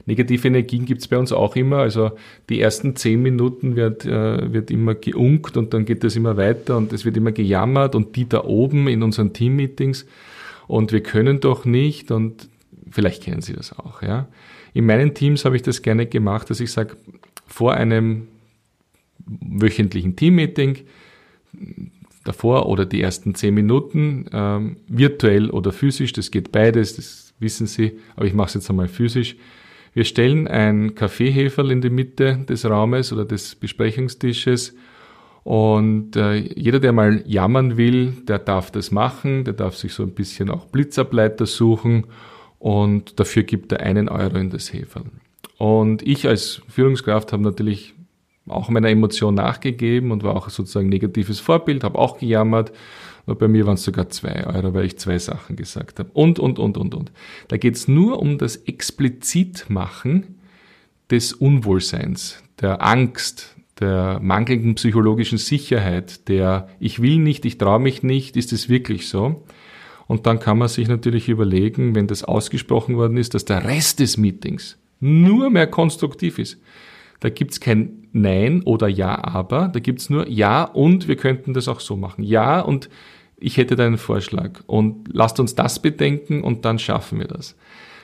negative 0.06 0.46
Energien 0.46 0.86
gibt's 0.86 1.08
bei 1.08 1.18
uns 1.18 1.32
auch 1.32 1.56
immer, 1.56 1.78
also 1.78 2.12
die 2.50 2.60
ersten 2.60 2.98
zehn 2.98 3.22
Minuten 3.22 3.78
wird, 3.78 4.06
äh, 4.06 4.52
wird 4.52 4.72
immer 4.72 4.94
geunkt 4.94 5.56
und 5.56 5.74
dann 5.74 5.86
geht 5.86 6.04
das 6.04 6.18
immer 6.18 6.36
weiter 6.36 6.76
und 6.76 6.92
es 6.92 7.06
wird 7.06 7.16
immer 7.16 7.32
gejammert 7.32 7.96
und 7.96 8.18
die 8.18 8.28
da 8.28 8.44
oben 8.44 8.90
in 8.90 9.04
unseren 9.04 9.32
Teammeetings. 9.32 10.06
Und 10.68 10.92
wir 10.92 11.02
können 11.02 11.40
doch 11.40 11.66
nicht 11.66 12.12
und 12.12 12.48
vielleicht 12.90 13.24
kennen 13.24 13.42
Sie 13.42 13.54
das 13.54 13.78
auch, 13.78 14.02
ja. 14.02 14.28
In 14.74 14.86
meinen 14.86 15.14
Teams 15.14 15.46
habe 15.46 15.56
ich 15.56 15.62
das 15.62 15.82
gerne 15.82 16.06
gemacht, 16.06 16.50
dass 16.50 16.60
ich 16.60 16.72
sage, 16.72 16.96
vor 17.46 17.74
einem 17.74 18.28
wöchentlichen 19.26 20.16
Teammeeting, 20.16 20.80
davor 22.24 22.68
oder 22.68 22.86
die 22.86 23.02
ersten 23.02 23.36
zehn 23.36 23.54
Minuten, 23.54 24.26
ähm, 24.32 24.78
virtuell 24.88 25.50
oder 25.50 25.72
physisch, 25.72 26.14
das 26.14 26.32
geht 26.32 26.52
beides, 26.52 26.96
das 26.96 27.34
wissen 27.40 27.68
Sie, 27.68 28.00
aber 28.16 28.26
ich 28.26 28.34
mache 28.34 28.50
es 28.50 28.54
jetzt 28.56 28.70
einmal 28.70 28.88
physisch. 28.88 29.36
Wir 29.94 30.06
stellen 30.06 30.48
ein 30.48 30.96
Kaffeeheferl 30.96 31.72
in 31.72 31.82
die 31.82 31.90
Mitte 31.90 32.46
des 32.48 32.64
Raumes 32.66 33.12
oder 33.12 33.26
des 33.26 33.56
Besprechungstisches 33.56 34.76
und 35.44 36.16
äh, 36.16 36.36
jeder, 36.36 36.80
der 36.80 36.94
mal 36.94 37.24
jammern 37.26 37.76
will, 37.76 38.14
der 38.28 38.40
darf 38.40 38.72
das 38.72 38.92
machen, 38.92 39.44
der 39.44 39.56
darf 39.56 39.76
sich 39.76 39.94
so 39.94 40.04
ein 40.04 40.14
bisschen 40.14 40.50
auch 40.50 40.68
Blitzableiter 40.68 41.46
suchen 41.46 42.06
und 42.62 43.20
dafür 43.20 43.42
gibt 43.42 43.72
er 43.72 43.80
einen 43.80 44.08
Euro 44.08 44.38
in 44.38 44.52
das 44.52 44.72
Heferl. 44.72 45.06
Und 45.58 46.04
ich 46.04 46.28
als 46.28 46.62
Führungskraft 46.68 47.34
habe 47.34 47.42
natürlich 47.42 47.96
auch 48.48 48.70
meiner 48.70 48.90
Emotion 48.90 49.34
nachgegeben 49.34 50.12
und 50.12 50.24
war 50.24 50.36
auch 50.36 50.48
sozusagen 50.50 50.88
negatives 50.88 51.40
Vorbild, 51.40 51.84
habe 51.84 51.98
auch 51.98 52.20
gejammert. 52.20 52.72
Und 53.26 53.40
bei 53.40 53.48
mir 53.48 53.66
waren 53.66 53.76
es 53.76 53.84
sogar 53.84 54.10
zwei 54.10 54.46
Euro, 54.46 54.76
weil 54.76 54.86
ich 54.86 55.00
zwei 55.00 55.18
Sachen 55.18 55.56
gesagt 55.56 55.98
habe. 55.98 56.12
Und, 56.14 56.38
und, 56.38 56.60
und, 56.60 56.78
und, 56.78 56.94
und. 56.94 57.12
Da 57.48 57.58
geht 57.58 57.76
es 57.76 57.88
nur 57.88 58.20
um 58.20 58.38
das 58.38 58.58
Explizitmachen 58.58 60.40
des 61.10 61.34
Unwohlseins, 61.34 62.44
der 62.60 62.86
Angst, 62.86 63.56
der 63.80 64.20
mangelnden 64.22 64.76
psychologischen 64.76 65.40
Sicherheit, 65.40 66.28
der 66.28 66.70
ich 66.80 67.02
will 67.02 67.18
nicht, 67.18 67.44
ich 67.46 67.58
traue 67.58 67.80
mich 67.80 68.04
nicht, 68.04 68.38
ist 68.38 68.54
es 68.54 68.70
wirklich 68.70 69.08
so? 69.10 69.44
Und 70.12 70.26
dann 70.26 70.42
kann 70.42 70.58
man 70.58 70.68
sich 70.68 70.90
natürlich 70.90 71.30
überlegen, 71.30 71.96
wenn 71.96 72.08
das 72.08 72.26
ausgesprochen 72.26 72.98
worden 72.98 73.16
ist, 73.16 73.34
dass 73.34 73.46
der 73.46 73.64
Rest 73.64 74.02
des 74.02 74.18
Meetings 74.18 74.78
nur 75.00 75.50
mehr 75.50 75.68
konstruktiv 75.68 76.38
ist. 76.38 76.58
Da 77.22 77.30
gibt's 77.30 77.62
kein 77.62 78.10
Nein 78.12 78.62
oder 78.64 78.90
Ja, 78.90 79.24
aber, 79.24 79.70
da 79.70 79.80
gibt's 79.80 80.10
nur 80.10 80.28
Ja 80.28 80.66
und 80.66 81.08
wir 81.08 81.16
könnten 81.16 81.54
das 81.54 81.70
auch 81.70 81.80
so 81.80 81.96
machen. 81.96 82.26
Ja 82.26 82.60
und 82.60 82.90
ich 83.38 83.56
hätte 83.56 83.78
da 83.78 83.86
einen 83.86 83.98
Vorschlag 83.98 84.60
und 84.68 85.08
lasst 85.14 85.40
uns 85.40 85.56
das 85.56 85.82
bedenken 85.82 86.44
und 86.44 86.66
dann 86.66 86.78
schaffen 86.78 87.20
wir 87.20 87.30
das. 87.30 87.56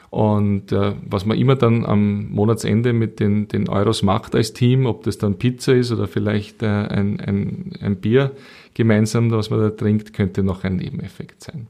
Und 0.10 0.72
äh, 0.72 0.93
was 1.05 1.26
man 1.26 1.38
immer 1.38 1.58
dann 1.58 1.86
am 1.86 2.30
Monatsende 2.30 2.93
mit 2.93 3.20
den, 3.20 3.49
den 3.49 3.68
Euros 3.68 4.01
macht 4.01 4.34
als 4.34 4.53
Team, 4.53 4.86
ob 4.86 5.03
das 5.03 5.18
dann 5.18 5.38
Pizza 5.38 5.74
ist 5.74 5.91
oder 5.91 6.08
vielleicht 6.08 6.64
äh, 6.64 6.68
ein, 6.68 7.20
ein, 7.20 7.74
ein 7.82 7.97
Bier 7.97 8.32
gemeinsam, 8.76 9.30
was 9.30 9.49
man 9.49 9.60
da 9.60 9.72
trinkt, 9.72 10.14
könnte 10.14 10.41
noch 10.41 10.64
ein 10.64 10.78
Nebeneffekt 10.78 11.43
sein 11.43 11.68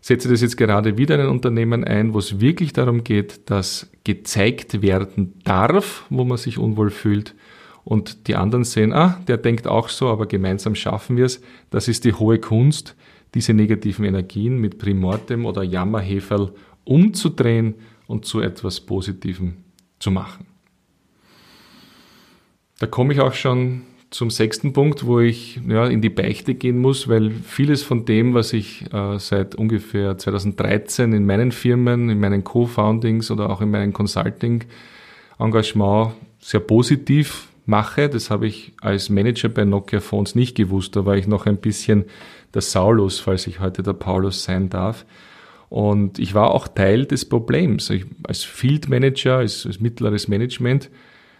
setze 0.00 0.28
das 0.28 0.40
jetzt 0.40 0.56
gerade 0.56 0.96
wieder 0.96 1.14
in 1.14 1.22
ein 1.22 1.28
Unternehmen 1.28 1.84
ein, 1.84 2.14
wo 2.14 2.18
es 2.18 2.40
wirklich 2.40 2.72
darum 2.72 3.04
geht, 3.04 3.50
dass 3.50 3.90
gezeigt 4.04 4.82
werden 4.82 5.34
darf, 5.44 6.06
wo 6.10 6.24
man 6.24 6.38
sich 6.38 6.58
unwohl 6.58 6.90
fühlt. 6.90 7.34
Und 7.84 8.28
die 8.28 8.36
anderen 8.36 8.64
sehen, 8.64 8.92
ah, 8.92 9.20
der 9.26 9.36
denkt 9.36 9.66
auch 9.66 9.88
so, 9.88 10.08
aber 10.08 10.26
gemeinsam 10.26 10.74
schaffen 10.74 11.16
wir 11.16 11.24
es. 11.24 11.40
Das 11.70 11.88
ist 11.88 12.04
die 12.04 12.12
hohe 12.12 12.38
Kunst, 12.38 12.96
diese 13.34 13.54
negativen 13.54 14.04
Energien 14.04 14.58
mit 14.58 14.78
Primortem 14.78 15.46
oder 15.46 15.62
Jammerheferl 15.62 16.52
umzudrehen 16.84 17.74
und 18.06 18.24
zu 18.24 18.40
etwas 18.40 18.80
Positivem 18.80 19.56
zu 19.98 20.10
machen. 20.10 20.46
Da 22.78 22.86
komme 22.86 23.12
ich 23.12 23.20
auch 23.20 23.34
schon 23.34 23.82
zum 24.10 24.30
sechsten 24.30 24.72
Punkt, 24.72 25.06
wo 25.06 25.20
ich 25.20 25.60
ja, 25.68 25.86
in 25.86 26.02
die 26.02 26.10
Beichte 26.10 26.54
gehen 26.54 26.78
muss, 26.78 27.06
weil 27.08 27.30
vieles 27.30 27.84
von 27.84 28.04
dem, 28.04 28.34
was 28.34 28.52
ich 28.52 28.92
äh, 28.92 29.18
seit 29.18 29.54
ungefähr 29.54 30.18
2013 30.18 31.12
in 31.12 31.24
meinen 31.26 31.52
Firmen, 31.52 32.10
in 32.10 32.18
meinen 32.18 32.42
Co-Foundings 32.42 33.30
oder 33.30 33.50
auch 33.50 33.60
in 33.60 33.70
meinem 33.70 33.92
Consulting-Engagement 33.92 36.14
sehr 36.40 36.58
positiv 36.60 37.46
mache, 37.66 38.08
das 38.08 38.30
habe 38.30 38.48
ich 38.48 38.72
als 38.80 39.10
Manager 39.10 39.48
bei 39.48 39.64
Nokia 39.64 40.00
Phones 40.00 40.34
nicht 40.34 40.56
gewusst. 40.56 40.96
Da 40.96 41.06
war 41.06 41.16
ich 41.16 41.28
noch 41.28 41.46
ein 41.46 41.58
bisschen 41.58 42.06
der 42.52 42.62
Saulus, 42.62 43.20
falls 43.20 43.46
ich 43.46 43.60
heute 43.60 43.84
der 43.84 43.92
Paulus 43.92 44.42
sein 44.42 44.70
darf. 44.70 45.06
Und 45.68 46.18
ich 46.18 46.34
war 46.34 46.50
auch 46.50 46.66
Teil 46.66 47.06
des 47.06 47.28
Problems. 47.28 47.90
Ich, 47.90 48.06
als 48.24 48.42
Field 48.42 48.88
Manager, 48.88 49.36
als, 49.36 49.66
als 49.66 49.78
mittleres 49.78 50.26
Management, 50.26 50.90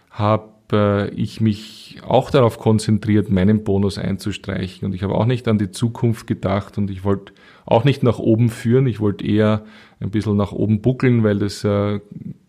habe 0.09 0.53
äh, 0.71 1.09
ich 1.09 1.41
mich 1.41 1.80
auch 2.03 2.29
darauf 2.31 2.57
konzentriert, 2.57 3.29
meinen 3.29 3.63
Bonus 3.63 3.97
einzustreichen. 3.97 4.85
Und 4.85 4.95
ich 4.95 5.03
habe 5.03 5.15
auch 5.15 5.25
nicht 5.25 5.47
an 5.47 5.57
die 5.57 5.71
Zukunft 5.71 6.27
gedacht 6.27 6.77
und 6.77 6.89
ich 6.89 7.03
wollte 7.03 7.33
auch 7.65 7.83
nicht 7.83 8.03
nach 8.03 8.19
oben 8.19 8.49
führen. 8.49 8.87
Ich 8.87 8.99
wollte 8.99 9.25
eher 9.25 9.63
ein 9.99 10.11
bisschen 10.11 10.37
nach 10.37 10.51
oben 10.51 10.81
buckeln, 10.81 11.23
weil 11.23 11.39
das 11.39 11.63
äh, 11.63 11.99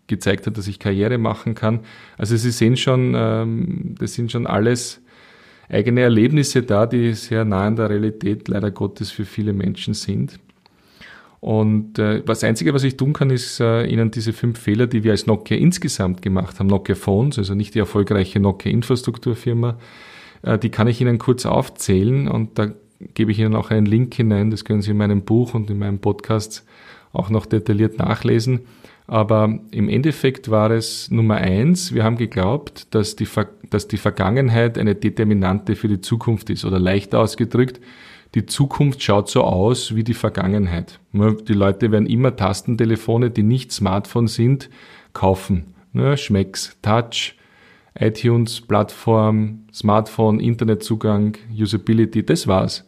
gezeigt 0.07 0.47
hat, 0.47 0.57
dass 0.57 0.67
ich 0.67 0.79
Karriere 0.79 1.17
machen 1.17 1.55
kann. 1.55 1.81
Also 2.17 2.35
Sie 2.35 2.51
sehen 2.51 2.77
schon, 2.77 3.13
ähm, 3.15 3.95
das 3.99 4.13
sind 4.13 4.31
schon 4.31 4.47
alles 4.47 5.01
eigene 5.69 6.01
Erlebnisse 6.01 6.63
da, 6.63 6.85
die 6.85 7.13
sehr 7.13 7.45
nah 7.45 7.65
an 7.65 7.75
der 7.75 7.89
Realität 7.89 8.47
leider 8.47 8.71
Gottes 8.71 9.11
für 9.11 9.25
viele 9.25 9.53
Menschen 9.53 9.93
sind. 9.93 10.39
Und 11.43 11.99
äh, 11.99 12.23
das 12.23 12.41
Einzige, 12.45 12.73
was 12.73 12.85
ich 12.85 12.95
tun 12.95 13.11
kann, 13.11 13.29
ist 13.29 13.59
äh, 13.59 13.85
Ihnen 13.85 14.11
diese 14.11 14.31
fünf 14.31 14.57
Fehler, 14.57 14.87
die 14.87 15.03
wir 15.03 15.11
als 15.11 15.27
Nokia 15.27 15.57
insgesamt 15.57 16.21
gemacht 16.21 16.57
haben, 16.57 16.67
Nokia 16.67 16.95
Phones, 16.95 17.37
also 17.37 17.53
nicht 17.53 17.75
die 17.75 17.79
erfolgreiche 17.79 18.39
Nokia 18.39 18.71
Infrastrukturfirma, 18.71 19.77
äh, 20.43 20.57
die 20.57 20.69
kann 20.69 20.87
ich 20.87 21.01
Ihnen 21.01 21.17
kurz 21.17 21.45
aufzählen 21.45 22.29
und 22.29 22.57
da 22.57 22.69
gebe 23.13 23.33
ich 23.33 23.39
Ihnen 23.39 23.55
auch 23.55 23.71
einen 23.71 23.85
Link 23.85 24.13
hinein, 24.13 24.51
das 24.51 24.63
können 24.63 24.81
Sie 24.81 24.91
in 24.91 24.97
meinem 24.97 25.23
Buch 25.23 25.53
und 25.53 25.69
in 25.69 25.79
meinem 25.79 25.99
Podcast 25.99 26.63
auch 27.11 27.29
noch 27.29 27.45
detailliert 27.45 27.99
nachlesen. 27.99 28.61
Aber 29.05 29.59
im 29.71 29.89
Endeffekt 29.89 30.49
war 30.49 30.71
es 30.71 31.11
Nummer 31.11 31.35
eins, 31.35 31.93
wir 31.93 32.05
haben 32.05 32.15
geglaubt, 32.15 32.87
dass 32.95 33.17
die, 33.17 33.27
dass 33.69 33.89
die 33.89 33.97
Vergangenheit 33.97 34.77
eine 34.77 34.95
Determinante 34.95 35.75
für 35.75 35.89
die 35.89 35.99
Zukunft 35.99 36.49
ist 36.49 36.63
oder 36.63 36.79
leicht 36.79 37.13
ausgedrückt, 37.13 37.81
die 38.35 38.45
Zukunft 38.47 39.03
schaut 39.03 39.29
so 39.29 39.43
aus 39.43 39.95
wie 39.95 40.03
die 40.03 40.15
Vergangenheit. 40.15 40.99
Die 41.13 41.53
Leute 41.53 41.91
werden 41.91 42.07
immer 42.07 42.35
Tastentelefone, 42.35 43.29
die 43.29 43.43
nicht 43.43 43.71
Smartphone 43.71 44.27
sind, 44.27 44.69
kaufen. 45.13 45.75
Schmecks, 46.15 46.75
Touch, 46.81 47.35
iTunes, 47.93 48.61
Plattform, 48.61 49.65
Smartphone, 49.71 50.39
Internetzugang, 50.39 51.37
Usability, 51.55 52.25
das 52.25 52.47
war's. 52.47 52.87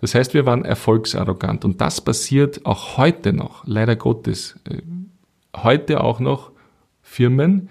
Das 0.00 0.14
heißt, 0.14 0.32
wir 0.32 0.46
waren 0.46 0.64
erfolgsarrogant 0.64 1.66
und 1.66 1.82
das 1.82 2.00
passiert 2.00 2.64
auch 2.64 2.96
heute 2.96 3.34
noch, 3.34 3.66
leider 3.66 3.96
Gottes. 3.96 4.58
Äh, 4.64 4.80
heute 5.54 6.02
auch 6.02 6.20
noch 6.20 6.52
Firmen, 7.02 7.68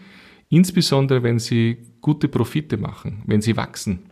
insbesondere 0.50 1.24
wenn 1.24 1.40
sie 1.40 1.80
gute 2.02 2.28
Profite 2.28 2.78
machen, 2.78 3.24
wenn 3.26 3.42
sie 3.42 3.58
wachsen 3.58 4.09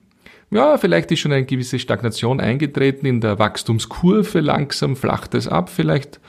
ja, 0.50 0.78
vielleicht 0.78 1.12
ist 1.12 1.20
schon 1.20 1.34
eine 1.34 1.46
gewisse 1.46 1.80
Stagnation 1.80 2.40
eingetreten 2.40 3.06
in 3.06 3.22
der 3.22 3.40
Wachstumskurve, 3.40 4.40
langsam 4.40 4.96
flacht 4.96 5.34
es 5.34 5.48
ab 5.48 5.70
vielleicht, 5.70 6.20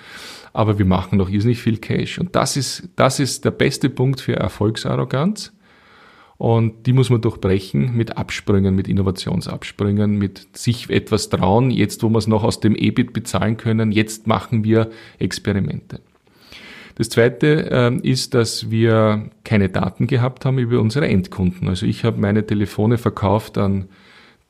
aber 0.52 0.78
wir 0.78 0.86
machen 0.86 1.18
noch 1.18 1.28
irrsinnig 1.28 1.60
viel 1.60 1.78
Cash. 1.78 2.18
Und 2.18 2.34
das 2.34 2.56
ist, 2.56 2.88
das 2.96 3.20
ist 3.20 3.44
der 3.44 3.52
beste 3.52 3.90
Punkt 3.90 4.20
für 4.20 4.34
Erfolgsarroganz. 4.34 5.52
Und 6.36 6.86
die 6.86 6.92
muss 6.92 7.10
man 7.10 7.20
durchbrechen 7.20 7.96
mit 7.96 8.16
Absprüngen, 8.16 8.74
mit 8.76 8.86
Innovationsabsprüngen, 8.86 10.16
mit 10.16 10.56
sich 10.56 10.88
etwas 10.88 11.30
trauen. 11.30 11.72
Jetzt, 11.72 12.04
wo 12.04 12.08
wir 12.10 12.18
es 12.18 12.28
noch 12.28 12.44
aus 12.44 12.60
dem 12.60 12.76
EBIT 12.76 13.12
bezahlen 13.12 13.56
können, 13.56 13.90
jetzt 13.90 14.28
machen 14.28 14.62
wir 14.62 14.88
Experimente. 15.18 16.00
Das 16.94 17.08
Zweite 17.08 17.70
äh, 17.70 18.08
ist, 18.08 18.34
dass 18.34 18.70
wir 18.70 19.30
keine 19.44 19.68
Daten 19.68 20.06
gehabt 20.06 20.44
haben 20.44 20.58
über 20.58 20.80
unsere 20.80 21.08
Endkunden. 21.08 21.68
Also 21.68 21.86
ich 21.86 22.04
habe 22.04 22.20
meine 22.20 22.46
Telefone 22.46 22.98
verkauft 22.98 23.58
an 23.58 23.88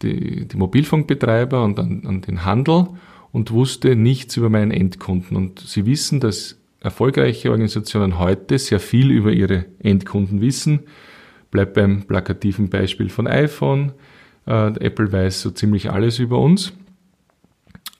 die, 0.03 0.47
die 0.47 0.57
Mobilfunkbetreiber 0.57 1.63
und 1.63 1.79
an, 1.79 2.03
an 2.07 2.21
den 2.21 2.45
Handel 2.45 2.89
und 3.33 3.51
wusste 3.51 3.97
nichts 3.97 4.37
über 4.37 4.49
meinen 4.49 4.71
Endkunden. 4.71 5.37
Und 5.37 5.61
Sie 5.61 5.87
wissen, 5.87 6.21
dass 6.21 6.59
erfolgreiche 6.81 7.51
Organisationen 7.51 8.19
heute 8.19 8.59
sehr 8.59 8.81
viel 8.81 9.11
über 9.11 9.33
ihre 9.33 9.67
Endkunden 9.81 10.41
wissen. 10.41 10.81
Bleibt 11.51 11.75
beim 11.75 12.03
plakativen 12.05 12.69
Beispiel 12.69 13.09
von 13.09 13.27
iPhone. 13.27 13.93
Äh, 14.47 14.73
Apple 14.81 15.11
weiß 15.11 15.43
so 15.43 15.51
ziemlich 15.51 15.91
alles 15.91 16.19
über 16.19 16.39
uns. 16.39 16.73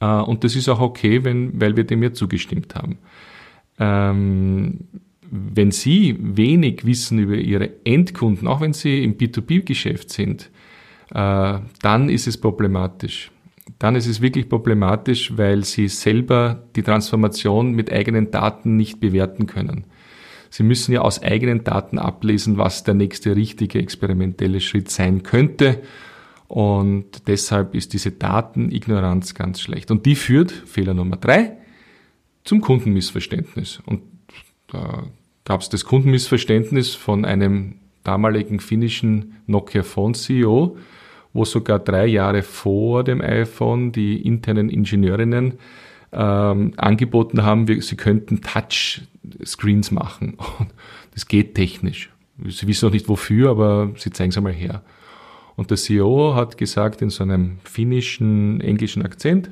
Äh, 0.01 0.07
und 0.07 0.45
das 0.45 0.55
ist 0.55 0.69
auch 0.69 0.81
okay, 0.81 1.25
wenn, 1.25 1.61
weil 1.61 1.77
wir 1.77 1.85
dem 1.85 2.03
ja 2.03 2.13
zugestimmt 2.13 2.75
haben. 2.75 2.99
Ähm, 3.79 4.81
wenn 5.31 5.71
Sie 5.71 6.17
wenig 6.19 6.87
wissen 6.87 7.19
über 7.19 7.35
Ihre 7.35 7.71
Endkunden, 7.85 8.49
auch 8.49 8.61
wenn 8.61 8.73
Sie 8.73 9.03
im 9.03 9.19
B2B-Geschäft 9.19 10.11
sind, 10.11 10.51
dann 11.11 12.09
ist 12.09 12.27
es 12.27 12.39
problematisch. 12.39 13.31
Dann 13.79 13.95
ist 13.97 14.07
es 14.07 14.21
wirklich 14.21 14.49
problematisch, 14.49 15.37
weil 15.37 15.65
Sie 15.65 15.89
selber 15.89 16.65
die 16.75 16.83
Transformation 16.83 17.73
mit 17.73 17.93
eigenen 17.93 18.31
Daten 18.31 18.77
nicht 18.77 18.99
bewerten 18.99 19.47
können. 19.47 19.85
Sie 20.51 20.63
müssen 20.63 20.93
ja 20.93 21.03
aus 21.03 21.23
eigenen 21.23 21.65
Daten 21.65 21.99
ablesen, 21.99 22.57
was 22.57 22.83
der 22.83 22.95
nächste 22.95 23.37
richtige 23.37 23.79
experimentelle 23.79 24.61
Schritt 24.61 24.91
sein 24.91 25.23
könnte. 25.23 25.83
Und 26.49 27.29
deshalb 27.29 27.75
ist 27.75 27.93
diese 27.93 28.13
Datenignoranz 28.13 29.35
ganz 29.35 29.61
schlecht. 29.61 29.91
Und 29.91 30.07
die 30.07 30.17
führt, 30.17 30.51
Fehler 30.51 30.95
Nummer 30.95 31.17
drei, 31.17 31.59
zum 32.45 32.63
Kundenmissverständnis. 32.63 33.81
Und 33.85 34.01
da 34.69 35.05
gab 35.45 35.61
es 35.61 35.69
das 35.69 35.85
Kundenmissverständnis 35.85 36.95
von 36.95 37.27
einem 37.27 37.75
damaligen 38.09 38.59
finnischen 38.59 39.35
Nokia 39.47 39.83
Phone 39.83 40.15
CEO, 40.15 40.79
wo 41.35 41.45
sogar 41.45 41.79
drei 41.79 42.07
Jahre 42.07 42.43
vor 42.43 43.05
dem 43.05 43.21
iPhone 43.21 43.93
die 43.93 44.23
internen 44.27 44.71
Ingenieurinnen 44.71 45.59
ähm, 46.13 46.73
angeboten 46.79 47.43
haben, 47.43 47.69
wir, 47.69 47.83
sie 47.83 47.97
könnten 47.97 48.41
Touchscreens 48.41 49.91
machen. 49.91 50.39
Das 51.15 51.27
geht 51.27 51.57
technisch. 51.57 52.11
Sie 52.47 52.67
wissen 52.69 52.87
noch 52.87 52.93
nicht 52.93 53.09
wofür, 53.09 53.51
aber 53.51 53.91
sie 53.97 54.11
zeigen 54.11 54.31
es 54.31 54.37
einmal 54.37 54.53
her. 54.53 54.83
Und 55.57 55.71
der 55.71 55.77
CEO 55.77 56.35
hat 56.37 56.57
gesagt 56.57 57.03
in 57.03 57.11
so 57.11 57.25
einem 57.25 57.59
finnischen, 57.65 58.61
englischen 58.61 59.03
Akzent, 59.05 59.51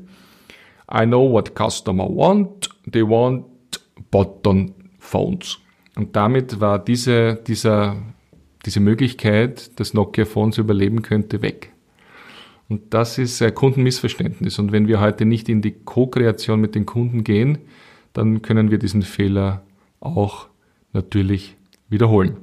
I 0.90 1.04
know 1.04 1.28
what 1.30 1.54
customer 1.58 2.04
want, 2.04 2.70
they 2.90 3.02
want 3.02 3.44
button 4.12 4.72
phones. 5.00 5.58
Und 5.96 6.14
damit 6.14 6.60
war 6.60 6.78
diese, 6.78 7.34
dieser, 7.34 7.96
diese 8.66 8.80
Möglichkeit, 8.80 9.78
dass 9.80 9.94
Nokia 9.94 10.24
Phones 10.24 10.58
überleben 10.58 11.02
könnte, 11.02 11.40
weg. 11.42 11.72
Und 12.68 12.92
das 12.92 13.16
ist 13.18 13.40
ein 13.42 13.54
Kundenmissverständnis. 13.54 14.58
Und 14.58 14.72
wenn 14.72 14.88
wir 14.88 15.00
heute 15.00 15.24
nicht 15.24 15.48
in 15.48 15.62
die 15.62 15.72
Co-Kreation 15.72 16.60
mit 16.60 16.74
den 16.74 16.84
Kunden 16.84 17.22
gehen, 17.22 17.58
dann 18.12 18.42
können 18.42 18.70
wir 18.70 18.78
diesen 18.78 19.02
Fehler 19.02 19.62
auch 20.00 20.48
natürlich 20.92 21.56
wiederholen. 21.88 22.36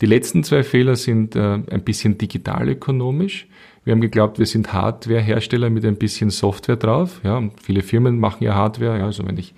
Die 0.00 0.06
letzten 0.06 0.44
zwei 0.44 0.62
Fehler 0.62 0.96
sind 0.96 1.36
äh, 1.36 1.40
ein 1.40 1.84
bisschen 1.84 2.16
digitalökonomisch. 2.16 3.46
Wir 3.84 3.92
haben 3.92 4.00
geglaubt, 4.00 4.38
wir 4.38 4.46
sind 4.46 4.72
Hardwarehersteller 4.72 5.68
mit 5.68 5.84
ein 5.84 5.96
bisschen 5.96 6.30
Software 6.30 6.76
drauf. 6.76 7.20
Ja, 7.22 7.36
und 7.36 7.60
viele 7.60 7.82
Firmen 7.82 8.18
machen 8.18 8.44
ja 8.44 8.54
Hardware. 8.54 8.98
Ja, 8.98 9.04
also 9.04 9.26
wenn 9.26 9.36
ich 9.36 9.54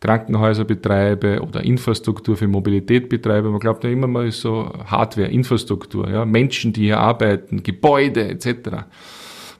Krankenhäuser 0.00 0.64
betreibe 0.64 1.42
oder 1.42 1.62
Infrastruktur 1.62 2.36
für 2.36 2.48
Mobilität 2.48 3.08
betreibe, 3.10 3.50
man 3.50 3.60
glaubt 3.60 3.84
ja 3.84 3.90
immer 3.90 4.06
mal 4.06 4.30
so 4.32 4.72
Hardware, 4.86 5.28
Infrastruktur, 5.28 6.10
ja, 6.10 6.24
Menschen, 6.24 6.72
die 6.72 6.84
hier 6.84 6.98
arbeiten, 6.98 7.62
Gebäude 7.62 8.26
etc. 8.28 8.86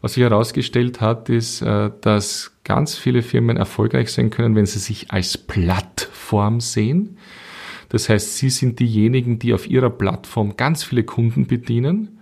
Was 0.00 0.14
sich 0.14 0.22
herausgestellt 0.22 1.02
hat, 1.02 1.28
ist, 1.28 1.60
äh, 1.60 1.90
dass 2.00 2.52
ganz 2.64 2.96
viele 2.96 3.20
Firmen 3.20 3.58
erfolgreich 3.58 4.10
sein 4.10 4.30
können, 4.30 4.56
wenn 4.56 4.66
sie 4.66 4.78
sich 4.78 5.10
als 5.10 5.36
Plattform 5.36 6.60
sehen. 6.60 7.18
Das 7.90 8.08
heißt, 8.08 8.38
sie 8.38 8.50
sind 8.50 8.78
diejenigen, 8.78 9.38
die 9.38 9.52
auf 9.52 9.68
ihrer 9.68 9.90
Plattform 9.90 10.56
ganz 10.56 10.84
viele 10.84 11.04
Kunden 11.04 11.46
bedienen. 11.46 12.19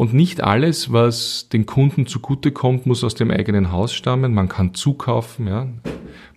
Und 0.00 0.14
nicht 0.14 0.42
alles, 0.42 0.94
was 0.94 1.50
den 1.50 1.66
Kunden 1.66 2.06
zugutekommt, 2.06 2.86
muss 2.86 3.04
aus 3.04 3.14
dem 3.14 3.30
eigenen 3.30 3.70
Haus 3.70 3.92
stammen. 3.92 4.32
Man 4.32 4.48
kann 4.48 4.72
zukaufen, 4.72 5.46
ja. 5.46 5.68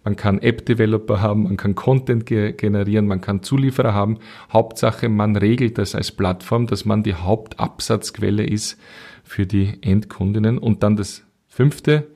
Man 0.04 0.18
kann 0.18 0.40
App-Developer 0.40 1.22
haben, 1.22 1.44
man 1.44 1.56
kann 1.56 1.74
Content 1.74 2.26
ge 2.26 2.52
generieren, 2.52 3.08
man 3.08 3.22
kann 3.22 3.42
Zulieferer 3.42 3.94
haben. 3.94 4.20
Hauptsache, 4.52 5.08
man 5.08 5.38
regelt 5.38 5.78
das 5.78 5.96
als 5.96 6.12
Plattform, 6.12 6.68
dass 6.68 6.84
man 6.84 7.04
die 7.04 7.14
Hauptabsatzquelle 7.14 8.44
ist 8.44 8.78
für 9.24 9.46
die 9.46 9.78
Endkundinnen. 9.80 10.58
Und 10.58 10.84
dann 10.84 10.98
das 10.98 11.24
fünfte 11.48 12.08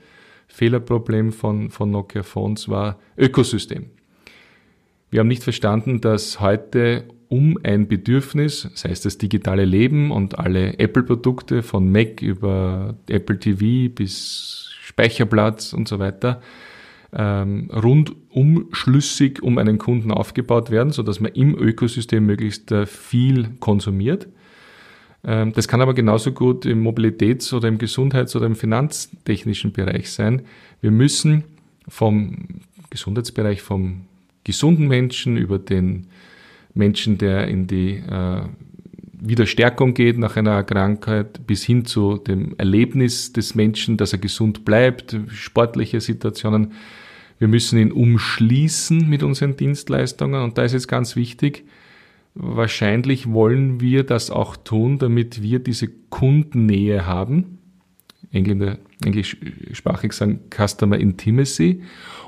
Fehlerproblem 0.49 1.31
von, 1.31 1.69
von 1.69 1.89
Nokia 1.89 2.23
Phones 2.23 2.67
war 2.67 2.99
Ökosystem. 3.17 3.85
Wir 5.09 5.21
haben 5.21 5.29
nicht 5.29 5.45
verstanden, 5.45 6.01
dass 6.01 6.41
heute 6.41 7.05
um 7.29 7.59
ein 7.63 7.87
Bedürfnis, 7.87 8.69
sei 8.73 8.89
es 8.89 9.01
das 9.01 9.17
digitale 9.17 9.65
Leben 9.65 10.11
und 10.11 10.39
alle 10.39 10.79
Apple-Produkte 10.79 11.63
von 11.63 11.91
Mac 11.91 12.21
über 12.21 12.95
Apple 13.07 13.39
TV 13.39 13.93
bis 13.93 14.69
Speicherplatz 14.81 15.73
und 15.73 15.87
so 15.87 15.99
weiter, 15.99 16.41
ähm, 17.13 17.69
rundumschlüssig 17.71 19.41
um 19.41 19.57
einen 19.57 19.77
Kunden 19.77 20.11
aufgebaut 20.11 20.71
werden, 20.71 20.91
so 20.91 21.03
dass 21.03 21.19
man 21.19 21.31
im 21.33 21.57
Ökosystem 21.57 22.25
möglichst 22.25 22.71
äh, 22.71 22.85
viel 22.85 23.49
konsumiert. 23.59 24.27
Ähm, 25.23 25.53
das 25.53 25.67
kann 25.67 25.81
aber 25.81 25.93
genauso 25.93 26.31
gut 26.31 26.65
im 26.65 26.85
Mobilitäts- 26.85 27.53
oder 27.53 27.67
im 27.67 27.77
Gesundheits- 27.77 28.35
oder 28.35 28.45
im 28.45 28.55
finanztechnischen 28.55 29.71
Bereich 29.71 30.11
sein. 30.11 30.43
Wir 30.81 30.91
müssen 30.91 31.43
vom 31.87 32.61
Gesundheitsbereich, 32.89 33.61
vom 33.61 34.05
gesunden 34.43 34.87
Menschen 34.87 35.37
über 35.37 35.59
den 35.59 36.07
Menschen, 36.77 37.17
der 37.17 37.47
in 37.47 37.67
die 37.67 37.95
äh, 37.97 38.41
Wiederstärkung 39.19 39.93
geht 39.93 40.17
nach 40.17 40.35
einer 40.37 40.63
Krankheit, 40.63 41.45
bis 41.47 41.63
hin 41.63 41.85
zu 41.85 42.17
dem 42.17 42.53
Erlebnis 42.57 43.33
des 43.33 43.55
Menschen, 43.55 43.97
dass 43.97 44.13
er 44.13 44.19
gesund 44.19 44.63
bleibt, 44.63 45.17
sportliche 45.29 45.99
Situationen. 46.01 46.73
Wir 47.39 47.47
müssen 47.47 47.79
ihn 47.79 47.91
umschließen 47.91 49.07
mit 49.09 49.23
unseren 49.23 49.57
Dienstleistungen 49.57 50.43
und 50.43 50.57
da 50.57 50.63
ist 50.63 50.73
jetzt 50.73 50.87
ganz 50.87 51.15
wichtig, 51.15 51.65
wahrscheinlich 52.35 53.31
wollen 53.31 53.81
wir 53.81 54.03
das 54.03 54.29
auch 54.29 54.55
tun, 54.55 54.99
damit 54.99 55.41
wir 55.41 55.59
diese 55.59 55.87
Kundennähe 56.09 57.05
haben. 57.05 57.57
Englischsprachig 58.31 60.13
sagen 60.13 60.41
Customer 60.51 60.97
Intimacy 60.97 61.81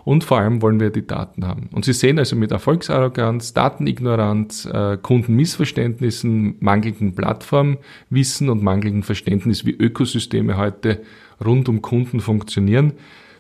und 0.09 0.23
vor 0.23 0.39
allem 0.39 0.63
wollen 0.63 0.79
wir 0.79 0.89
die 0.89 1.05
Daten 1.05 1.45
haben. 1.45 1.69
Und 1.71 1.85
Sie 1.85 1.93
sehen 1.93 2.17
also 2.17 2.35
mit 2.35 2.51
Erfolgsarroganz, 2.51 3.53
Datenignoranz, 3.53 4.65
äh, 4.65 4.97
Kundenmissverständnissen, 4.99 6.55
mangelnden 6.61 7.13
Plattformwissen 7.13 8.49
und 8.49 8.63
mangelnden 8.63 9.03
Verständnis, 9.03 9.67
wie 9.67 9.71
Ökosysteme 9.71 10.57
heute 10.57 11.03
rund 11.45 11.69
um 11.69 11.83
Kunden 11.83 12.21
funktionieren. 12.21 12.93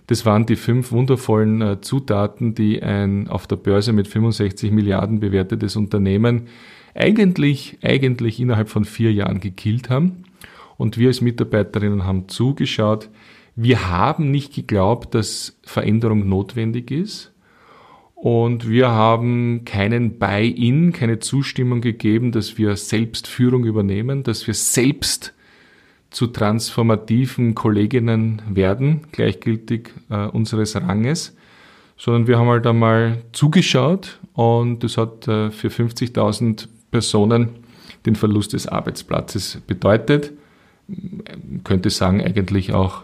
Das 0.05 0.27
waren 0.27 0.45
die 0.45 0.57
fünf 0.57 0.91
wundervollen 0.91 1.59
äh, 1.63 1.81
Zutaten, 1.81 2.53
die 2.53 2.83
ein 2.83 3.29
auf 3.29 3.47
der 3.47 3.55
Börse 3.55 3.91
mit 3.91 4.07
65 4.07 4.71
Milliarden 4.71 5.19
bewertetes 5.19 5.75
Unternehmen 5.75 6.49
eigentlich, 6.93 7.79
eigentlich 7.81 8.39
innerhalb 8.39 8.69
von 8.69 8.85
vier 8.85 9.11
Jahren 9.11 9.39
gekillt 9.39 9.89
haben. 9.89 10.23
Und 10.77 10.99
wir 10.99 11.07
als 11.07 11.21
Mitarbeiterinnen 11.21 12.05
haben 12.05 12.29
zugeschaut, 12.29 13.09
wir 13.61 13.89
haben 13.89 14.31
nicht 14.31 14.53
geglaubt, 14.53 15.13
dass 15.13 15.59
Veränderung 15.63 16.29
notwendig 16.29 16.91
ist. 16.91 17.33
Und 18.15 18.69
wir 18.69 18.89
haben 18.89 19.65
keinen 19.65 20.17
Buy-in, 20.17 20.93
keine 20.93 21.19
Zustimmung 21.19 21.81
gegeben, 21.81 22.31
dass 22.31 22.57
wir 22.57 22.77
selbst 22.77 23.27
Führung 23.27 23.65
übernehmen, 23.65 24.23
dass 24.23 24.47
wir 24.47 24.53
selbst 24.53 25.33
zu 26.09 26.27
transformativen 26.27 27.53
Kolleginnen 27.53 28.41
werden, 28.49 29.01
gleichgültig 29.11 29.89
äh, 30.09 30.25
unseres 30.27 30.75
Ranges, 30.77 31.35
sondern 31.97 32.27
wir 32.27 32.39
haben 32.39 32.47
halt 32.47 32.65
einmal 32.65 33.23
zugeschaut 33.33 34.19
und 34.33 34.85
das 34.85 34.97
hat 34.97 35.27
äh, 35.27 35.51
für 35.51 35.67
50.000 35.67 36.67
Personen 36.91 37.49
den 38.05 38.15
Verlust 38.15 38.53
des 38.53 38.67
Arbeitsplatzes 38.67 39.61
bedeutet. 39.67 40.31
Man 40.87 41.63
könnte 41.63 41.89
sagen, 41.89 42.21
eigentlich 42.21 42.73
auch 42.73 43.03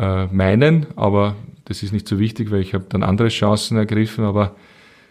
äh, 0.00 0.26
meinen, 0.26 0.86
aber 0.96 1.36
das 1.66 1.82
ist 1.82 1.92
nicht 1.92 2.08
so 2.08 2.18
wichtig, 2.18 2.50
weil 2.50 2.60
ich 2.60 2.74
habe 2.74 2.86
dann 2.88 3.02
andere 3.02 3.28
Chancen 3.28 3.76
ergriffen, 3.76 4.24
aber 4.24 4.56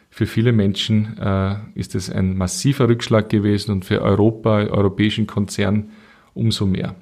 für 0.10 0.26
viele 0.26 0.52
Menschen 0.52 1.18
äh, 1.20 1.56
ist 1.76 1.96
es 1.96 2.10
ein 2.10 2.36
massiver 2.36 2.90
Rückschlag 2.90 3.30
gewesen 3.30 3.72
und 3.72 3.86
für 3.86 4.02
Europa, 4.02 4.64
europäischen 4.64 5.28
Konzern 5.28 5.92
umso 6.34 6.66
mehr. 6.66 6.96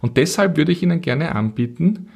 Und 0.00 0.16
deshalb 0.16 0.56
würde 0.56 0.72
ich 0.72 0.82
Ihnen 0.82 1.02
gerne 1.02 1.34
anbieten, 1.34 2.08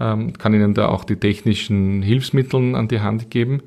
ähm, 0.00 0.32
kann 0.32 0.54
Ihnen 0.54 0.72
da 0.72 0.88
auch 0.88 1.04
die 1.04 1.16
technischen 1.16 2.00
Hilfsmittel 2.00 2.74
an 2.74 2.88
die 2.88 3.00
Hand 3.00 3.30
geben, 3.30 3.62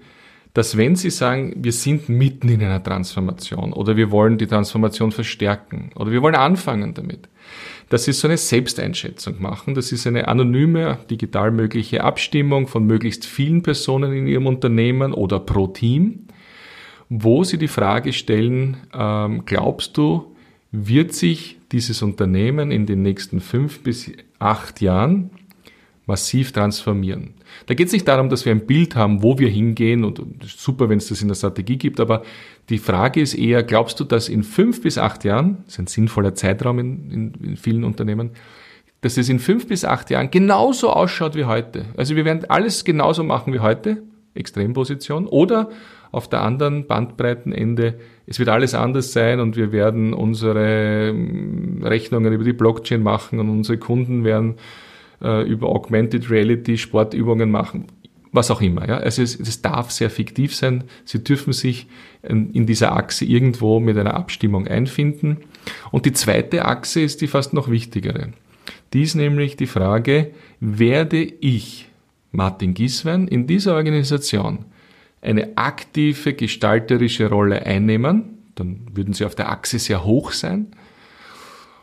dass 0.56 0.78
wenn 0.78 0.96
Sie 0.96 1.12
sagen, 1.12 1.54
wir 1.58 1.74
sind 1.74 2.10
mitten 2.10 2.50
in 2.50 2.64
einer 2.64 2.82
Transformation 2.82 3.74
oder 3.74 3.96
wir 3.96 4.10
wollen 4.10 4.40
die 4.40 4.48
Transformation 4.48 5.12
verstärken 5.12 5.92
oder 5.96 6.12
wir 6.12 6.24
wollen 6.24 6.36
anfangen 6.36 6.96
damit, 6.96 7.30
dass 7.90 8.06
Sie 8.06 8.14
so 8.14 8.28
eine 8.28 8.38
Selbsteinschätzung 8.38 9.42
machen. 9.42 9.76
Das 9.76 9.92
ist 9.92 10.08
eine 10.08 10.28
anonyme, 10.28 11.00
digital 11.10 11.52
mögliche 11.52 12.04
Abstimmung 12.04 12.68
von 12.68 12.86
möglichst 12.86 13.26
vielen 13.26 13.64
Personen 13.64 14.14
in 14.14 14.28
Ihrem 14.28 14.48
Unternehmen 14.48 15.14
oder 15.14 15.40
pro 15.40 15.68
Team, 15.68 16.28
wo 17.10 17.44
Sie 17.44 17.58
die 17.58 17.68
Frage 17.68 18.14
stellen, 18.14 18.78
ähm, 18.94 19.44
glaubst 19.46 19.98
du, 19.98 20.36
wird 20.72 21.14
sich 21.14 21.60
dieses 21.72 22.02
Unternehmen 22.02 22.72
in 22.72 22.86
den 22.86 23.02
nächsten 23.02 23.40
fünf 23.40 23.82
bis 23.82 24.12
acht 24.40 24.82
Jahren 24.82 25.30
massiv 26.06 26.52
transformieren. 26.52 27.34
Da 27.66 27.74
geht 27.74 27.88
es 27.88 27.94
nicht 27.94 28.08
darum, 28.08 28.30
dass 28.30 28.46
wir 28.46 28.52
ein 28.52 28.66
Bild 28.66 28.96
haben, 28.96 29.24
wo 29.24 29.40
wir 29.40 29.50
hingehen 29.50 30.04
und 30.04 30.22
super, 30.46 30.90
wenn 30.90 31.00
es 31.00 31.08
das 31.08 31.22
in 31.22 31.28
der 31.28 31.36
Strategie 31.36 31.78
gibt, 31.78 32.00
aber 32.00 32.24
die 32.70 32.78
Frage 32.78 33.22
ist 33.22 33.34
eher, 33.34 33.64
glaubst 33.64 34.00
du, 34.00 34.04
dass 34.04 34.30
in 34.30 34.44
fünf 34.44 34.82
bis 34.82 34.98
acht 34.98 35.24
Jahren, 35.24 35.58
das 35.66 35.76
ist 35.76 35.80
ein 35.80 35.88
sinnvoller 35.88 36.36
Zeitraum 36.36 36.80
in, 36.80 37.12
in, 37.12 37.34
in 37.44 37.58
vielen 37.58 37.84
Unternehmen, 37.84 38.32
dass 39.02 39.18
es 39.18 39.30
in 39.30 39.40
fünf 39.40 39.68
bis 39.68 39.86
acht 39.86 40.10
Jahren 40.10 40.32
genauso 40.32 40.90
ausschaut 40.90 41.36
wie 41.36 41.46
heute. 41.46 41.86
Also 41.98 42.16
wir 42.16 42.26
werden 42.26 42.46
alles 42.50 42.86
genauso 42.86 43.24
machen 43.24 43.54
wie 43.54 43.60
heute, 43.60 44.04
Extremposition, 44.34 45.28
oder 45.28 45.70
auf 46.12 46.30
der 46.30 46.42
anderen 46.42 46.88
Bandbreitenende, 46.88 47.96
es 48.26 48.40
wird 48.40 48.50
alles 48.50 48.74
anders 48.74 49.12
sein 49.12 49.40
und 49.40 49.56
wir 49.56 49.72
werden 49.72 50.14
unsere 50.14 51.10
hm, 51.10 51.84
Rechnungen 51.84 52.34
über 52.34 52.44
die 52.44 52.54
Blockchain 52.54 53.04
machen 53.04 53.40
und 53.40 53.50
unsere 53.50 53.78
Kunden 53.78 54.24
werden 54.24 54.56
äh, 55.22 55.44
über 55.48 55.70
Augmented 55.70 56.30
Reality 56.30 56.78
Sportübungen 56.78 57.52
machen, 57.52 57.86
was 58.32 58.52
auch 58.52 58.62
immer. 58.62 58.88
Ja? 58.88 58.98
Also 58.98 59.22
es, 59.22 59.40
es 59.40 59.62
darf 59.62 59.92
sehr 59.92 60.10
fiktiv 60.10 60.56
sein. 60.56 60.86
Sie 61.06 61.24
dürfen 61.24 61.54
sich 61.54 61.88
in, 62.24 62.52
in 62.52 62.66
dieser 62.66 62.96
Achse 62.96 63.26
irgendwo 63.26 63.80
mit 63.80 63.98
einer 63.98 64.14
Abstimmung 64.14 64.68
einfinden. 64.68 65.38
Und 65.92 66.06
die 66.06 66.14
zweite 66.14 66.66
Achse 66.66 67.02
ist 67.02 67.22
die 67.22 67.28
fast 67.28 67.54
noch 67.54 67.70
wichtigere. 67.70 68.34
Die 68.94 69.02
ist 69.02 69.16
nämlich 69.16 69.58
die 69.58 69.68
Frage, 69.68 70.32
werde 70.60 71.22
ich, 71.22 71.90
Martin 72.32 72.74
Giswein, 72.74 73.28
in 73.28 73.48
dieser 73.48 73.76
Organisation 73.76 74.66
eine 75.22 75.58
aktive 75.58 76.34
gestalterische 76.34 77.30
Rolle 77.30 77.66
einnehmen, 77.66 78.38
dann 78.56 78.82
würden 78.94 79.14
sie 79.14 79.26
auf 79.26 79.36
der 79.36 79.50
Achse 79.52 79.80
sehr 79.80 80.06
hoch 80.06 80.32
sein, 80.32 80.68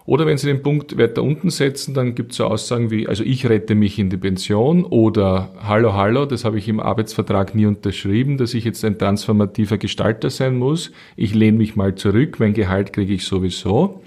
oder 0.04 0.26
wenn 0.26 0.36
Sie 0.36 0.48
den 0.48 0.62
Punkt 0.62 0.98
weiter 0.98 1.22
unten 1.22 1.50
setzen, 1.50 1.94
dann 1.94 2.14
gibt 2.14 2.32
es 2.32 2.38
so 2.38 2.46
Aussagen 2.46 2.90
wie, 2.90 3.06
also 3.06 3.22
ich 3.22 3.48
rette 3.48 3.74
mich 3.74 3.98
in 3.98 4.10
die 4.10 4.16
Pension 4.16 4.84
oder 4.84 5.52
Hallo, 5.62 5.94
hallo, 5.94 6.26
das 6.26 6.44
habe 6.44 6.58
ich 6.58 6.68
im 6.68 6.80
Arbeitsvertrag 6.80 7.54
nie 7.54 7.66
unterschrieben, 7.66 8.36
dass 8.36 8.54
ich 8.54 8.64
jetzt 8.64 8.84
ein 8.84 8.98
transformativer 8.98 9.78
Gestalter 9.78 10.30
sein 10.30 10.56
muss. 10.56 10.90
Ich 11.16 11.34
lehne 11.34 11.58
mich 11.58 11.76
mal 11.76 11.94
zurück, 11.94 12.40
mein 12.40 12.52
Gehalt 12.52 12.92
kriege 12.92 13.14
ich 13.14 13.24
sowieso, 13.24 14.02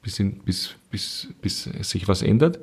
bis, 0.00 0.18
in, 0.18 0.38
bis, 0.38 0.74
bis, 0.90 1.28
bis 1.42 1.64
sich 1.64 2.08
was 2.08 2.22
ändert. 2.22 2.58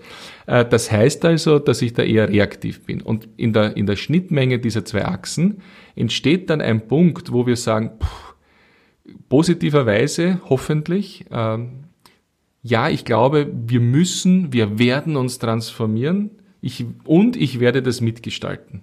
Äh, 0.48 0.66
das 0.66 0.92
heißt 0.92 1.24
also, 1.26 1.60
dass 1.60 1.82
ich 1.84 1.94
da 1.94 2.02
eher 2.02 2.28
reaktiv 2.28 2.86
bin. 2.86 3.02
Und 3.02 3.30
in 3.38 3.54
der, 3.54 3.78
in 3.78 3.86
der 3.86 3.96
Schnittmenge 3.96 4.58
dieser 4.58 4.84
zwei 4.84 5.06
Achsen 5.06 5.62
entsteht 5.96 6.50
dann 6.50 6.60
ein 6.60 6.88
Punkt, 6.88 7.32
wo 7.32 7.46
wir 7.46 7.56
sagen, 7.56 7.92
pff, 8.02 8.36
positiverweise 9.30 10.42
hoffentlich, 10.50 11.26
ähm, 11.32 11.84
ja, 12.62 12.90
ich 12.90 13.06
glaube, 13.06 13.52
wir 13.54 13.80
müssen, 13.80 14.52
wir 14.52 14.80
werden 14.80 15.16
uns 15.16 15.40
transformieren 15.40 16.32
ich, 16.62 16.86
und 17.06 17.36
ich 17.36 17.60
werde 17.60 17.82
das 17.82 18.02
mitgestalten. 18.02 18.82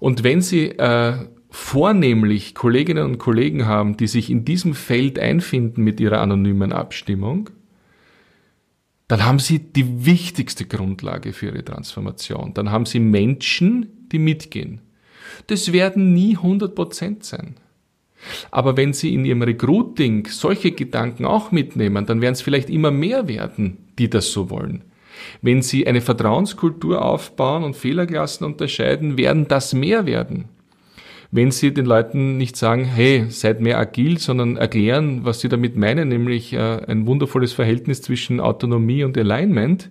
Und 0.00 0.24
wenn 0.24 0.40
Sie 0.40 0.70
äh, 0.70 1.26
vornehmlich 1.50 2.54
Kolleginnen 2.54 3.04
und 3.04 3.18
Kollegen 3.18 3.66
haben, 3.66 3.96
die 3.96 4.06
sich 4.06 4.30
in 4.30 4.44
diesem 4.44 4.74
Feld 4.74 5.18
einfinden 5.18 5.82
mit 5.82 6.00
ihrer 6.00 6.20
anonymen 6.20 6.72
Abstimmung, 6.72 7.50
dann 9.08 9.24
haben 9.24 9.38
Sie 9.38 9.58
die 9.58 10.06
wichtigste 10.06 10.66
Grundlage 10.66 11.32
für 11.32 11.46
Ihre 11.46 11.64
Transformation. 11.64 12.52
Dann 12.54 12.70
haben 12.70 12.86
Sie 12.86 13.00
Menschen, 13.00 14.08
die 14.12 14.18
mitgehen. 14.18 14.80
Das 15.46 15.72
werden 15.72 16.12
nie 16.12 16.36
100 16.36 16.74
Prozent 16.74 17.24
sein. 17.24 17.56
Aber 18.50 18.76
wenn 18.76 18.92
Sie 18.92 19.14
in 19.14 19.24
Ihrem 19.24 19.42
Recruiting 19.42 20.26
solche 20.26 20.72
Gedanken 20.72 21.24
auch 21.24 21.52
mitnehmen, 21.52 22.06
dann 22.06 22.20
werden 22.20 22.34
es 22.34 22.42
vielleicht 22.42 22.70
immer 22.70 22.90
mehr 22.90 23.28
werden, 23.28 23.78
die 23.98 24.10
das 24.10 24.32
so 24.32 24.50
wollen. 24.50 24.84
Wenn 25.42 25.62
Sie 25.62 25.86
eine 25.86 26.00
Vertrauenskultur 26.00 27.02
aufbauen 27.02 27.64
und 27.64 27.76
Fehlerklassen 27.76 28.46
unterscheiden, 28.46 29.18
werden 29.18 29.48
das 29.48 29.74
mehr 29.74 30.06
werden. 30.06 30.46
Wenn 31.30 31.50
Sie 31.50 31.74
den 31.74 31.84
Leuten 31.84 32.38
nicht 32.38 32.56
sagen, 32.56 32.84
hey, 32.84 33.26
seid 33.28 33.60
mehr 33.60 33.78
agil, 33.78 34.18
sondern 34.18 34.56
erklären, 34.56 35.24
was 35.24 35.40
Sie 35.40 35.48
damit 35.48 35.76
meinen, 35.76 36.08
nämlich 36.08 36.54
äh, 36.54 36.80
ein 36.86 37.06
wundervolles 37.06 37.52
Verhältnis 37.52 38.00
zwischen 38.00 38.40
Autonomie 38.40 39.04
und 39.04 39.18
Alignment, 39.18 39.90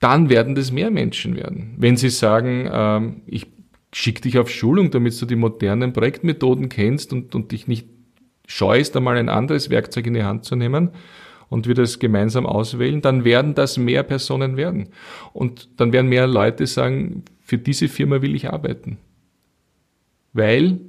dann 0.00 0.28
werden 0.28 0.54
das 0.54 0.70
mehr 0.70 0.90
Menschen 0.90 1.34
werden. 1.34 1.74
Wenn 1.78 1.96
Sie 1.96 2.10
sagen, 2.10 2.68
ähm, 2.70 3.22
ich 3.26 3.46
schick 3.94 4.20
dich 4.22 4.38
auf 4.38 4.50
Schulung, 4.50 4.90
damit 4.90 5.20
du 5.20 5.24
die 5.24 5.36
modernen 5.36 5.92
Projektmethoden 5.92 6.68
kennst 6.68 7.12
und, 7.12 7.34
und 7.34 7.52
dich 7.52 7.68
nicht 7.68 7.88
scheust, 8.46 8.96
einmal 8.96 9.16
ein 9.16 9.28
anderes 9.28 9.70
Werkzeug 9.70 10.06
in 10.08 10.14
die 10.14 10.24
Hand 10.24 10.44
zu 10.44 10.56
nehmen 10.56 10.90
und 11.48 11.68
wir 11.68 11.74
das 11.74 12.00
gemeinsam 12.00 12.44
auswählen, 12.44 13.00
dann 13.00 13.24
werden 13.24 13.54
das 13.54 13.78
mehr 13.78 14.02
Personen 14.02 14.56
werden. 14.56 14.88
Und 15.32 15.68
dann 15.76 15.92
werden 15.92 16.08
mehr 16.08 16.26
Leute 16.26 16.66
sagen, 16.66 17.22
für 17.40 17.56
diese 17.56 17.88
Firma 17.88 18.20
will 18.20 18.34
ich 18.34 18.50
arbeiten. 18.50 18.98
Weil 20.32 20.80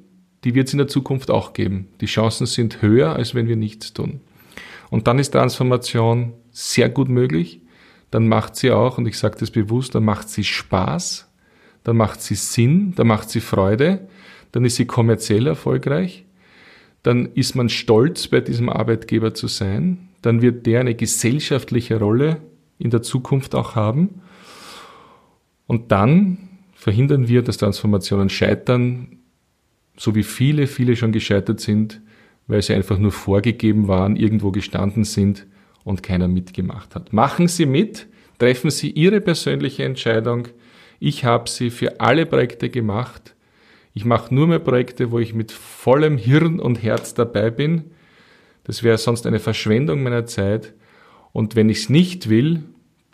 die 0.43 0.55
wird 0.55 0.67
es 0.67 0.73
in 0.73 0.79
der 0.79 0.87
Zukunft 0.87 1.29
auch 1.29 1.53
geben. 1.53 1.89
Die 2.01 2.07
Chancen 2.07 2.47
sind 2.47 2.81
höher, 2.81 3.15
als 3.15 3.35
wenn 3.35 3.47
wir 3.47 3.55
nichts 3.55 3.93
tun. 3.93 4.21
Und 4.89 5.07
dann 5.07 5.19
ist 5.19 5.31
Transformation 5.31 6.33
sehr 6.51 6.89
gut 6.89 7.09
möglich. 7.09 7.61
Dann 8.09 8.27
macht 8.27 8.55
sie 8.55 8.71
auch, 8.71 8.97
und 8.97 9.07
ich 9.07 9.17
sage 9.17 9.37
das 9.39 9.51
bewusst, 9.51 9.93
dann 9.93 10.05
macht 10.05 10.29
sie 10.29 10.43
Spaß 10.43 11.27
dann 11.85 11.97
macht 11.97 12.21
sie 12.21 12.35
Sinn, 12.35 12.93
dann 12.95 13.07
macht 13.07 13.29
sie 13.29 13.39
Freude, 13.39 14.07
dann 14.51 14.65
ist 14.65 14.75
sie 14.75 14.85
kommerziell 14.85 15.47
erfolgreich, 15.47 16.25
dann 17.03 17.27
ist 17.35 17.55
man 17.55 17.69
stolz, 17.69 18.27
bei 18.27 18.41
diesem 18.41 18.69
Arbeitgeber 18.69 19.35
zu 19.35 19.47
sein, 19.47 20.09
dann 20.21 20.41
wird 20.41 20.65
der 20.65 20.81
eine 20.81 20.95
gesellschaftliche 20.95 21.99
Rolle 21.99 22.41
in 22.79 22.89
der 22.89 23.03
Zukunft 23.03 23.53
auch 23.53 23.75
haben 23.75 24.21
und 25.67 25.91
dann 25.91 26.39
verhindern 26.73 27.27
wir, 27.27 27.43
dass 27.43 27.57
Transformationen 27.57 28.29
scheitern, 28.29 29.19
so 29.95 30.15
wie 30.15 30.23
viele, 30.23 30.65
viele 30.65 30.95
schon 30.95 31.11
gescheitert 31.11 31.59
sind, 31.59 32.01
weil 32.47 32.63
sie 32.63 32.73
einfach 32.73 32.97
nur 32.97 33.11
vorgegeben 33.11 33.87
waren, 33.87 34.15
irgendwo 34.15 34.51
gestanden 34.51 35.03
sind 35.03 35.45
und 35.83 36.01
keiner 36.01 36.27
mitgemacht 36.27 36.95
hat. 36.95 37.13
Machen 37.13 37.47
Sie 37.47 37.67
mit, 37.67 38.07
treffen 38.39 38.71
Sie 38.71 38.89
Ihre 38.89 39.21
persönliche 39.21 39.83
Entscheidung, 39.83 40.47
ich 41.05 41.23
habe 41.23 41.47
sie 41.47 41.69
für 41.69 41.99
alle 41.99 42.25
Projekte 42.25 42.71
gemacht. 42.71 43.35
Ich 43.93 44.05
mache 44.05 44.33
nur 44.33 44.47
mehr 44.47 44.57
Projekte, 44.57 45.11
wo 45.11 45.19
ich 45.19 45.35
mit 45.35 45.51
vollem 45.51 46.17
Hirn 46.17 46.59
und 46.59 46.81
Herz 46.81 47.13
dabei 47.13 47.51
bin. 47.51 47.91
Das 48.63 48.81
wäre 48.81 48.97
sonst 48.97 49.27
eine 49.27 49.39
Verschwendung 49.39 50.01
meiner 50.01 50.25
Zeit. 50.25 50.73
Und 51.31 51.55
wenn 51.55 51.69
ich 51.69 51.81
es 51.81 51.89
nicht 51.89 52.27
will, 52.27 52.63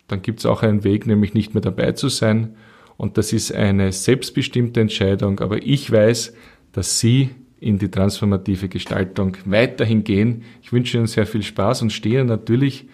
dann 0.08 0.22
gibt 0.22 0.38
es 0.38 0.46
auch 0.46 0.62
einen 0.62 0.84
Weg, 0.84 1.06
nämlich 1.06 1.34
nicht 1.34 1.52
mehr 1.52 1.60
dabei 1.60 1.92
zu 1.92 2.08
sein. 2.08 2.56
Und 2.96 3.18
das 3.18 3.34
ist 3.34 3.52
eine 3.52 3.92
selbstbestimmte 3.92 4.80
Entscheidung. 4.80 5.40
Aber 5.40 5.62
ich 5.62 5.92
weiß, 5.92 6.32
dass 6.72 6.98
Sie 6.98 7.28
in 7.60 7.76
die 7.76 7.90
transformative 7.90 8.70
Gestaltung 8.70 9.36
weiterhin 9.44 10.02
gehen. 10.02 10.44
Ich 10.62 10.72
wünsche 10.72 10.96
Ihnen 10.96 11.06
sehr 11.06 11.26
viel 11.26 11.42
Spaß 11.42 11.82
und 11.82 11.92
stehe 11.92 12.24
natürlich 12.24 12.86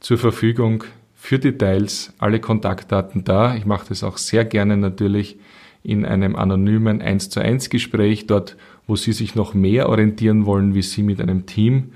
zur 0.00 0.18
Verfügung 0.18 0.84
für 1.26 1.40
Details 1.40 2.14
alle 2.18 2.38
Kontaktdaten 2.38 3.24
da. 3.24 3.56
Ich 3.56 3.66
mache 3.66 3.86
das 3.88 4.04
auch 4.04 4.16
sehr 4.16 4.44
gerne 4.44 4.76
natürlich 4.76 5.40
in 5.82 6.04
einem 6.04 6.36
anonymen 6.36 7.02
1 7.02 7.30
zu 7.30 7.40
1 7.40 7.68
Gespräch, 7.68 8.28
dort 8.28 8.56
wo 8.86 8.94
Sie 8.94 9.12
sich 9.12 9.34
noch 9.34 9.52
mehr 9.52 9.88
orientieren 9.88 10.46
wollen, 10.46 10.76
wie 10.76 10.82
Sie 10.82 11.02
mit 11.02 11.20
einem 11.20 11.44
Team 11.44 11.90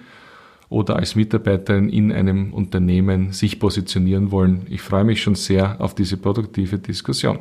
oder 0.68 0.96
als 0.96 1.14
Mitarbeiterin 1.14 1.90
in 1.90 2.10
einem 2.10 2.52
Unternehmen 2.52 3.30
sich 3.30 3.60
positionieren 3.60 4.32
wollen. 4.32 4.66
Ich 4.68 4.82
freue 4.82 5.04
mich 5.04 5.22
schon 5.22 5.36
sehr 5.36 5.80
auf 5.80 5.94
diese 5.94 6.16
produktive 6.16 6.78
Diskussion. 6.78 7.38